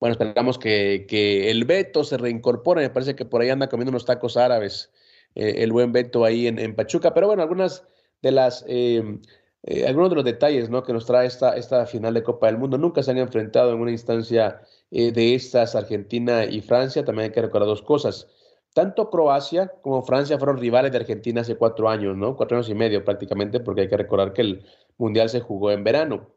Bueno, 0.00 0.14
esperamos 0.14 0.58
que, 0.58 1.50
el 1.50 1.64
Beto 1.66 2.04
se 2.04 2.16
reincorpore. 2.16 2.82
Me 2.82 2.90
parece 2.90 3.14
que 3.14 3.26
por 3.26 3.42
ahí 3.42 3.50
anda 3.50 3.68
comiendo 3.68 3.90
unos 3.90 4.06
tacos 4.06 4.36
árabes, 4.38 4.90
eh, 5.34 5.56
el 5.58 5.72
buen 5.72 5.92
Beto 5.92 6.24
ahí 6.24 6.46
en, 6.46 6.74
Pachuca. 6.74 7.12
Pero 7.14 7.26
bueno, 7.26 7.42
algunas 7.42 7.86
de 8.22 8.32
las, 8.32 8.64
em, 8.66 9.20
eh, 9.64 9.86
algunos 9.86 10.10
de 10.10 10.16
los 10.16 10.24
detalles 10.24 10.70
¿no? 10.70 10.82
que 10.82 10.94
nos 10.94 11.04
trae 11.06 11.26
esta, 11.26 11.54
esta 11.56 11.86
final 11.86 12.14
de 12.14 12.22
Copa 12.22 12.46
del 12.46 12.58
Mundo. 12.58 12.78
Nunca 12.78 13.02
se 13.02 13.10
han 13.10 13.18
enfrentado 13.18 13.72
en 13.74 13.80
una 13.80 13.90
instancia 13.90 14.62
eh, 14.90 15.12
de 15.12 15.34
estas, 15.34 15.74
Argentina 15.74 16.44
y 16.46 16.62
Francia. 16.62 17.04
También 17.04 17.26
hay 17.26 17.32
que 17.32 17.42
recordar 17.42 17.68
dos 17.68 17.82
cosas. 17.82 18.26
tanto 18.74 19.10
Croacia 19.10 19.68
como 19.82 20.02
Francia 20.02 20.38
fueron 20.38 20.58
rivales 20.58 20.92
de 20.92 20.98
Argentina 20.98 21.42
hace 21.42 21.56
cuatro 21.56 21.88
años, 21.90 22.16
¿no? 22.16 22.36
Cuatro 22.36 22.56
años 22.56 22.70
y 22.70 22.74
medio 22.74 23.04
prácticamente, 23.04 23.60
porque 23.60 23.82
hay 23.82 23.88
que 23.88 23.96
recordar 23.98 24.32
que 24.32 24.42
el 24.42 24.64
Mundial 24.98 25.28
se 25.28 25.40
jugó 25.40 25.70
en 25.72 25.84
verano. 25.84 26.30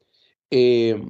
Eh, 0.51 1.01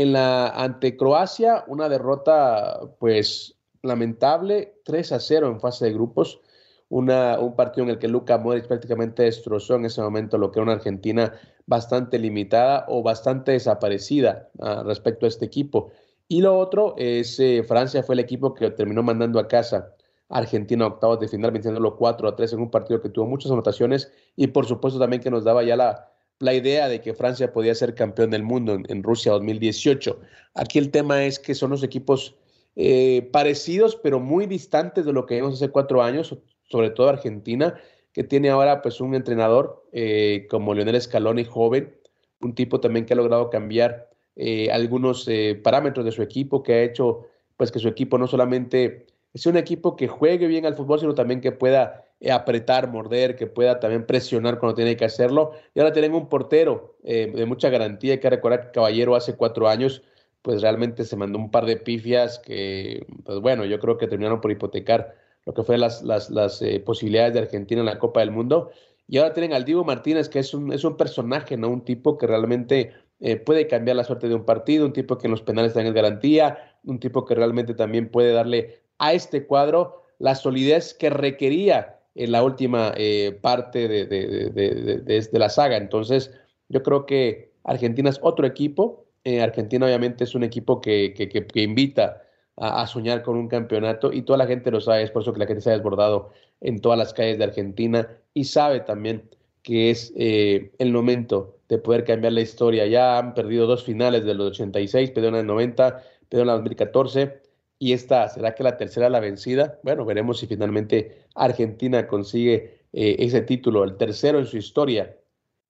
en 0.00 0.12
la 0.12 0.48
ante 0.50 0.96
Croacia, 0.96 1.64
una 1.66 1.88
derrota, 1.88 2.80
pues, 3.00 3.56
lamentable, 3.82 4.74
3 4.84 5.10
a 5.12 5.18
0 5.18 5.48
en 5.48 5.60
fase 5.60 5.86
de 5.86 5.92
grupos. 5.92 6.40
Una, 6.88 7.38
un 7.40 7.56
partido 7.56 7.84
en 7.84 7.90
el 7.90 7.98
que 7.98 8.06
Luka 8.06 8.38
Modric 8.38 8.68
prácticamente 8.68 9.24
destrozó 9.24 9.74
en 9.74 9.86
ese 9.86 10.00
momento 10.00 10.38
lo 10.38 10.52
que 10.52 10.60
era 10.60 10.64
una 10.64 10.74
Argentina 10.74 11.34
bastante 11.66 12.18
limitada 12.20 12.84
o 12.88 13.02
bastante 13.02 13.52
desaparecida 13.52 14.48
ah, 14.60 14.84
respecto 14.86 15.26
a 15.26 15.28
este 15.28 15.46
equipo. 15.46 15.90
Y 16.28 16.42
lo 16.42 16.56
otro 16.58 16.94
es 16.96 17.40
eh, 17.40 17.64
Francia 17.66 18.04
fue 18.04 18.14
el 18.14 18.20
equipo 18.20 18.54
que 18.54 18.70
terminó 18.70 19.02
mandando 19.02 19.40
a 19.40 19.48
casa 19.48 19.94
Argentina 20.28 20.86
octavos 20.86 21.18
de 21.18 21.26
final, 21.26 21.50
venciéndolo 21.50 21.96
4 21.96 22.28
a 22.28 22.36
3 22.36 22.52
en 22.52 22.60
un 22.60 22.70
partido 22.70 23.02
que 23.02 23.08
tuvo 23.08 23.26
muchas 23.26 23.50
anotaciones 23.50 24.12
y 24.36 24.46
por 24.46 24.64
supuesto 24.64 25.00
también 25.00 25.22
que 25.22 25.30
nos 25.30 25.42
daba 25.42 25.64
ya 25.64 25.76
la, 25.76 26.08
la 26.40 26.54
idea 26.54 26.88
de 26.88 27.00
que 27.00 27.14
Francia 27.14 27.52
podía 27.52 27.74
ser 27.74 27.94
campeón 27.94 28.30
del 28.30 28.42
mundo 28.42 28.78
en, 28.88 29.02
Rusia 29.02 29.32
2018. 29.32 30.20
Aquí 30.54 30.78
el 30.78 30.90
tema 30.90 31.24
es 31.24 31.38
que 31.38 31.54
son 31.54 31.70
los 31.70 31.82
equipos 31.82 32.36
eh, 32.76 33.28
parecidos 33.32 33.96
pero 33.96 34.20
muy 34.20 34.46
distantes 34.46 35.04
de 35.04 35.12
lo 35.12 35.26
que 35.26 35.36
vimos 35.36 35.54
hace 35.54 35.70
cuatro 35.70 36.02
años, 36.02 36.36
sobre 36.64 36.90
todo 36.90 37.08
Argentina, 37.08 37.74
que 38.12 38.22
tiene 38.22 38.50
ahora 38.50 38.82
pues 38.82 39.00
un 39.00 39.14
entrenador 39.14 39.84
eh, 39.92 40.46
como 40.48 40.74
Leonel 40.74 41.00
Scaloni 41.00 41.44
joven, 41.44 41.96
un 42.40 42.54
tipo 42.54 42.80
también 42.80 43.04
que 43.04 43.14
ha 43.14 43.16
logrado 43.16 43.50
cambiar 43.50 44.08
eh, 44.36 44.70
algunos 44.70 45.28
parámetros 45.64 46.04
de 46.04 46.12
su 46.12 46.22
equipo, 46.22 46.62
que 46.62 46.74
ha 46.74 46.82
hecho 46.82 47.26
pues 47.56 47.72
que 47.72 47.80
su 47.80 47.88
equipo 47.88 48.18
no 48.18 48.28
solamente 48.28 49.06
sea 49.34 49.50
un 49.50 49.58
equipo 49.58 49.96
que 49.96 50.06
juegue 50.06 50.46
bien 50.46 50.64
al 50.64 50.76
fútbol, 50.76 51.00
sino 51.00 51.14
también 51.14 51.40
que 51.40 51.50
pueda 51.50 52.04
apretar, 52.32 52.90
morder, 52.90 53.36
que 53.36 53.46
pueda 53.46 53.80
también 53.80 54.06
presionar 54.06 54.58
cuando 54.58 54.74
tiene 54.74 54.96
que 54.96 55.04
hacerlo. 55.04 55.52
Y 55.74 55.80
ahora 55.80 55.92
tienen 55.92 56.14
un 56.14 56.28
portero 56.28 56.96
de 57.02 57.46
mucha 57.46 57.70
garantía. 57.70 58.14
Hay 58.14 58.20
que 58.20 58.30
recordar 58.30 58.66
que 58.66 58.72
Caballero 58.72 59.14
hace 59.14 59.36
cuatro 59.36 59.68
años, 59.68 60.02
pues 60.42 60.62
realmente 60.62 61.04
se 61.04 61.16
mandó 61.16 61.38
un 61.38 61.50
par 61.50 61.64
de 61.64 61.76
pifias 61.76 62.38
que, 62.38 63.06
pues 63.24 63.38
bueno, 63.40 63.64
yo 63.64 63.78
creo 63.78 63.98
que 63.98 64.06
terminaron 64.06 64.40
por 64.40 64.50
hipotecar 64.50 65.14
lo 65.46 65.54
que 65.54 65.62
fue 65.62 65.78
las, 65.78 66.02
las, 66.02 66.28
las 66.30 66.62
posibilidades 66.84 67.34
de 67.34 67.40
Argentina 67.40 67.80
en 67.80 67.86
la 67.86 67.98
Copa 67.98 68.20
del 68.20 68.30
Mundo. 68.30 68.70
Y 69.08 69.16
ahora 69.16 69.32
tienen 69.32 69.54
al 69.54 69.64
Diego 69.64 69.84
Martínez, 69.84 70.28
que 70.28 70.38
es 70.40 70.52
un, 70.52 70.72
es 70.72 70.84
un 70.84 70.96
personaje, 70.96 71.56
¿no? 71.56 71.70
Un 71.70 71.82
tipo 71.82 72.18
que 72.18 72.26
realmente 72.26 72.92
eh, 73.20 73.36
puede 73.36 73.66
cambiar 73.66 73.96
la 73.96 74.04
suerte 74.04 74.28
de 74.28 74.34
un 74.34 74.44
partido, 74.44 74.84
un 74.84 74.92
tipo 74.92 75.16
que 75.16 75.26
en 75.26 75.30
los 75.30 75.42
penales 75.42 75.74
en 75.76 75.92
garantía, 75.94 76.76
un 76.84 77.00
tipo 77.00 77.24
que 77.24 77.34
realmente 77.34 77.74
también 77.74 78.10
puede 78.10 78.32
darle 78.32 78.82
a 78.98 79.14
este 79.14 79.46
cuadro 79.46 80.02
la 80.18 80.34
solidez 80.34 80.92
que 80.94 81.10
requería 81.10 81.97
en 82.18 82.32
la 82.32 82.42
última 82.42 82.92
eh, 82.96 83.38
parte 83.40 83.86
de, 83.86 84.06
de, 84.06 85.38
la 85.38 85.48
saga. 85.48 85.76
Entonces, 85.76 86.32
yo 86.68 86.82
creo 86.82 87.06
que 87.06 87.52
Argentina 87.62 88.10
es 88.10 88.18
otro 88.22 88.46
equipo. 88.46 89.06
Eh, 89.22 89.40
Argentina 89.40 89.86
obviamente 89.86 90.24
es 90.24 90.34
un 90.34 90.42
equipo 90.42 90.80
que, 90.80 91.14
que, 91.14 91.28
que 91.28 91.62
invita 91.62 92.22
a, 92.56 92.86
soñar 92.88 93.22
con 93.22 93.36
un 93.36 93.46
campeonato 93.46 94.12
y 94.12 94.22
toda 94.22 94.38
la 94.38 94.46
gente 94.46 94.72
lo 94.72 94.80
sabe, 94.80 95.04
es 95.04 95.12
por 95.12 95.22
eso 95.22 95.32
que 95.32 95.38
la 95.38 95.46
gente 95.46 95.60
se 95.62 95.70
ha 95.70 95.74
desbordado 95.74 96.30
en 96.60 96.80
todas 96.80 96.98
las 96.98 97.14
calles 97.14 97.38
de 97.38 97.44
Argentina 97.44 98.08
y 98.34 98.44
sabe 98.44 98.80
también 98.80 99.30
que 99.62 99.90
es 99.90 100.12
el 100.16 100.92
momento 100.92 101.58
de 101.68 101.78
poder 101.78 102.02
cambiar 102.02 102.32
la 102.32 102.40
historia. 102.40 102.86
Ya 102.86 103.18
han 103.18 103.34
perdido 103.34 103.68
dos 103.68 103.84
finales 103.84 104.24
de 104.24 104.34
los 104.34 104.50
86, 104.50 105.10
perdieron 105.10 105.36
en 105.36 105.42
el 105.42 105.46
90, 105.46 106.02
perdieron 106.28 106.48
en 106.48 106.54
el 106.56 106.64
2014 106.64 107.47
y 107.78 107.92
esta 107.92 108.28
será 108.28 108.54
que 108.54 108.62
la 108.62 108.76
tercera 108.76 109.08
la 109.08 109.20
vencida. 109.20 109.78
Bueno, 109.82 110.04
veremos 110.04 110.40
si 110.40 110.46
finalmente 110.46 111.24
Argentina 111.34 112.06
consigue 112.08 112.80
eh, 112.92 113.16
ese 113.18 113.42
título, 113.42 113.84
el 113.84 113.96
tercero 113.96 114.38
en 114.38 114.46
su 114.46 114.56
historia, 114.56 115.16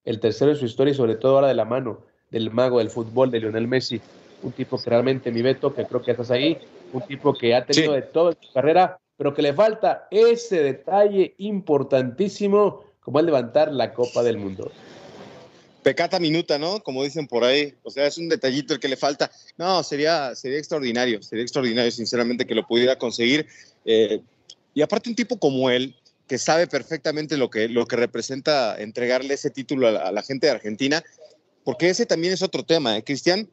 el 0.05 0.21
tercero 0.21 0.53
en 0.53 0.57
su 0.57 0.65
historia 0.65 0.93
y 0.93 0.97
sobre 0.97 1.17
todo 1.17 1.35
ahora 1.35 1.49
de 1.49 1.55
la 1.55 1.65
mano 1.65 2.07
del 2.31 2.51
mago 2.51 2.79
del 2.79 2.91
fútbol 2.91 3.31
de 3.31 3.41
Lionel 3.41 3.69
Messi, 3.69 4.01
un 4.43 4.53
tipo 4.53 4.79
que 4.79 4.91
realmente 4.91 5.31
mi 5.31 5.43
Beto, 5.43 5.75
que 5.75 5.85
creo 5.85 6.03
que 6.03 6.13
estás 6.13 6.31
ahí, 6.31 6.59
un 6.93 7.03
tipo 7.03 7.35
que 7.35 7.55
ha 7.55 7.65
tenido 7.65 7.93
de 7.93 8.03
todo 8.03 8.31
en 8.31 8.37
su 8.41 8.53
carrera, 8.53 8.99
pero 9.17 9.35
que 9.35 9.43
le 9.43 9.53
falta 9.53 10.07
ese 10.11 10.63
detalle 10.63 11.35
importantísimo 11.39 12.85
como 13.01 13.21
el 13.21 13.27
levantar 13.27 13.73
la 13.73 13.93
Copa 13.93 14.23
del 14.23 14.39
Mundo 14.39 14.71
pecata 15.83 16.19
minuta, 16.19 16.59
¿no? 16.59 16.81
Como 16.83 17.05
dicen 17.05 17.27
por 17.27 17.45
ahí. 17.45 17.75
O 17.83 17.91
sea, 17.91 18.07
es 18.07 18.19
un 18.19 18.29
detallito 18.29 18.75
el 18.75 18.81
que 18.81 18.89
le 18.89 18.97
falta. 18.97 19.31
No, 19.57 19.83
sería, 19.83 20.35
sería 20.35 20.59
extraordinario, 20.59 21.23
sería 21.23 21.43
extraordinario, 21.43 21.91
sinceramente, 21.91 22.47
que 22.47 22.55
lo 22.55 22.67
pudiera 22.67 22.97
conseguir. 22.97 23.47
Eh, 23.85 24.21
y 24.75 24.83
aparte, 24.83 25.09
un 25.09 25.17
tipo 25.17 25.39
como 25.39 25.71
él, 25.71 25.95
que 26.27 26.39
sabe 26.39 26.67
perfectamente 26.67 27.37
lo 27.37 27.51
que, 27.51 27.69
lo 27.69 27.87
que 27.87 27.97
representa 27.97 28.81
entregarle 28.81 29.35
ese 29.35 29.51
título 29.51 29.89
a 29.89 30.13
la, 30.13 30.23
gente 30.23 30.47
de 30.47 30.53
Argentina, 30.53 31.03
porque 31.65 31.89
ese 31.89 32.07
también 32.07 32.35
es 32.35 32.43
otro 32.43 32.65
tema. 32.65 32.97
¿eh? 32.97 33.03
Cristian 33.03 33.49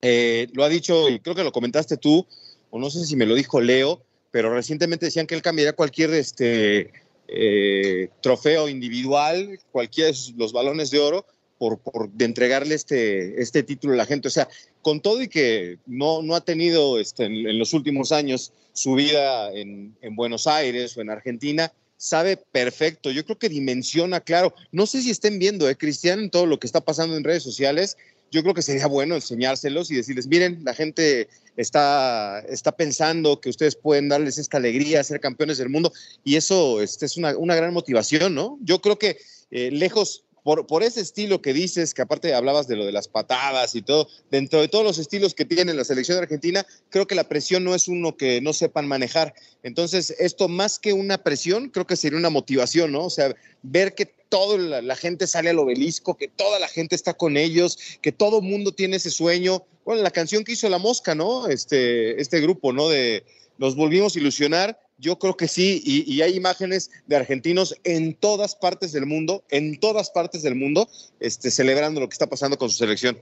eh, 0.00 0.48
lo 0.52 0.64
ha 0.64 0.68
dicho, 0.68 1.08
y 1.10 1.20
creo 1.20 1.34
que 1.34 1.44
lo 1.44 1.52
comentaste 1.52 1.96
tú, 1.96 2.26
o 2.70 2.78
no 2.78 2.90
sé 2.90 3.04
si 3.04 3.16
me 3.16 3.26
lo 3.26 3.34
dijo 3.34 3.60
Leo, 3.60 4.02
pero 4.30 4.52
recientemente 4.52 5.06
decían 5.06 5.26
que 5.26 5.34
él 5.34 5.42
cambiaría 5.42 5.74
cualquier 5.74 6.12
este, 6.14 6.90
eh, 7.28 8.08
trofeo 8.20 8.68
individual, 8.68 9.58
cualquiera 9.72 10.10
de 10.10 10.18
los 10.36 10.52
balones 10.52 10.90
de 10.90 10.98
oro, 10.98 11.26
por, 11.58 12.10
de 12.10 12.24
entregarle 12.24 12.74
este, 12.74 13.40
este 13.40 13.62
título 13.62 13.94
a 13.94 13.96
la 13.96 14.06
gente. 14.06 14.28
O 14.28 14.30
sea, 14.30 14.48
con 14.82 15.00
todo 15.00 15.22
y 15.22 15.28
que 15.28 15.78
no, 15.86 16.22
no 16.22 16.34
ha 16.34 16.44
tenido 16.44 16.98
este, 16.98 17.24
en, 17.24 17.58
los 17.58 17.72
últimos 17.72 18.12
años 18.12 18.52
su 18.72 18.94
vida 18.94 19.52
en, 19.52 19.96
en, 20.02 20.16
Buenos 20.16 20.46
Aires 20.46 20.96
o 20.96 21.00
en 21.00 21.10
Argentina, 21.10 21.72
sabe 21.96 22.36
perfecto. 22.36 23.10
Yo 23.10 23.24
creo 23.24 23.38
que 23.38 23.48
dimensiona, 23.48 24.20
claro. 24.20 24.54
No 24.72 24.86
sé 24.86 25.00
si 25.00 25.10
estén 25.10 25.38
viendo, 25.38 25.68
¿eh, 25.68 25.76
Cristian, 25.76 26.30
todo 26.30 26.46
lo 26.46 26.58
que 26.58 26.66
está 26.66 26.80
pasando 26.80 27.16
en 27.16 27.24
redes 27.24 27.42
sociales 27.42 27.96
yo 28.34 28.42
creo 28.42 28.52
que 28.52 28.62
sería 28.62 28.88
bueno 28.88 29.14
enseñárselos 29.14 29.92
y 29.92 29.94
decirles, 29.94 30.26
miren, 30.26 30.60
la 30.64 30.74
gente 30.74 31.28
está, 31.56 32.40
está 32.48 32.72
pensando 32.72 33.40
que 33.40 33.48
ustedes 33.48 33.76
pueden 33.76 34.08
darles 34.08 34.38
esta 34.38 34.56
alegría, 34.56 35.04
ser 35.04 35.20
campeones 35.20 35.58
del 35.58 35.68
mundo, 35.68 35.92
y 36.24 36.34
eso 36.34 36.82
este, 36.82 37.06
es 37.06 37.16
una, 37.16 37.32
gran 37.54 37.72
motivación, 37.72 38.34
¿no? 38.34 38.58
Yo 38.60 38.80
creo 38.80 38.98
que 38.98 39.18
eh, 39.52 39.70
lejos, 39.70 40.24
por, 40.44 40.82
ese 40.82 41.00
estilo 41.00 41.40
que 41.40 41.54
dices, 41.54 41.94
que 41.94 42.02
aparte 42.02 42.34
hablabas 42.34 42.68
de 42.68 42.76
lo 42.76 42.84
de 42.84 42.92
las 42.92 43.08
patadas 43.08 43.74
y 43.74 43.80
todo, 43.80 44.08
dentro 44.30 44.60
de 44.60 44.68
todos 44.68 44.84
los 44.84 44.98
estilos 44.98 45.34
que 45.34 45.46
tiene 45.46 45.72
la 45.72 45.84
selección 45.84 46.18
de 46.18 46.24
Argentina, 46.24 46.66
creo 46.90 47.06
que 47.06 47.14
la 47.14 47.28
presión 47.30 47.64
no 47.64 47.74
es 47.74 47.88
uno 47.88 48.18
que 48.18 48.42
no 48.42 48.52
sepan 48.52 48.86
manejar. 48.86 49.34
Entonces, 49.62 50.14
esto 50.18 50.48
más 50.48 50.78
que 50.78 50.92
una 50.92 51.16
presión, 51.16 51.70
creo 51.70 51.86
que 51.86 51.96
sería 51.96 52.18
una 52.18 52.28
motivación, 52.28 52.92
¿no? 52.92 53.06
O 53.06 53.10
sea, 53.10 53.34
ver 53.62 53.94
que 53.94 54.04
toda 54.04 54.82
la, 54.82 54.96
gente 54.96 55.26
sale 55.26 55.48
al 55.48 55.58
obelisco, 55.58 56.18
que 56.18 56.28
toda 56.28 56.58
la 56.58 56.68
gente 56.68 56.94
está 56.94 57.14
con 57.14 57.38
ellos, 57.38 57.78
que 58.02 58.12
todo 58.12 58.42
mundo 58.42 58.72
tiene 58.72 58.96
ese 58.96 59.10
sueño. 59.10 59.64
Bueno, 59.86 60.02
la 60.02 60.10
canción 60.10 60.44
que 60.44 60.52
hizo 60.52 60.68
La 60.68 60.78
Mosca, 60.78 61.14
¿no? 61.14 61.46
Este, 61.46 62.20
este 62.20 62.40
grupo, 62.40 62.74
¿no? 62.74 62.90
De 62.90 63.24
Nos 63.56 63.76
volvimos 63.76 64.14
a 64.14 64.18
ilusionar. 64.18 64.78
Yo 65.04 65.18
creo 65.18 65.36
que 65.36 65.48
sí, 65.48 65.82
y, 65.84 66.22
hay 66.22 66.34
imágenes 66.34 66.90
de 67.06 67.16
argentinos 67.16 67.78
en 67.84 68.14
todas 68.14 68.56
partes 68.56 68.90
del 68.92 69.04
mundo, 69.04 69.44
en 69.50 69.78
todas 69.78 70.10
partes 70.10 70.42
del 70.42 70.54
mundo, 70.54 70.88
este, 71.20 71.50
celebrando 71.50 72.00
lo 72.00 72.08
que 72.08 72.14
está 72.14 72.26
pasando 72.26 72.56
con 72.56 72.70
su 72.70 72.78
selección. 72.78 73.18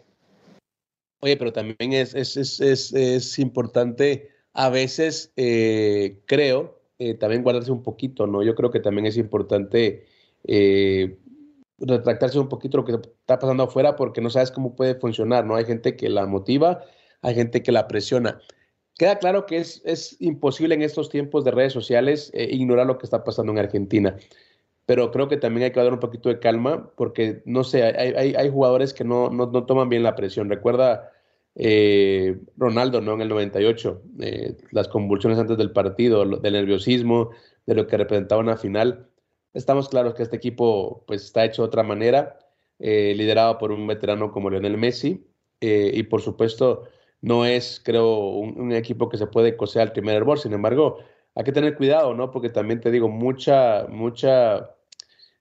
Oye, 1.19 1.37
pero 1.37 1.53
también 1.53 1.93
es, 1.93 2.15
es, 2.15 3.39
importante, 3.41 4.31
a 4.53 4.71
veces 4.71 5.33
eh, 5.35 6.21
creo, 6.27 6.81
eh, 7.01 7.15
también 7.15 7.43
guardarse 7.43 7.73
un 7.73 7.83
poquito, 7.83 8.29
¿no? 8.29 8.45
Yo 8.45 8.55
creo 8.55 8.71
que 8.71 8.79
también 8.79 9.07
es 9.07 9.17
importante 9.17 10.07
eh, 10.45 11.19
retractarse 11.79 12.39
un 12.39 12.49
poquito 12.49 12.77
lo 12.77 12.85
que 12.85 12.93
está 12.93 13.41
pasando 13.41 13.65
afuera 13.65 13.97
porque 13.97 14.21
no 14.21 14.31
sabes 14.31 14.53
cómo 14.53 14.77
puede 14.77 14.95
funcionar, 14.95 15.45
¿no? 15.45 15.57
Hay 15.57 15.65
gente 15.65 15.97
que 15.97 16.09
la 16.09 16.27
motiva, 16.27 16.85
hay 17.23 17.35
gente 17.35 17.65
que 17.65 17.73
la 17.73 17.89
presiona. 17.89 18.41
Queda 19.03 19.19
claro 19.19 19.47
que 19.47 19.57
es, 19.57 19.83
es 19.85 20.17
imposible 20.21 20.77
en 20.77 20.83
estos 20.83 21.09
tiempos 21.09 21.43
de 21.43 21.51
redes 21.51 21.73
sociales 21.73 22.31
eh, 22.35 22.47
ignorar 22.53 22.87
lo 22.87 22.99
que 22.99 23.07
está 23.07 23.25
pasando 23.25 23.51
en 23.51 23.59
Argentina, 23.59 24.17
pero 24.87 25.11
creo 25.11 25.27
que 25.27 25.37
también 25.37 25.65
hay 25.65 25.73
que 25.73 25.81
dar 25.83 25.93
un 25.93 25.99
poquito 25.99 26.29
de 26.29 26.39
calma 26.39 26.89
porque, 26.95 27.43
no 27.45 27.65
sé, 27.65 27.83
hay, 27.83 28.37
hay, 28.37 28.49
jugadores 28.49 28.95
que 28.95 29.03
no, 29.03 29.29
no, 29.29 29.47
no, 29.47 29.67
toman 29.67 29.89
bien 29.89 30.05
la 30.05 30.15
presión. 30.15 30.49
Recuerda 30.49 31.11
eh, 31.57 32.39
Ronaldo, 32.57 33.01
¿no? 33.01 33.15
En 33.15 33.23
el 33.23 33.29
98, 33.31 34.03
eh, 34.21 34.57
las 34.71 34.87
convulsiones 34.87 35.37
antes 35.37 35.59
del 35.59 35.73
partido, 35.73 36.25
del 36.25 36.53
nerviosismo, 36.53 37.31
de 37.67 37.75
lo 37.75 37.89
que 37.89 37.97
representaba 37.97 38.41
una 38.41 38.57
final 38.57 39.09
Estamos 39.53 39.89
claros 39.89 40.15
que 40.15 40.23
este 40.23 40.37
equipo 40.37 41.03
pues, 41.09 41.25
está 41.25 41.45
hecho 41.45 41.63
de 41.63 41.67
otra 41.67 41.83
manera, 41.83 42.39
liderado 42.79 43.59
por 43.59 43.73
un 43.73 43.85
veterano 43.85 44.31
como 44.31 44.49
Lionel 44.49 44.79
Messi, 44.79 45.27
y 45.61 46.05
por 46.05 46.23
supuesto 46.23 46.85
no 47.23 47.47
es, 47.47 47.81
creo, 47.85 48.19
un, 48.19 48.73
equipo 48.73 49.09
que 49.09 49.17
se 49.17 49.27
puede 49.27 49.57
coser 49.57 49.83
al 49.83 49.93
primer 49.93 50.17
hervor. 50.17 50.39
Sin 50.39 50.53
embargo, 50.53 50.99
hay 51.35 51.45
que 51.45 51.53
tener 51.53 51.77
cuidado, 51.77 52.15
¿no? 52.15 52.31
Porque 52.31 52.51
también 52.51 52.81
te 52.81 52.91
digo, 52.91 53.09
mucha, 53.09 53.87
mucha 53.89 54.75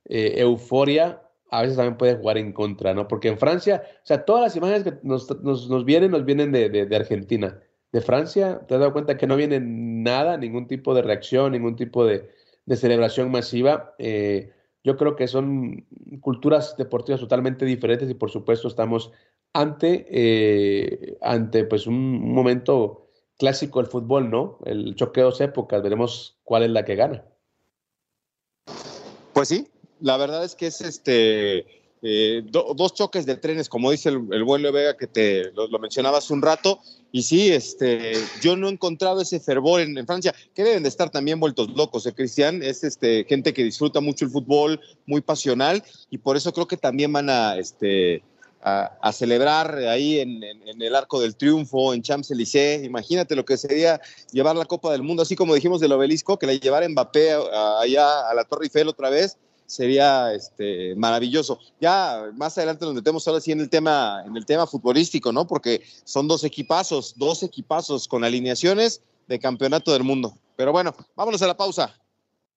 eh, 0.05 0.35
euforia 0.37 1.21
a 1.51 1.61
veces 1.61 1.75
también 1.75 1.97
puede 1.97 2.15
jugar 2.15 2.37
en 2.37 2.53
contra, 2.53 2.93
¿no? 2.93 3.07
Porque 3.09 3.27
en 3.27 3.37
Francia, 3.37 3.83
o 3.85 4.05
sea, 4.05 4.23
todas 4.23 4.41
las 4.41 4.55
imágenes 4.55 4.83
que 4.83 4.93
nos, 5.03 5.29
nos, 5.41 5.85
vienen, 5.85 6.11
nos 6.11 6.23
vienen 6.23 6.51
de, 6.53 6.69
de, 6.69 6.95
Argentina. 6.95 7.59
De 7.91 7.99
Francia, 7.99 8.61
te 8.67 8.75
has 8.75 8.79
dado 8.79 8.93
cuenta 8.93 9.17
que 9.17 9.27
no 9.27 9.35
vienen 9.35 10.01
nada, 10.01 10.37
ningún 10.37 10.65
tipo 10.65 10.95
de 10.95 11.01
reacción, 11.01 11.51
ningún 11.51 11.75
tipo 11.75 12.05
de, 12.05 12.29
celebración 12.69 13.31
masiva. 13.31 13.95
Eh, 13.99 14.53
yo 14.83 14.97
creo 14.97 15.15
que 15.15 15.27
son 15.27 15.85
culturas 16.21 16.75
deportivas 16.77 17.21
totalmente 17.21 17.65
diferentes 17.65 18.09
y 18.09 18.13
por 18.13 18.31
supuesto 18.31 18.67
estamos 18.67 19.11
ante, 19.53 20.07
eh, 20.09 21.17
ante 21.21 21.65
pues 21.65 21.87
un 21.87 22.33
momento 22.33 23.07
clásico 23.37 23.81
del 23.81 23.91
fútbol, 23.91 24.29
¿no? 24.29 24.59
El 24.65 24.95
choque 24.95 25.21
de 25.21 25.25
dos 25.25 25.41
épocas, 25.41 25.81
veremos 25.81 26.39
cuál 26.43 26.63
es 26.63 26.69
la 26.69 26.85
que 26.85 26.95
gana. 26.95 27.25
Pues 29.33 29.47
sí, 29.47 29.67
la 29.99 30.17
verdad 30.17 30.43
es 30.43 30.55
que 30.55 30.67
es 30.67 30.81
este 30.81 31.80
eh, 32.03 32.43
dos 32.45 32.93
choques 32.95 33.27
de 33.27 33.35
trenes, 33.35 33.69
como 33.69 33.91
dice 33.91 34.09
el, 34.09 34.27
el 34.31 34.43
vuelo 34.43 34.71
Vega 34.71 34.97
que 34.97 35.05
te 35.05 35.51
lo, 35.51 35.67
mencionaba 35.77 36.17
hace 36.17 36.33
un 36.33 36.41
rato, 36.41 36.79
y 37.11 37.21
sí, 37.21 37.51
este, 37.51 38.13
yo 38.41 38.55
no 38.55 38.67
he 38.67 38.71
encontrado 38.71 39.21
ese 39.21 39.39
fervor 39.39 39.81
en, 39.81 40.05
Francia, 40.07 40.33
que 40.55 40.63
deben 40.63 40.81
de 40.81 40.89
estar 40.89 41.11
también 41.11 41.39
vueltos 41.39 41.69
locos, 41.75 42.07
¿eh, 42.07 42.13
Cristian? 42.13 42.63
Es 42.63 42.83
este, 42.83 43.25
gente 43.25 43.53
que 43.53 43.63
disfruta 43.63 44.01
mucho 44.01 44.25
el 44.25 44.31
fútbol, 44.31 44.79
muy 45.05 45.21
pasional, 45.21 45.83
y 46.09 46.17
por 46.17 46.37
eso 46.37 46.51
creo 46.53 46.67
que 46.67 46.77
también 46.77 47.13
van 47.13 47.29
a, 47.29 47.57
este, 47.57 48.23
a, 48.63 49.11
celebrar 49.11 49.75
ahí 49.75 50.19
en, 50.19 50.41
el 50.43 50.95
Arco 50.95 51.21
del 51.21 51.35
Triunfo, 51.35 51.93
en 51.93 52.01
Champs-Élysées. 52.01 52.83
Imagínate 52.83 53.35
lo 53.35 53.45
que 53.45 53.57
sería 53.57 54.01
llevar 54.31 54.55
la 54.55 54.65
Copa 54.65 54.91
del 54.91 55.03
Mundo, 55.03 55.21
así 55.21 55.35
como 55.35 55.53
dijimos 55.53 55.79
del 55.79 55.91
obelisco, 55.91 56.39
que 56.39 56.47
la 56.47 56.53
llevara 56.53 56.89
Mbappé 56.89 57.33
allá 57.79 58.27
a 58.27 58.33
la 58.33 58.43
Torre 58.43 58.65
Eiffel 58.65 58.87
otra 58.87 59.11
vez 59.11 59.37
sería 59.71 60.33
este, 60.33 60.95
maravilloso. 60.95 61.57
Ya 61.79 62.29
más 62.35 62.57
adelante 62.57 62.83
nos 62.83 62.93
metemos 62.93 63.25
ahora 63.25 63.39
sí 63.39 63.53
en 63.53 63.61
el 63.61 63.69
tema, 63.69 64.21
en 64.25 64.35
el 64.35 64.45
tema 64.45 64.67
futbolístico, 64.67 65.31
¿no? 65.31 65.47
Porque 65.47 65.81
son 66.03 66.27
dos 66.27 66.43
equipazos, 66.43 67.13
dos 67.15 67.41
equipazos 67.41 68.05
con 68.07 68.25
alineaciones 68.25 69.01
de 69.27 69.39
campeonato 69.39 69.93
del 69.93 70.03
mundo. 70.03 70.35
Pero 70.57 70.73
bueno, 70.73 70.93
vámonos 71.15 71.41
a 71.41 71.47
la 71.47 71.55
pausa, 71.55 71.95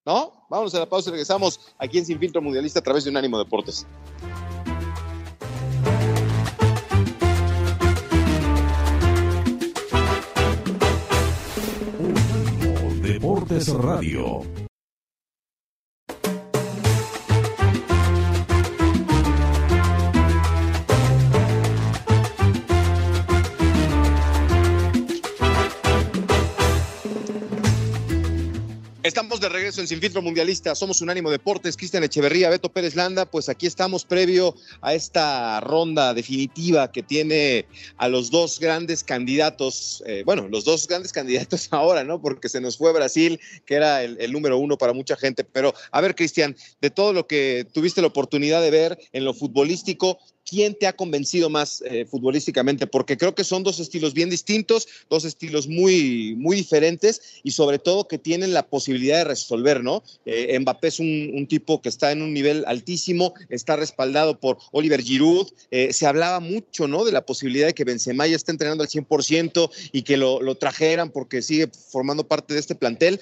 ¿no? 0.05 0.45
Vámonos 0.49 0.75
a 0.75 0.79
la 0.79 0.89
pausa 0.89 1.09
y 1.09 1.11
regresamos 1.11 1.61
aquí 1.77 1.99
en 1.99 2.05
Sin 2.05 2.19
Filtro 2.19 2.41
Mundialista 2.41 2.79
a 2.79 2.83
través 2.83 3.05
de 3.05 3.11
Unánimo 3.11 3.39
Deportes. 3.39 3.87
Deportes 13.01 13.69
Radio. 13.69 14.64
Estamos 29.05 29.39
de 29.39 29.49
regreso 29.49 29.81
en 29.81 29.87
Sin 29.87 30.01
Filtro 30.01 30.23
Mundialista, 30.23 30.73
somos 30.73 30.99
Unánimo 30.99 31.29
Deportes, 31.29 31.77
Cristian 31.77 32.03
Echeverría, 32.03 32.49
Beto 32.49 32.71
Pérez 32.71 32.95
Landa, 32.95 33.29
pues 33.29 33.49
aquí 33.49 33.67
estamos 33.67 34.03
previo 34.03 34.55
a 34.81 34.95
esta 34.95 35.59
ronda 35.59 36.15
definitiva 36.15 36.91
que 36.91 37.03
tiene 37.03 37.67
a 37.97 38.07
los 38.07 38.31
dos 38.31 38.59
grandes 38.59 39.03
candidatos, 39.03 40.01
eh, 40.07 40.23
bueno, 40.25 40.47
los 40.49 40.65
dos 40.65 40.87
grandes 40.87 41.13
candidatos 41.13 41.67
ahora, 41.71 42.03
¿no? 42.03 42.19
Porque 42.19 42.49
se 42.49 42.59
nos 42.59 42.77
fue 42.77 42.93
Brasil, 42.93 43.39
que 43.67 43.75
era 43.75 44.01
el, 44.01 44.19
el 44.19 44.31
número 44.31 44.57
uno 44.57 44.75
para 44.75 44.91
mucha 44.91 45.15
gente, 45.15 45.43
pero 45.43 45.75
a 45.91 46.01
ver, 46.01 46.15
Cristian, 46.15 46.57
de 46.81 46.89
todo 46.89 47.13
lo 47.13 47.27
que 47.27 47.67
tuviste 47.71 48.01
la 48.01 48.07
oportunidad 48.07 48.59
de 48.63 48.71
ver 48.71 48.97
en 49.13 49.23
lo 49.23 49.35
futbolístico, 49.35 50.17
¿quién 50.45 50.75
te 50.75 50.87
ha 50.87 50.93
convencido 50.93 51.49
más 51.49 51.83
eh, 51.85 52.05
futbolísticamente? 52.05 52.87
Porque 52.87 53.17
creo 53.17 53.35
que 53.35 53.43
son 53.43 53.63
dos 53.63 53.79
estilos 53.79 54.13
bien 54.13 54.29
distintos, 54.29 54.87
dos 55.09 55.25
estilos 55.25 55.67
muy, 55.67 56.35
muy 56.37 56.55
diferentes 56.55 57.41
y 57.43 57.51
sobre 57.51 57.79
todo 57.79 58.07
que 58.07 58.17
tienen 58.17 58.53
la 58.53 58.67
posibilidad 58.67 59.17
de 59.17 59.23
resolver, 59.25 59.83
¿no? 59.83 60.03
Eh, 60.25 60.57
Mbappé 60.59 60.87
es 60.87 60.99
un, 60.99 61.45
tipo 61.47 61.81
que 61.81 61.89
está 61.89 62.11
en 62.11 62.21
un 62.21 62.33
nivel 62.33 62.63
altísimo, 62.67 63.33
está 63.49 63.75
respaldado 63.75 64.39
por 64.39 64.57
Oliver 64.71 65.01
Giroud, 65.01 65.47
eh, 65.69 65.93
se 65.93 66.07
hablaba 66.07 66.39
mucho, 66.39 66.87
¿no? 66.87 67.05
De 67.05 67.11
la 67.11 67.25
posibilidad 67.25 67.67
de 67.67 67.73
que 67.73 67.83
Benzema 67.83 68.25
ya 68.25 68.35
esté 68.35 68.51
entrenando 68.51 68.83
al 68.83 68.89
100% 68.89 69.69
y 69.91 70.01
que 70.01 70.17
lo, 70.17 70.41
lo 70.41 70.55
trajeran 70.55 71.11
porque 71.11 71.41
sigue 71.41 71.67
formando 71.67 72.27
parte 72.27 72.53
de 72.53 72.59
este 72.59 72.75
plantel, 72.75 73.19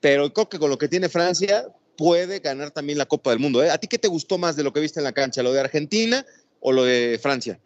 pero 0.00 0.32
creo 0.32 0.48
que 0.48 0.58
con 0.58 0.70
lo 0.70 0.78
que 0.78 0.88
tiene 0.88 1.08
Francia 1.08 1.66
puede 1.96 2.40
ganar 2.40 2.70
también 2.70 2.98
la 2.98 3.06
Copa 3.06 3.30
del 3.30 3.38
Mundo. 3.38 3.60
¿A 3.60 3.78
ti 3.78 3.86
qué 3.88 3.98
te 3.98 4.08
gustó 4.08 4.38
más 4.38 4.56
de 4.56 4.62
lo 4.62 4.72
que 4.72 4.80
viste 4.80 5.00
en 5.00 5.04
la 5.04 5.12
cancha? 5.12 5.42
¿Lo 5.42 5.52
de 5.52 5.60
Argentina 5.60 6.24
o 6.60 6.72
lo 6.72 6.84
de 6.84 7.18
Francia? 7.20 7.60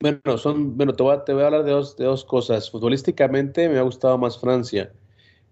Bueno, 0.00 0.36
son, 0.36 0.76
bueno, 0.76 0.94
te 0.94 1.02
voy 1.02 1.14
a, 1.14 1.46
hablar 1.46 1.64
de 1.64 1.70
dos, 1.70 1.96
de 1.96 2.04
dos 2.04 2.24
cosas. 2.24 2.70
Futbolísticamente 2.70 3.68
me 3.68 3.78
ha 3.78 3.82
gustado 3.82 4.18
más 4.18 4.38
Francia, 4.38 4.92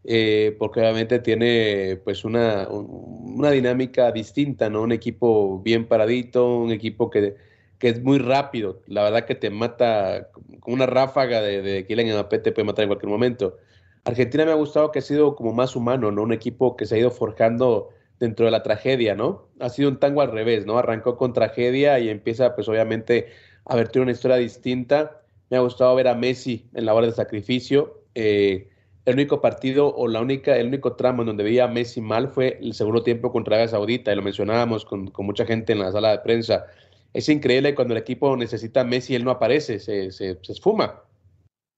eh, 0.05 0.57
porque 0.59 0.81
obviamente 0.81 1.21
tiene 1.21 2.01
pues 2.05 2.25
una, 2.25 2.69
una 2.69 3.51
dinámica 3.51 4.13
distinta, 4.13 4.69
¿no? 4.69 4.83
Un 4.83 4.93
equipo 4.93 5.61
bien 5.63 5.87
paradito, 5.87 6.59
un 6.59 6.71
equipo 6.71 7.09
que, 7.09 7.35
que 7.79 7.89
es 7.89 8.03
muy 8.03 8.19
rápido. 8.19 8.83
La 8.87 9.05
verdad 9.05 9.25
que 9.25 9.35
te 9.35 9.49
mata 9.49 10.29
con 10.61 10.75
una 10.75 10.87
ráfaga 10.87 11.41
de, 11.41 11.63
de 11.63 11.87
Kylian 11.87 12.15
Mbappé 12.15 12.39
te 12.41 12.53
puede 12.53 12.67
matar 12.67 12.83
en 12.83 12.89
cualquier 12.91 13.11
momento. 13.11 13.57
Argentina 14.05 14.45
me 14.45 14.53
ha 14.53 14.57
gustado 14.57 14.91
que 14.91 14.99
ha 14.99 15.03
sido 15.03 15.37
como 15.37 15.53
más 15.53 15.77
humano, 15.77 16.11
¿no? 16.11 16.23
Un 16.23 16.33
equipo 16.33 16.77
que 16.77 16.87
se 16.87 16.97
ha 16.97 16.99
ido 16.99 17.11
forjando 17.11 17.91
dentro 18.23 18.45
de 18.45 18.53
la 18.53 18.63
tragedia, 18.63 19.17
¿no? 19.17 19.49
Ha 19.59 19.69
sido 19.69 19.89
un 19.89 19.99
tango 19.99 20.21
al 20.23 20.31
revés, 20.31 20.65
¿no? 20.65 20.79
Arrancó 20.79 21.17
con 21.17 21.33
tragedia 21.33 21.99
y 21.99 22.09
empieza, 22.09 22.55
pues 22.55 22.69
obviamente, 22.69 23.33
a 23.65 23.75
vertir 23.75 24.01
una 24.01 24.13
historia 24.13 24.37
distinta. 24.37 25.23
Me 25.51 25.57
ha 25.57 25.61
gustado 25.61 25.93
ver 25.97 26.07
a 26.07 26.15
Messi 26.15 26.69
en 26.73 26.87
la 26.87 26.95
hora 26.95 27.09
de 27.09 27.13
sacrificio. 27.15 28.05
Eh, 28.15 28.69
el 29.07 29.15
único 29.15 29.41
partido 29.41 29.93
o 29.93 30.07
la 30.07 30.21
única, 30.21 30.57
el 30.57 30.69
único 30.69 30.95
tramo 30.95 31.23
en 31.23 31.27
donde 31.27 31.43
veía 31.43 31.65
a 31.65 31.69
Messi 31.69 32.01
mal 32.01 32.29
fue 32.29 32.59
el 32.63 32.75
segundo 32.75 33.03
tiempo 33.03 33.33
contra 33.33 33.57
Arabia 33.57 33.73
Saudita, 33.73 34.13
y 34.13 34.15
lo 34.15 34.23
mencionábamos 34.23 34.85
con, 34.85 35.13
mucha 35.19 35.45
gente 35.45 35.73
en 35.73 35.81
la 35.81 35.91
sala 35.91 36.13
de 36.13 36.19
prensa. 36.21 36.67
Es 37.13 37.29
increíble 37.29 37.75
cuando 37.75 37.95
el 37.95 38.01
equipo 38.01 38.37
necesita 38.37 38.83
a 38.83 38.85
Messi, 38.85 39.17
él 39.17 39.25
no 39.25 39.33
aparece, 39.33 39.81
se, 39.81 40.13
se, 40.13 40.39
esfuma. 40.49 41.03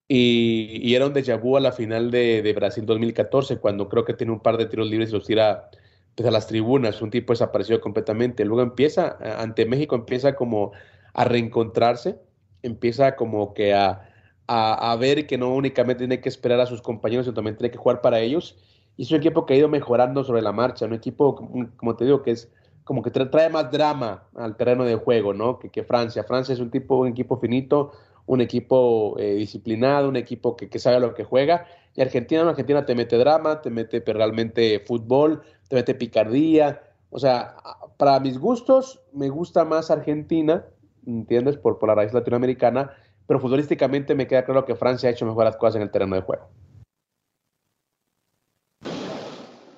Y, 0.07 0.81
y, 0.83 0.95
era 0.95 1.07
un 1.07 1.15
déjà 1.15 1.41
vu 1.41 1.57
a 1.57 1.61
la 1.61 1.73
final 1.73 2.11
de, 2.11 2.43
de, 2.43 2.53
Brasil 2.53 2.85
2014, 2.85 3.57
cuando 3.57 3.89
creo 3.89 4.05
que 4.05 4.13
tiene 4.13 4.33
un 4.35 4.41
par 4.41 4.59
de 4.59 4.67
tiros 4.67 4.91
libres 4.91 5.09
y 5.09 5.13
los 5.15 5.27
tira 5.27 5.71
pues, 6.15 6.29
a 6.29 6.31
las 6.31 6.47
tribunas, 6.47 7.03
un 7.03 7.11
tipo 7.11 7.33
desapareció 7.33 7.81
completamente. 7.81 8.45
Luego 8.45 8.63
empieza, 8.63 9.17
ante 9.39 9.67
México 9.67 9.95
empieza 9.97 10.35
como 10.35 10.73
a 11.13 11.25
reencontrarse, 11.25 12.19
empieza 12.63 13.17
como 13.17 13.55
que 13.55 13.75
a, 13.75 14.09
a, 14.47 14.97
ver 14.97 15.27
que 15.27 15.39
no 15.39 15.55
únicamente 15.55 16.01
tiene 16.01 16.21
que 16.21 16.29
esperar 16.29 16.61
a 16.61 16.67
sus 16.67 16.83
compañeros, 16.83 17.27
sino 17.27 17.35
también 17.35 17.57
tiene 17.57 17.71
que 17.71 17.79
jugar 17.79 18.01
para 18.01 18.21
ellos. 18.21 18.57
Y 18.97 19.03
es 19.03 19.11
un 19.11 19.19
equipo 19.19 19.47
que 19.47 19.55
ha 19.55 19.57
ido 19.57 19.69
mejorando 19.69 20.25
sobre 20.25 20.43
la 20.43 20.53
marcha, 20.53 20.87
un 20.87 20.95
equipo, 20.95 21.35
como 21.77 21.97
te 21.97 22.05
digo, 22.05 22.23
que 22.23 22.33
es 22.33 22.51
como 22.85 23.03
que 23.03 23.11
trae 23.11 23.49
más 23.49 23.71
drama 23.71 24.25
al 24.37 24.57
terreno 24.57 24.85
de 24.85 24.95
juego, 24.97 25.33
¿no? 25.33 25.59
Que, 25.59 25.71
que 25.71 25.85
Francia. 25.85 26.23
Francia 26.25 26.53
es 26.53 26.61
un 26.61 26.71
tipo, 26.71 26.99
un 26.99 27.09
equipo 27.09 27.39
finito, 27.39 27.93
un 28.27 28.41
equipo 28.41 29.17
eh, 29.19 29.35
disciplinado, 29.35 30.09
un 30.09 30.17
equipo 30.17 30.55
que, 30.55 30.69
que, 30.69 30.79
sabe 30.79 31.01
lo 31.01 31.15
que 31.15 31.25
juega. 31.25 31.67
Y 31.95 32.03
Argentina, 32.03 32.49
Argentina 32.49 32.85
te 32.85 32.95
mete 32.95 33.17
drama, 33.17 33.63
te 33.63 33.71
mete 33.71 34.01
realmente 34.01 34.81
fútbol, 34.87 35.43
te 35.75 35.81
mete 35.81 35.95
picardía. 35.95 36.83
O 37.11 37.19
sea, 37.19 37.57
para 37.97 38.21
mis 38.21 38.39
gustos, 38.39 39.01
me 39.13 39.29
gusta 39.29 39.65
más 39.65 39.91
Argentina, 39.91 40.65
¿entiendes? 41.07 41.57
Por, 41.57 41.79
por 41.79 41.89
la 41.89 41.95
raíz 41.95 42.13
latinoamericana, 42.13 42.93
pero 43.27 43.41
futbolísticamente 43.41 44.15
me 44.15 44.27
queda 44.27 44.45
claro 44.45 44.65
que 44.65 44.75
Francia 44.75 45.09
ha 45.09 45.13
hecho 45.13 45.27
mejor 45.27 45.45
las 45.45 45.57
cosas 45.57 45.77
en 45.77 45.83
el 45.83 45.91
terreno 45.91 46.17
de 46.17 46.23
juego. 46.23 46.49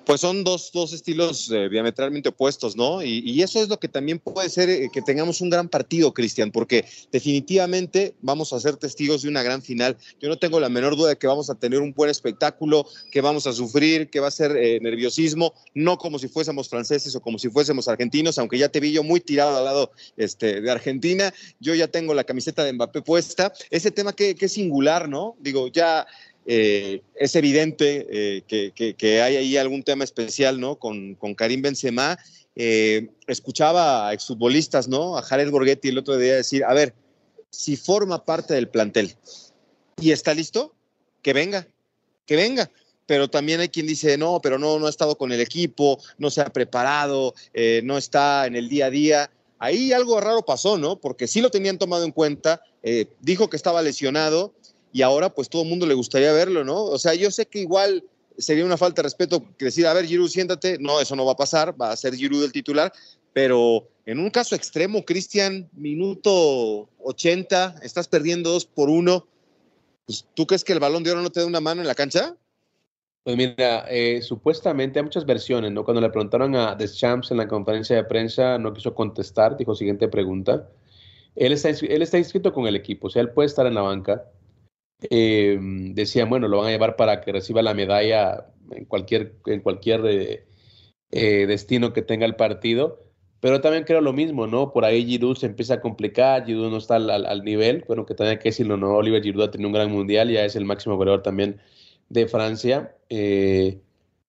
Pues 0.07 0.21
son 0.21 0.45
dos, 0.45 0.71
dos 0.73 0.93
estilos 0.93 1.51
eh, 1.51 1.67
diametralmente 1.67 2.29
opuestos, 2.29 2.77
¿no? 2.77 3.03
Y, 3.03 3.41
eso 3.41 3.61
es 3.61 3.67
lo 3.67 3.77
que 3.77 3.89
también 3.89 4.19
puede 4.19 4.49
ser 4.49 4.69
eh, 4.69 4.89
que 4.91 5.01
tengamos 5.01 5.41
un 5.41 5.49
gran 5.49 5.67
partido, 5.67 6.13
Cristian, 6.13 6.49
porque 6.49 6.85
definitivamente 7.11 8.15
vamos 8.21 8.53
a 8.53 8.59
ser 8.61 8.77
testigos 8.77 9.23
de 9.23 9.27
una 9.27 9.43
gran 9.43 9.61
final. 9.61 9.97
Yo 10.21 10.29
no 10.29 10.37
tengo 10.37 10.61
la 10.61 10.69
menor 10.69 10.95
duda 10.95 11.09
de 11.09 11.17
que 11.17 11.27
vamos 11.27 11.49
a 11.49 11.55
tener 11.55 11.81
un 11.81 11.91
buen 11.91 12.09
espectáculo, 12.09 12.87
que 13.11 13.19
vamos 13.19 13.47
a 13.47 13.51
sufrir, 13.51 14.09
que 14.09 14.21
va 14.21 14.29
a 14.29 14.31
ser 14.31 14.55
eh, 14.55 14.79
nerviosismo, 14.81 15.53
no 15.73 15.97
como 15.97 16.19
si 16.19 16.29
fuésemos 16.29 16.69
franceses 16.69 17.13
o 17.13 17.19
como 17.19 17.37
si 17.37 17.49
fuésemos 17.49 17.89
argentinos, 17.89 18.37
aunque 18.37 18.57
ya 18.57 18.69
te 18.69 18.79
vi 18.79 18.93
yo 18.93 19.03
muy 19.03 19.19
tirado 19.19 19.57
al 19.57 19.65
lado 19.65 19.91
este, 20.15 20.61
de 20.61 20.71
Argentina. 20.71 21.33
Yo 21.59 21.75
ya 21.75 21.89
tengo 21.89 22.13
la 22.13 22.23
camiseta 22.23 22.63
de 22.63 22.71
Mbappé 22.71 23.01
puesta. 23.01 23.51
Ese 23.71 23.91
tema 23.91 24.13
que, 24.13 24.35
que 24.35 24.45
es 24.45 24.53
singular, 24.53 25.09
¿no? 25.09 25.35
Digo, 25.41 25.67
ya 25.67 26.07
eh, 26.49 27.01
es 27.15 27.35
evidente 27.35 28.07
eh, 28.09 28.73
que, 28.97 29.21
hay 29.21 29.35
ahí 29.35 29.57
algún 29.57 29.83
tema 29.83 30.05
especial, 30.05 30.61
¿no? 30.61 30.79
Con, 30.79 31.17
Karim 31.35 31.61
Benzema. 31.61 32.17
Eh, 32.55 33.09
escuchaba 33.27 34.07
a 34.07 34.13
exfutbolistas, 34.13 34.87
¿no? 34.87 35.17
A 35.17 35.21
Jared 35.21 35.51
Borghetti 35.51 35.89
el 35.89 35.97
otro 35.97 36.17
día 36.17 36.35
decir, 36.35 36.63
a 36.63 36.73
ver, 36.73 36.95
si 37.49 37.75
forma 37.75 38.23
parte 38.23 38.53
del 38.53 38.69
plantel 38.69 39.13
y 40.01 40.11
está 40.11 40.33
listo, 40.33 40.73
que 41.21 41.33
venga, 41.33 41.67
que 42.25 42.37
venga. 42.37 42.71
Pero 43.05 43.29
también 43.29 43.59
hay 43.59 43.69
quien 43.69 43.85
dice, 43.85 44.17
no, 44.17 44.39
pero 44.41 44.57
no, 44.57 44.79
no 44.79 44.87
ha 44.87 44.89
estado 44.89 45.17
con 45.17 45.33
el 45.33 45.41
equipo, 45.41 46.01
no 46.17 46.29
se 46.29 46.41
ha 46.41 46.51
preparado, 46.51 47.33
no 47.83 47.97
está 47.97 48.47
en 48.47 48.55
el 48.55 48.67
día 48.67 48.87
a 48.87 48.89
día. 48.89 49.31
Ahí 49.59 49.93
algo 49.93 50.19
raro 50.19 50.43
pasó, 50.43 50.77
¿no? 50.77 50.99
Porque 50.99 51.27
sí 51.27 51.39
lo 51.39 51.49
tenían 51.49 51.77
tomado 51.77 52.03
en 52.03 52.11
cuenta, 52.11 52.61
dijo 53.21 53.49
que 53.49 53.55
estaba 53.55 53.81
lesionado, 53.81 54.53
y 54.97 55.03
ahora 55.03 55.29
pues 55.29 55.47
todo 55.47 55.61
el 55.61 55.69
mundo 55.69 55.85
le 55.85 55.93
gustaría 55.93 56.33
verlo, 56.33 56.63
¿no? 56.63 56.83
O 56.83 56.97
sea, 56.97 57.13
yo 57.13 57.29
sé 57.29 57.45
que 57.45 57.59
igual 57.59 58.03
sería 58.35 58.65
una 58.65 58.77
falta 58.77 59.03
de 59.03 59.03
respeto 59.03 59.45
decir, 59.59 59.85
a 59.85 59.93
ver, 59.93 60.07
Giroud, 60.07 60.27
siéntate. 60.27 60.79
No, 60.79 60.99
eso 60.99 61.15
no 61.15 61.23
va 61.23 61.33
a 61.33 61.35
pasar, 61.35 61.79
va 61.79 61.91
a 61.91 61.95
ser 61.95 62.15
Giroud 62.15 62.43
el 62.43 62.51
titular, 62.51 62.91
pero 63.31 63.87
en 64.07 64.17
un 64.17 64.31
caso 64.31 64.55
extremo, 64.55 65.05
Cristian, 65.05 65.69
minuto 65.73 66.89
80, 67.03 67.75
estás 67.83 68.07
perdiendo 68.07 68.49
dos 68.49 68.65
por 68.65 68.89
uno. 68.89 69.27
Pues, 70.07 70.25
¿Tú 70.33 70.47
crees 70.47 70.63
que 70.63 70.73
el 70.73 70.79
balón 70.79 71.03
de 71.03 71.11
oro 71.11 71.21
no 71.21 71.29
te 71.29 71.41
da 71.41 71.45
una 71.45 71.61
mano 71.61 71.81
en 71.81 71.87
la 71.87 71.93
cancha? 71.93 72.35
Pues 73.23 73.37
mira, 73.37 73.85
eh, 73.91 74.23
supuestamente 74.23 74.97
hay 74.97 75.03
muchas 75.03 75.27
versiones, 75.27 75.71
¿no? 75.73 75.85
Cuando 75.85 76.01
le 76.01 76.09
preguntaron 76.09 76.55
a 76.55 76.73
Deschamps 76.73 77.29
en 77.29 77.37
la 77.37 77.47
conferencia 77.47 77.97
de 77.97 78.03
prensa, 78.03 78.57
no 78.57 78.73
quiso 78.73 78.95
contestar, 78.95 79.57
dijo 79.57 79.75
siguiente 79.75 80.07
pregunta. 80.07 80.67
Él 81.35 81.51
está, 81.51 81.69
él 81.69 82.01
está 82.01 82.17
inscrito 82.17 82.51
con 82.51 82.65
el 82.65 82.75
equipo, 82.75 83.05
o 83.05 83.09
sea, 83.11 83.21
él 83.21 83.29
puede 83.29 83.45
estar 83.45 83.67
en 83.67 83.75
la 83.75 83.81
banca. 83.81 84.25
Eh, 85.01 85.57
decían, 85.93 86.29
bueno, 86.29 86.47
lo 86.47 86.57
van 86.57 86.67
a 86.67 86.71
llevar 86.71 86.95
para 86.95 87.21
que 87.21 87.31
reciba 87.31 87.61
la 87.61 87.73
medalla 87.73 88.47
en 88.71 88.85
cualquier, 88.85 89.35
en 89.45 89.61
cualquier 89.61 90.01
eh, 90.05 90.47
eh, 91.11 91.45
destino 91.47 91.93
que 91.93 92.01
tenga 92.01 92.25
el 92.25 92.35
partido. 92.35 93.03
Pero 93.39 93.61
también 93.61 93.83
creo 93.83 94.01
lo 94.01 94.13
mismo, 94.13 94.47
¿no? 94.47 94.73
Por 94.73 94.83
ahí 94.83 95.05
Giroud 95.05 95.37
se 95.37 95.45
empieza 95.45 95.75
a 95.75 95.81
complicar, 95.81 96.45
Giroud 96.45 96.71
no 96.71 96.77
está 96.77 96.95
al, 96.95 97.43
nivel, 97.43 97.83
bueno, 97.87 98.05
que 98.05 98.15
también 98.15 98.37
hay 98.37 98.43
que 98.43 98.49
decirlo, 98.49 98.77
¿no? 98.77 98.95
Oliver 98.95 99.21
Giroud 99.21 99.43
ha 99.43 99.51
tenido 99.51 99.69
un 99.69 99.73
gran 99.73 99.91
mundial, 99.91 100.29
ya 100.31 100.43
es 100.43 100.55
el 100.55 100.65
máximo 100.65 100.97
goleador 100.97 101.21
también 101.21 101.61
de 102.09 102.27
Francia. 102.27 102.95
Eh, 103.09 103.79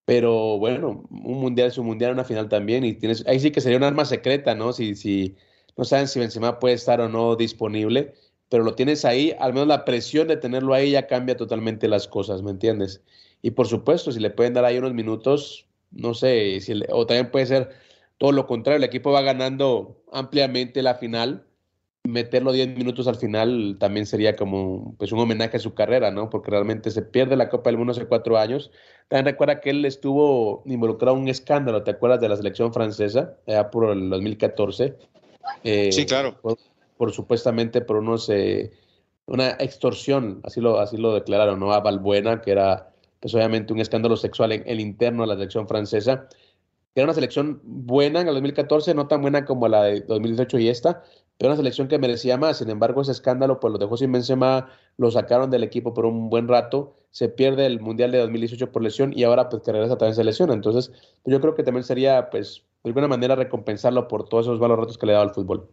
pero 0.04 0.58
bueno, 0.58 1.04
un 1.10 1.40
mundial 1.40 1.68
es 1.68 1.78
un 1.78 1.86
mundial, 1.86 2.12
una 2.12 2.24
final 2.24 2.48
también. 2.48 2.84
Y 2.84 2.94
tienes, 2.94 3.26
ahí 3.26 3.40
sí 3.40 3.50
que 3.50 3.60
sería 3.60 3.78
un 3.78 3.84
arma 3.84 4.04
secreta, 4.04 4.54
¿no? 4.54 4.72
Si, 4.72 4.94
si 4.94 5.36
no 5.76 5.84
saben 5.84 6.08
si 6.08 6.18
Benzema 6.20 6.58
puede 6.58 6.74
estar 6.74 7.00
o 7.00 7.08
no 7.08 7.36
disponible, 7.36 8.14
pero 8.48 8.64
lo 8.64 8.74
tienes 8.74 9.04
ahí, 9.04 9.34
al 9.38 9.52
menos 9.52 9.68
la 9.68 9.84
presión 9.84 10.28
de 10.28 10.36
tenerlo 10.36 10.74
ahí 10.74 10.92
ya 10.92 11.06
cambia 11.06 11.36
totalmente 11.36 11.88
las 11.88 12.08
cosas, 12.08 12.42
¿me 12.42 12.50
entiendes? 12.50 13.02
Y 13.42 13.52
por 13.52 13.66
supuesto, 13.66 14.12
si 14.12 14.20
le 14.20 14.30
pueden 14.30 14.54
dar 14.54 14.64
ahí 14.64 14.78
unos 14.78 14.94
minutos, 14.94 15.66
no 15.90 16.14
sé, 16.14 16.60
si 16.60 16.80
o 16.90 17.06
también 17.06 17.30
puede 17.30 17.46
ser 17.46 17.70
todo 18.18 18.32
lo 18.32 18.46
contrario, 18.46 18.78
el 18.78 18.84
equipo 18.84 19.12
va 19.12 19.22
ganando 19.22 20.02
ampliamente 20.12 20.82
la 20.82 20.94
final 20.94 21.44
meterlo 22.08 22.52
10 22.52 22.76
minutos 22.76 23.06
al 23.06 23.16
final 23.16 23.76
también 23.78 24.06
sería 24.06 24.34
como 24.34 24.94
pues, 24.98 25.12
un 25.12 25.18
homenaje 25.18 25.58
a 25.58 25.60
su 25.60 25.74
carrera, 25.74 26.10
¿no? 26.10 26.30
Porque 26.30 26.50
realmente 26.50 26.90
se 26.90 27.02
pierde 27.02 27.36
la 27.36 27.48
Copa 27.50 27.70
del 27.70 27.76
Mundo 27.76 27.92
hace 27.92 28.06
cuatro 28.06 28.38
años. 28.38 28.70
También 29.08 29.26
recuerda 29.26 29.60
que 29.60 29.70
él 29.70 29.84
estuvo 29.84 30.62
involucrado 30.66 31.16
en 31.16 31.24
un 31.24 31.28
escándalo, 31.28 31.82
¿te 31.82 31.90
acuerdas 31.90 32.20
de 32.20 32.28
la 32.28 32.36
selección 32.36 32.72
francesa? 32.72 33.36
Ya 33.46 33.70
por 33.70 33.90
el 33.90 34.08
2014. 34.10 34.96
Eh, 35.64 35.92
sí, 35.92 36.06
claro. 36.06 36.38
Por, 36.40 36.58
supuestamente 37.12 37.80
por 37.80 38.02
eh, 38.28 38.70
una 39.26 39.50
extorsión, 39.50 40.40
así 40.44 40.60
lo, 40.60 40.80
así 40.80 40.96
lo 40.96 41.14
declararon, 41.14 41.60
¿no? 41.60 41.72
A 41.72 41.80
Balbuena, 41.80 42.40
que 42.40 42.52
era 42.52 42.92
pues 43.20 43.34
obviamente 43.34 43.72
un 43.72 43.80
escándalo 43.80 44.16
sexual 44.16 44.52
en 44.52 44.62
el 44.66 44.80
interno 44.80 45.22
de 45.22 45.28
la 45.28 45.34
selección 45.34 45.68
francesa. 45.68 46.28
Era 46.94 47.04
una 47.04 47.14
selección 47.14 47.60
buena 47.64 48.20
en 48.20 48.28
el 48.28 48.34
2014, 48.34 48.94
no 48.94 49.06
tan 49.08 49.22
buena 49.22 49.44
como 49.44 49.68
la 49.68 49.84
de 49.84 50.00
2018 50.00 50.58
y 50.58 50.68
esta, 50.68 51.02
pero 51.36 51.50
una 51.50 51.56
selección 51.56 51.88
que 51.88 51.98
merecía 51.98 52.36
más. 52.36 52.58
Sin 52.58 52.70
embargo, 52.70 53.02
ese 53.02 53.12
escándalo 53.12 53.60
pues 53.60 53.72
lo 53.72 53.78
dejó 53.78 53.96
sin 53.96 54.12
Benzema, 54.12 54.70
lo 54.96 55.10
sacaron 55.10 55.50
del 55.50 55.62
equipo 55.62 55.94
por 55.94 56.06
un 56.06 56.30
buen 56.30 56.48
rato, 56.48 56.96
se 57.10 57.28
pierde 57.28 57.66
el 57.66 57.80
Mundial 57.80 58.10
de 58.12 58.18
2018 58.18 58.72
por 58.72 58.82
lesión 58.82 59.12
y 59.16 59.24
ahora 59.24 59.48
pues 59.48 59.62
que 59.62 59.72
regresa 59.72 59.96
también 59.98 60.16
se 60.16 60.24
lesiona. 60.24 60.54
Entonces, 60.54 60.92
yo 61.24 61.40
creo 61.40 61.54
que 61.54 61.62
también 61.62 61.84
sería 61.84 62.30
pues 62.30 62.64
de 62.82 62.90
alguna 62.90 63.08
manera 63.08 63.36
recompensarlo 63.36 64.08
por 64.08 64.28
todos 64.28 64.46
esos 64.46 64.60
malos 64.60 64.78
ratos 64.78 64.98
que 64.98 65.06
le 65.06 65.12
ha 65.12 65.16
dado 65.16 65.28
al 65.28 65.34
fútbol. 65.34 65.68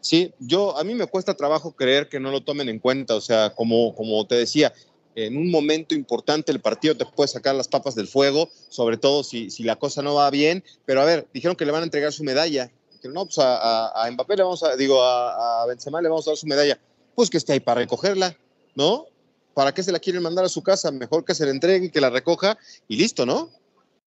Sí, 0.00 0.34
yo 0.40 0.76
a 0.76 0.84
mí 0.84 0.94
me 0.94 1.06
cuesta 1.06 1.34
trabajo 1.34 1.72
creer 1.72 2.08
que 2.08 2.18
no 2.18 2.30
lo 2.30 2.42
tomen 2.42 2.68
en 2.68 2.80
cuenta, 2.80 3.14
o 3.14 3.20
sea, 3.20 3.54
como, 3.54 3.94
como 3.94 4.26
te 4.26 4.34
decía, 4.34 4.72
en 5.14 5.36
un 5.36 5.50
momento 5.50 5.94
importante 5.94 6.50
el 6.50 6.60
partido 6.60 6.96
te 6.96 7.06
puede 7.06 7.28
sacar 7.28 7.54
las 7.54 7.68
papas 7.68 7.94
del 7.94 8.08
fuego, 8.08 8.48
sobre 8.68 8.96
todo 8.96 9.22
si, 9.22 9.50
si 9.50 9.62
la 9.62 9.76
cosa 9.76 10.02
no 10.02 10.14
va 10.14 10.30
bien, 10.30 10.64
pero 10.86 11.02
a 11.02 11.04
ver, 11.04 11.28
dijeron 11.32 11.56
que 11.56 11.64
le 11.64 11.72
van 11.72 11.82
a 11.82 11.84
entregar 11.84 12.12
su 12.12 12.24
medalla, 12.24 12.70
no, 13.08 13.24
pues 13.24 13.38
a, 13.38 13.88
a, 13.88 14.10
Mbappé 14.10 14.36
le 14.36 14.42
vamos 14.42 14.62
a, 14.62 14.76
digo, 14.76 15.02
a, 15.02 15.62
a, 15.62 15.66
Benzema 15.66 16.00
le 16.00 16.08
vamos 16.08 16.26
a 16.26 16.30
dar 16.30 16.36
su 16.36 16.46
medalla, 16.46 16.78
pues 17.14 17.30
que 17.30 17.38
esté 17.38 17.52
ahí 17.52 17.60
para 17.60 17.80
recogerla, 17.80 18.36
¿no? 18.74 19.06
¿Para 19.54 19.72
qué 19.72 19.82
se 19.82 19.92
la 19.92 19.98
quieren 19.98 20.22
mandar 20.22 20.44
a 20.44 20.48
su 20.48 20.62
casa? 20.62 20.90
Mejor 20.90 21.24
que 21.24 21.34
se 21.34 21.44
la 21.44 21.50
entregue 21.50 21.86
y 21.86 21.90
que 21.90 22.00
la 22.00 22.10
recoja 22.10 22.58
y 22.88 22.96
listo, 22.96 23.26
¿no? 23.26 23.50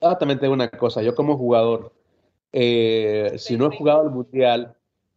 Ah, 0.02 0.18
también 0.18 0.40
tengo 0.40 0.54
una 0.54 0.70
cosa, 0.70 1.02
yo 1.02 1.14
como 1.16 1.38
jugador, 1.38 1.94
eh, 2.52 3.36
si 3.38 3.58
no 3.58 3.72
he 3.72 3.78
jugado 3.78 4.04
el 4.04 4.12
Mundial, 4.12 4.76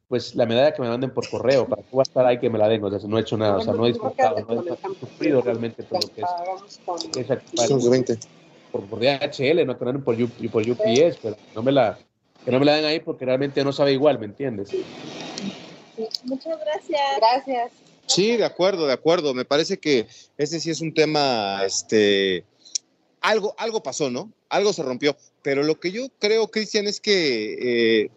pues 0.08 0.34
la 0.34 0.46
medalla 0.46 0.72
que 0.72 0.82
me 0.82 0.88
manden 0.88 1.10
por 1.10 1.28
correo, 1.28 1.66
para 1.68 1.82
que 1.82 1.88
voy 1.90 2.00
a 2.00 2.02
estar 2.02 2.26
ahí 2.26 2.38
que 2.38 2.48
me 2.48 2.58
la 2.58 2.68
den, 2.68 2.82
o 2.82 2.90
sea, 2.90 3.08
no 3.08 3.18
he 3.18 3.20
hecho 3.20 3.36
nada, 3.36 3.56
o 3.56 3.60
sea, 3.60 3.74
no 3.74 3.84
he 3.84 3.88
disfrutado, 3.88 4.40
no 4.48 4.62
he 4.62 5.00
sufrido 5.00 5.42
realmente 5.42 5.82
por 5.82 6.02
lo 6.02 6.10
que 6.14 6.22
es. 6.22 7.30
es 8.10 8.28
por, 8.72 8.84
por 8.86 9.00
DHL, 9.00 9.66
no 9.66 9.76
por, 9.76 10.04
por 10.04 10.14
UPS, 10.20 11.18
pero 11.22 11.36
no 11.54 11.62
me 11.62 11.72
la 11.72 11.98
que 12.44 12.52
no 12.52 12.58
me 12.60 12.64
la 12.64 12.76
den 12.76 12.84
ahí 12.84 13.00
porque 13.00 13.24
realmente 13.24 13.62
no 13.62 13.72
sabe 13.72 13.92
igual, 13.92 14.18
¿me 14.18 14.26
entiendes? 14.26 14.70
Muchas 16.24 16.58
gracias. 16.60 17.00
Gracias. 17.18 17.72
Sí, 18.06 18.36
de 18.36 18.44
acuerdo, 18.44 18.86
de 18.86 18.92
acuerdo. 18.92 19.34
Me 19.34 19.44
parece 19.44 19.78
que 19.78 20.06
ese 20.38 20.60
sí 20.60 20.70
es 20.70 20.80
un 20.80 20.94
tema, 20.94 21.60
este, 21.66 22.44
algo, 23.20 23.54
algo 23.58 23.82
pasó, 23.82 24.10
¿no? 24.10 24.32
Algo 24.48 24.72
se 24.72 24.82
rompió. 24.82 25.16
Pero 25.42 25.62
lo 25.62 25.78
que 25.78 25.90
yo 25.90 26.06
creo, 26.18 26.48
Cristian, 26.48 26.86
es 26.86 27.00
que 27.00 28.04
eh, 28.04 28.10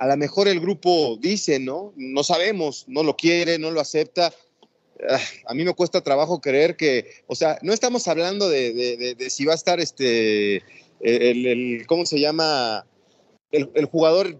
a 0.00 0.06
lo 0.06 0.16
mejor 0.16 0.48
el 0.48 0.60
grupo 0.60 1.18
dice, 1.20 1.60
¿no? 1.60 1.92
No 1.94 2.24
sabemos, 2.24 2.86
no 2.88 3.02
lo 3.02 3.16
quiere, 3.16 3.58
no 3.58 3.70
lo 3.70 3.80
acepta. 3.80 4.32
Ah, 5.08 5.20
a 5.46 5.54
mí 5.54 5.62
me 5.62 5.74
cuesta 5.74 6.00
trabajo 6.00 6.40
creer 6.40 6.76
que, 6.76 7.22
o 7.26 7.34
sea, 7.34 7.58
no 7.60 7.74
estamos 7.74 8.08
hablando 8.08 8.48
de, 8.48 9.16
si 9.28 9.44
va 9.44 9.52
a 9.52 9.56
estar 9.56 9.78
este, 9.78 10.62
¿cómo 11.86 12.06
se 12.06 12.18
llama? 12.18 12.86
el, 13.52 13.84
jugador 13.86 14.38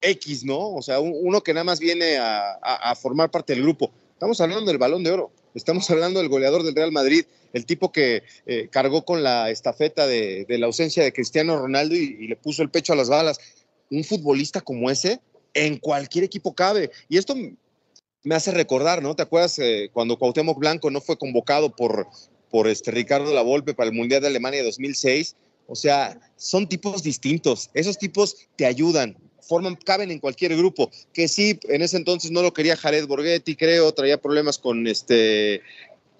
X, 0.00 0.44
¿no? 0.44 0.74
O 0.74 0.82
sea, 0.82 1.00
uno 1.00 1.42
que 1.42 1.54
nada 1.54 1.64
más 1.64 1.80
viene 1.80 2.16
a, 2.18 2.94
formar 3.00 3.30
parte 3.30 3.54
del 3.54 3.62
grupo. 3.62 3.92
Estamos 4.12 4.40
hablando 4.40 4.70
del 4.70 4.78
balón 4.78 5.02
de 5.02 5.10
oro, 5.10 5.32
estamos 5.54 5.90
hablando 5.90 6.20
del 6.20 6.28
goleador 6.28 6.62
del 6.62 6.74
Real 6.74 6.92
Madrid, 6.92 7.24
el 7.52 7.66
tipo 7.66 7.92
que 7.92 8.22
eh, 8.46 8.68
cargó 8.70 9.04
con 9.04 9.22
la 9.22 9.50
estafeta 9.50 10.06
de, 10.06 10.46
la 10.48 10.66
ausencia 10.66 11.02
de 11.02 11.12
Cristiano 11.12 11.58
Ronaldo 11.58 11.94
y, 11.94 12.28
le 12.28 12.36
puso 12.36 12.62
el 12.62 12.70
pecho 12.70 12.92
a 12.92 12.96
las 12.96 13.08
balas. 13.08 13.38
Un 13.90 14.04
futbolista 14.04 14.60
como 14.60 14.90
ese, 14.90 15.20
en 15.52 15.78
cualquier 15.78 16.24
equipo 16.24 16.54
cabe. 16.54 16.90
Y 17.08 17.18
esto 17.18 17.34
me 18.24 18.34
hace 18.34 18.50
recordar, 18.50 19.02
¿no? 19.02 19.14
¿Te 19.14 19.22
acuerdas 19.22 19.58
eh, 19.58 19.90
cuando 19.92 20.18
Cuauhtémoc 20.18 20.58
Blanco 20.58 20.90
no 20.90 21.00
fue 21.00 21.18
convocado 21.18 21.74
por, 21.74 22.08
por 22.50 22.68
este 22.68 22.90
Ricardo 22.90 23.32
Lavolpe 23.32 23.74
para 23.74 23.90
el 23.90 23.96
Mundial 23.96 24.22
de 24.22 24.28
Alemania 24.28 24.64
2006? 24.64 25.36
O 25.66 25.76
sea, 25.76 26.18
son 26.36 26.68
tipos 26.68 27.02
distintos. 27.02 27.70
Esos 27.74 27.98
tipos 27.98 28.36
te 28.56 28.66
ayudan, 28.66 29.16
forman, 29.40 29.76
caben 29.76 30.10
en 30.10 30.18
cualquier 30.18 30.56
grupo. 30.56 30.90
Que 31.12 31.28
sí, 31.28 31.58
en 31.68 31.82
ese 31.82 31.96
entonces 31.96 32.30
no 32.30 32.42
lo 32.42 32.52
quería 32.52 32.76
Jared 32.76 33.06
Borghetti, 33.06 33.56
creo, 33.56 33.92
traía 33.92 34.20
problemas 34.20 34.58
con 34.58 34.86
este, 34.86 35.62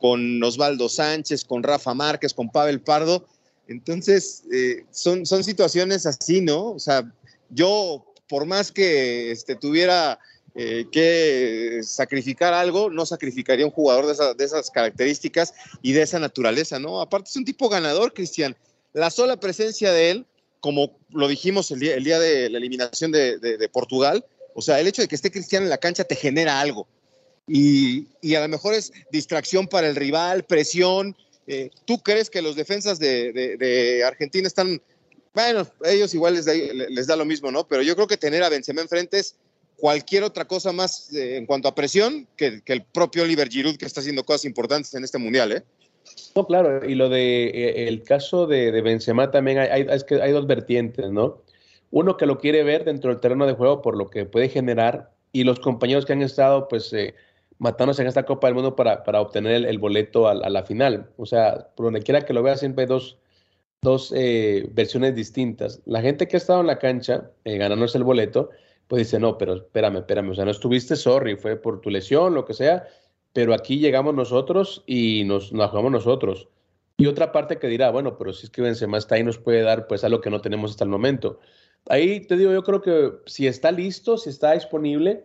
con 0.01 0.43
Osvaldo 0.43 0.89
Sánchez, 0.89 1.45
con 1.45 1.63
Rafa 1.63 1.95
Márquez, 1.95 2.35
con 2.35 2.51
Pavel 2.51 2.81
Pardo. 2.81 3.27
Entonces, 3.67 4.43
eh, 4.53 4.85
son, 4.91 5.25
son 5.25 5.43
situaciones 5.43 6.05
así, 6.05 6.43
¿no? 6.43 6.73
O 6.73 6.79
sea, 6.79 7.11
yo, 7.51 8.05
por 8.29 8.47
más 8.47 8.73
que 8.73 9.31
este, 9.31 9.57
tuviera 9.57 10.19
eh, 10.55 10.87
que 10.93 11.81
sacrificar 11.83 12.55
algo, 12.55 12.91
no 12.91 13.07
sacrificaría 13.07 13.67
un 13.67 13.73
jugador 13.73 14.07
de, 14.37 14.45
esas 14.45 14.71
características 14.71 15.55
y 15.83 15.93
de 15.93 16.03
esa 16.03 16.19
naturaleza, 16.19 16.79
¿no? 16.79 17.01
Aparte, 17.01 17.31
es 17.31 17.37
un 17.37 17.45
tipo 17.45 17.69
ganador, 17.69 18.13
Cristian 18.13 18.57
la 18.95 19.11
sola 19.11 19.39
presencia 19.39 19.93
de 19.93 20.11
él, 20.11 20.27
como 20.61 20.97
lo 21.11 21.29
dijimos 21.29 21.71
el 21.71 21.81
día, 21.81 22.19
de 22.19 22.49
la 22.49 22.59
eliminación 22.59 23.13
de, 23.13 23.69
Portugal, 23.71 24.25
o 24.55 24.63
sea, 24.63 24.81
el 24.81 24.87
hecho 24.87 25.03
de 25.03 25.09
que 25.09 25.17
esté 25.17 25.31
Cristiano 25.31 25.67
en 25.67 25.71
la 25.71 25.79
cancha 25.79 26.05
te 26.05 26.15
genera 26.15 26.61
algo. 26.61 26.87
Y, 27.47 28.07
a 28.35 28.41
lo 28.41 28.49
mejor 28.49 28.73
es 28.73 28.93
distracción 29.11 29.67
para 29.67 29.89
el 29.89 29.97
rival, 29.97 30.45
presión. 30.45 31.15
Eh, 31.47 31.71
¿Tú 31.85 31.99
crees 31.99 32.31
que 32.31 32.41
los 32.41 32.57
defensas 32.57 32.99
de, 32.99 34.03
Argentina 34.07 34.47
están, 34.47 34.81
bueno, 35.35 35.67
ellos 35.85 36.15
igual 36.15 36.35
les 36.35 37.07
da, 37.07 37.17
lo 37.17 37.25
mismo, 37.25 37.51
¿no? 37.51 37.67
Pero 37.67 37.83
yo 37.83 37.95
creo 37.97 38.07
que 38.07 38.17
tener 38.17 38.43
a 38.43 38.49
Benzema 38.49 38.83
enfrente 38.83 39.19
es 39.19 39.37
cualquier 39.77 40.23
otra 40.23 40.45
cosa 40.47 40.73
más 40.73 41.13
eh, 41.13 41.37
en 41.37 41.47
cuanto 41.47 41.69
a 41.69 41.75
presión 41.75 42.27
que, 42.37 42.63
el 42.65 42.83
propio 42.85 43.25
Oliver 43.25 43.49
Giroud 43.49 43.77
que 43.77 43.87
está 43.87 44.01
haciendo 44.01 44.25
cosas 44.25 44.45
importantes 44.45 44.95
en 44.95 45.05
este 45.05 45.19
mundial, 45.19 45.53
¿eh? 45.53 45.63
No, 46.37 46.47
claro, 46.47 46.89
y 46.89 46.95
lo 46.95 47.09
de 47.09 47.47
eh, 47.47 47.89
el 47.89 48.03
caso 48.03 48.47
de, 48.47 48.71
de 48.71 48.83
Benzema 48.83 49.31
también 49.31 49.59
hay, 49.59 49.87
es 49.91 50.05
que 50.05 50.23
hay 50.23 50.33
dos 50.33 50.47
vertientes, 50.47 51.11
¿no? 51.11 51.43
Uno 51.91 52.17
que 52.17 52.27
lo 52.27 52.39
quiere 52.39 52.63
ver 52.63 52.85
dentro 52.85 53.11
del 53.11 53.21
terreno 53.21 53.47
de 53.47 53.55
juego 53.55 53.83
por 53.83 53.97
lo 53.97 54.11
que 54.11 54.25
puede 54.27 54.49
generar 54.49 55.13
y 55.33 55.45
los 55.45 55.61
compañeros 55.61 56.07
que 56.07 56.13
han 56.13 56.23
estado 56.23 56.69
pues 56.69 56.93
eh, 56.93 57.15
matándose 57.59 58.03
en 58.03 58.09
esta 58.09 58.25
Copa 58.25 58.47
del 58.47 58.55
Mundo 58.55 58.77
para, 58.77 59.21
obtener 59.21 59.65
el, 59.67 59.79
boleto 59.79 60.29
a, 60.29 60.35
la 60.35 60.63
final. 60.65 61.11
O 61.17 61.27
sea, 61.27 61.69
por 61.75 61.87
donde 61.87 62.03
quiera 62.03 62.25
que 62.25 62.33
lo 62.33 62.43
vea 62.43 62.57
siempre 62.57 62.83
hay 62.83 62.89
dos, 62.89 63.19
dos 63.85 64.13
eh, 64.17 64.69
versiones 64.73 65.15
distintas. 65.15 65.81
La 65.85 66.01
gente 66.01 66.27
que 66.27 66.37
ha 66.37 66.39
estado 66.39 66.61
en 66.61 66.67
la 66.67 66.81
cancha 66.81 67.31
ganándose 67.45 67.99
el 67.99 68.05
boleto, 68.05 68.51
pues 68.89 69.07
dice, 69.07 69.21
no, 69.21 69.39
pero 69.39 69.55
espérame, 69.55 69.99
espérame, 69.99 70.31
o 70.31 70.35
sea, 70.35 70.45
no 70.45 70.51
estuviste, 70.51 70.97
sorry, 70.97 71.37
fue 71.37 71.57
por 71.57 71.81
tu 71.81 71.91
lesión, 71.91 72.35
lo 72.35 72.45
que 72.45 72.55
sea, 72.55 72.89
pero 73.33 73.55
aquí 73.55 73.79
llegamos 73.79 74.15
nosotros 74.15 74.83
y 74.87 75.25
nos, 75.25 75.53
nos 75.53 75.71
jugamos 75.71 75.93
nosotros. 75.93 76.49
Y 76.97 77.07
otra 77.07 77.33
parte 77.33 77.59
que 77.59 77.67
dirá, 77.67 77.91
bueno, 77.91 78.17
pero 78.17 78.33
si 78.33 78.47
es 78.47 78.51
que 78.51 78.63
Benzema 78.63 78.99
está 78.99 79.17
ahí, 79.17 79.25
nos 79.25 79.39
puede 79.39 79.63
dar 79.63 79.87
pues 79.87 80.05
algo 80.05 80.21
que 80.21 80.31
no 80.31 80.41
tenemos 80.41 80.73
hasta 80.73 80.85
el 80.85 80.91
momento. 80.91 81.41
Ahí 81.89 82.21
te 82.21 82.37
digo, 82.37 82.53
yo 82.53 82.63
creo 82.63 82.81
que 82.81 83.13
si 83.27 83.47
está 83.47 83.73
listo, 83.73 84.17
si 84.17 84.31
está 84.31 84.53
disponible, 84.53 85.25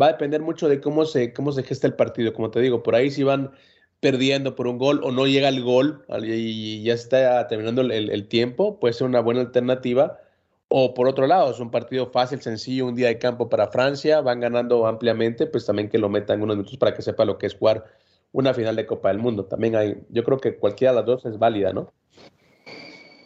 va 0.00 0.06
a 0.06 0.12
depender 0.12 0.40
mucho 0.40 0.68
de 0.68 0.80
cómo 0.80 1.04
se, 1.04 1.32
cómo 1.32 1.52
se 1.52 1.62
gesta 1.62 1.86
el 1.86 1.94
partido. 1.94 2.32
Como 2.32 2.50
te 2.50 2.60
digo, 2.60 2.82
por 2.82 2.94
ahí 2.94 3.10
si 3.10 3.22
van 3.22 3.52
perdiendo 4.02 4.56
por 4.56 4.66
un 4.66 4.78
gol 4.78 5.00
o 5.04 5.12
no 5.12 5.28
llega 5.28 5.48
el 5.48 5.62
gol 5.62 6.04
y 6.24 6.82
ya 6.82 6.92
está 6.92 7.46
terminando 7.46 7.82
el, 7.82 8.26
tiempo, 8.26 8.80
puede 8.80 8.94
ser 8.94 9.06
una 9.06 9.20
buena 9.20 9.42
alternativa. 9.42 10.18
O 10.66 10.92
por 10.92 11.06
otro 11.06 11.28
lado, 11.28 11.52
es 11.52 11.60
un 11.60 11.70
partido 11.70 12.10
fácil, 12.10 12.40
sencillo, 12.42 12.86
un 12.86 12.96
día 12.96 13.06
de 13.06 13.18
campo 13.20 13.48
para 13.48 13.68
Francia, 13.68 14.20
van 14.20 14.40
ganando 14.40 14.88
ampliamente, 14.88 15.46
pues 15.46 15.66
también 15.66 15.88
que 15.88 15.98
lo 15.98 16.08
metan 16.08 16.42
unos 16.42 16.56
minutos 16.56 16.78
para 16.78 16.94
que 16.94 17.02
sepa 17.02 17.24
lo 17.24 17.38
que 17.38 17.46
es 17.46 17.54
jugar 17.54 17.84
una 18.32 18.52
final 18.52 18.74
de 18.74 18.86
Copa 18.86 19.08
del 19.08 19.18
Mundo. 19.18 19.44
También 19.44 19.76
hay, 19.76 19.96
yo 20.08 20.24
creo 20.24 20.38
que 20.38 20.56
cualquiera 20.56 20.92
de 20.92 20.96
las 20.96 21.06
dos 21.06 21.24
es 21.26 21.38
válida, 21.38 21.72
¿no? 21.72 21.92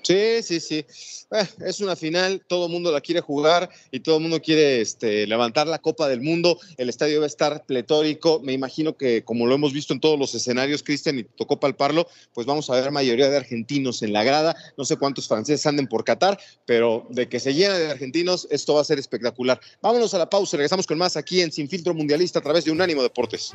Sí, 0.06 0.40
sí, 0.40 0.60
sí. 0.60 0.86
Eh, 1.32 1.48
es 1.66 1.80
una 1.80 1.96
final, 1.96 2.40
todo 2.46 2.66
el 2.66 2.72
mundo 2.72 2.92
la 2.92 3.00
quiere 3.00 3.20
jugar 3.20 3.68
y 3.90 3.98
todo 3.98 4.18
el 4.18 4.22
mundo 4.22 4.40
quiere 4.40 4.80
este, 4.80 5.26
levantar 5.26 5.66
la 5.66 5.80
Copa 5.80 6.08
del 6.08 6.20
Mundo. 6.20 6.60
El 6.76 6.88
estadio 6.88 7.18
va 7.18 7.24
a 7.24 7.26
estar 7.26 7.66
pletórico. 7.66 8.40
Me 8.40 8.52
imagino 8.52 8.96
que, 8.96 9.24
como 9.24 9.46
lo 9.46 9.56
hemos 9.56 9.72
visto 9.72 9.92
en 9.92 9.98
todos 9.98 10.16
los 10.16 10.32
escenarios, 10.32 10.84
Cristian, 10.84 11.18
y 11.18 11.24
tocó 11.24 11.58
palparlo, 11.58 12.06
pues 12.34 12.46
vamos 12.46 12.70
a 12.70 12.74
ver 12.74 12.92
mayoría 12.92 13.28
de 13.28 13.36
argentinos 13.36 14.00
en 14.02 14.12
la 14.12 14.22
grada. 14.22 14.54
No 14.78 14.84
sé 14.84 14.96
cuántos 14.96 15.26
franceses 15.26 15.66
anden 15.66 15.88
por 15.88 16.04
Qatar, 16.04 16.38
pero 16.66 17.04
de 17.10 17.28
que 17.28 17.40
se 17.40 17.52
llena 17.52 17.76
de 17.76 17.90
argentinos, 17.90 18.46
esto 18.52 18.74
va 18.74 18.82
a 18.82 18.84
ser 18.84 19.00
espectacular. 19.00 19.58
Vámonos 19.82 20.14
a 20.14 20.18
la 20.18 20.30
pausa, 20.30 20.56
regresamos 20.56 20.86
con 20.86 20.98
más 20.98 21.16
aquí 21.16 21.40
en 21.40 21.50
Sin 21.50 21.68
Filtro 21.68 21.94
Mundialista 21.94 22.38
a 22.38 22.42
través 22.42 22.64
de 22.64 22.70
Unánimo 22.70 23.02
Deportes. 23.02 23.54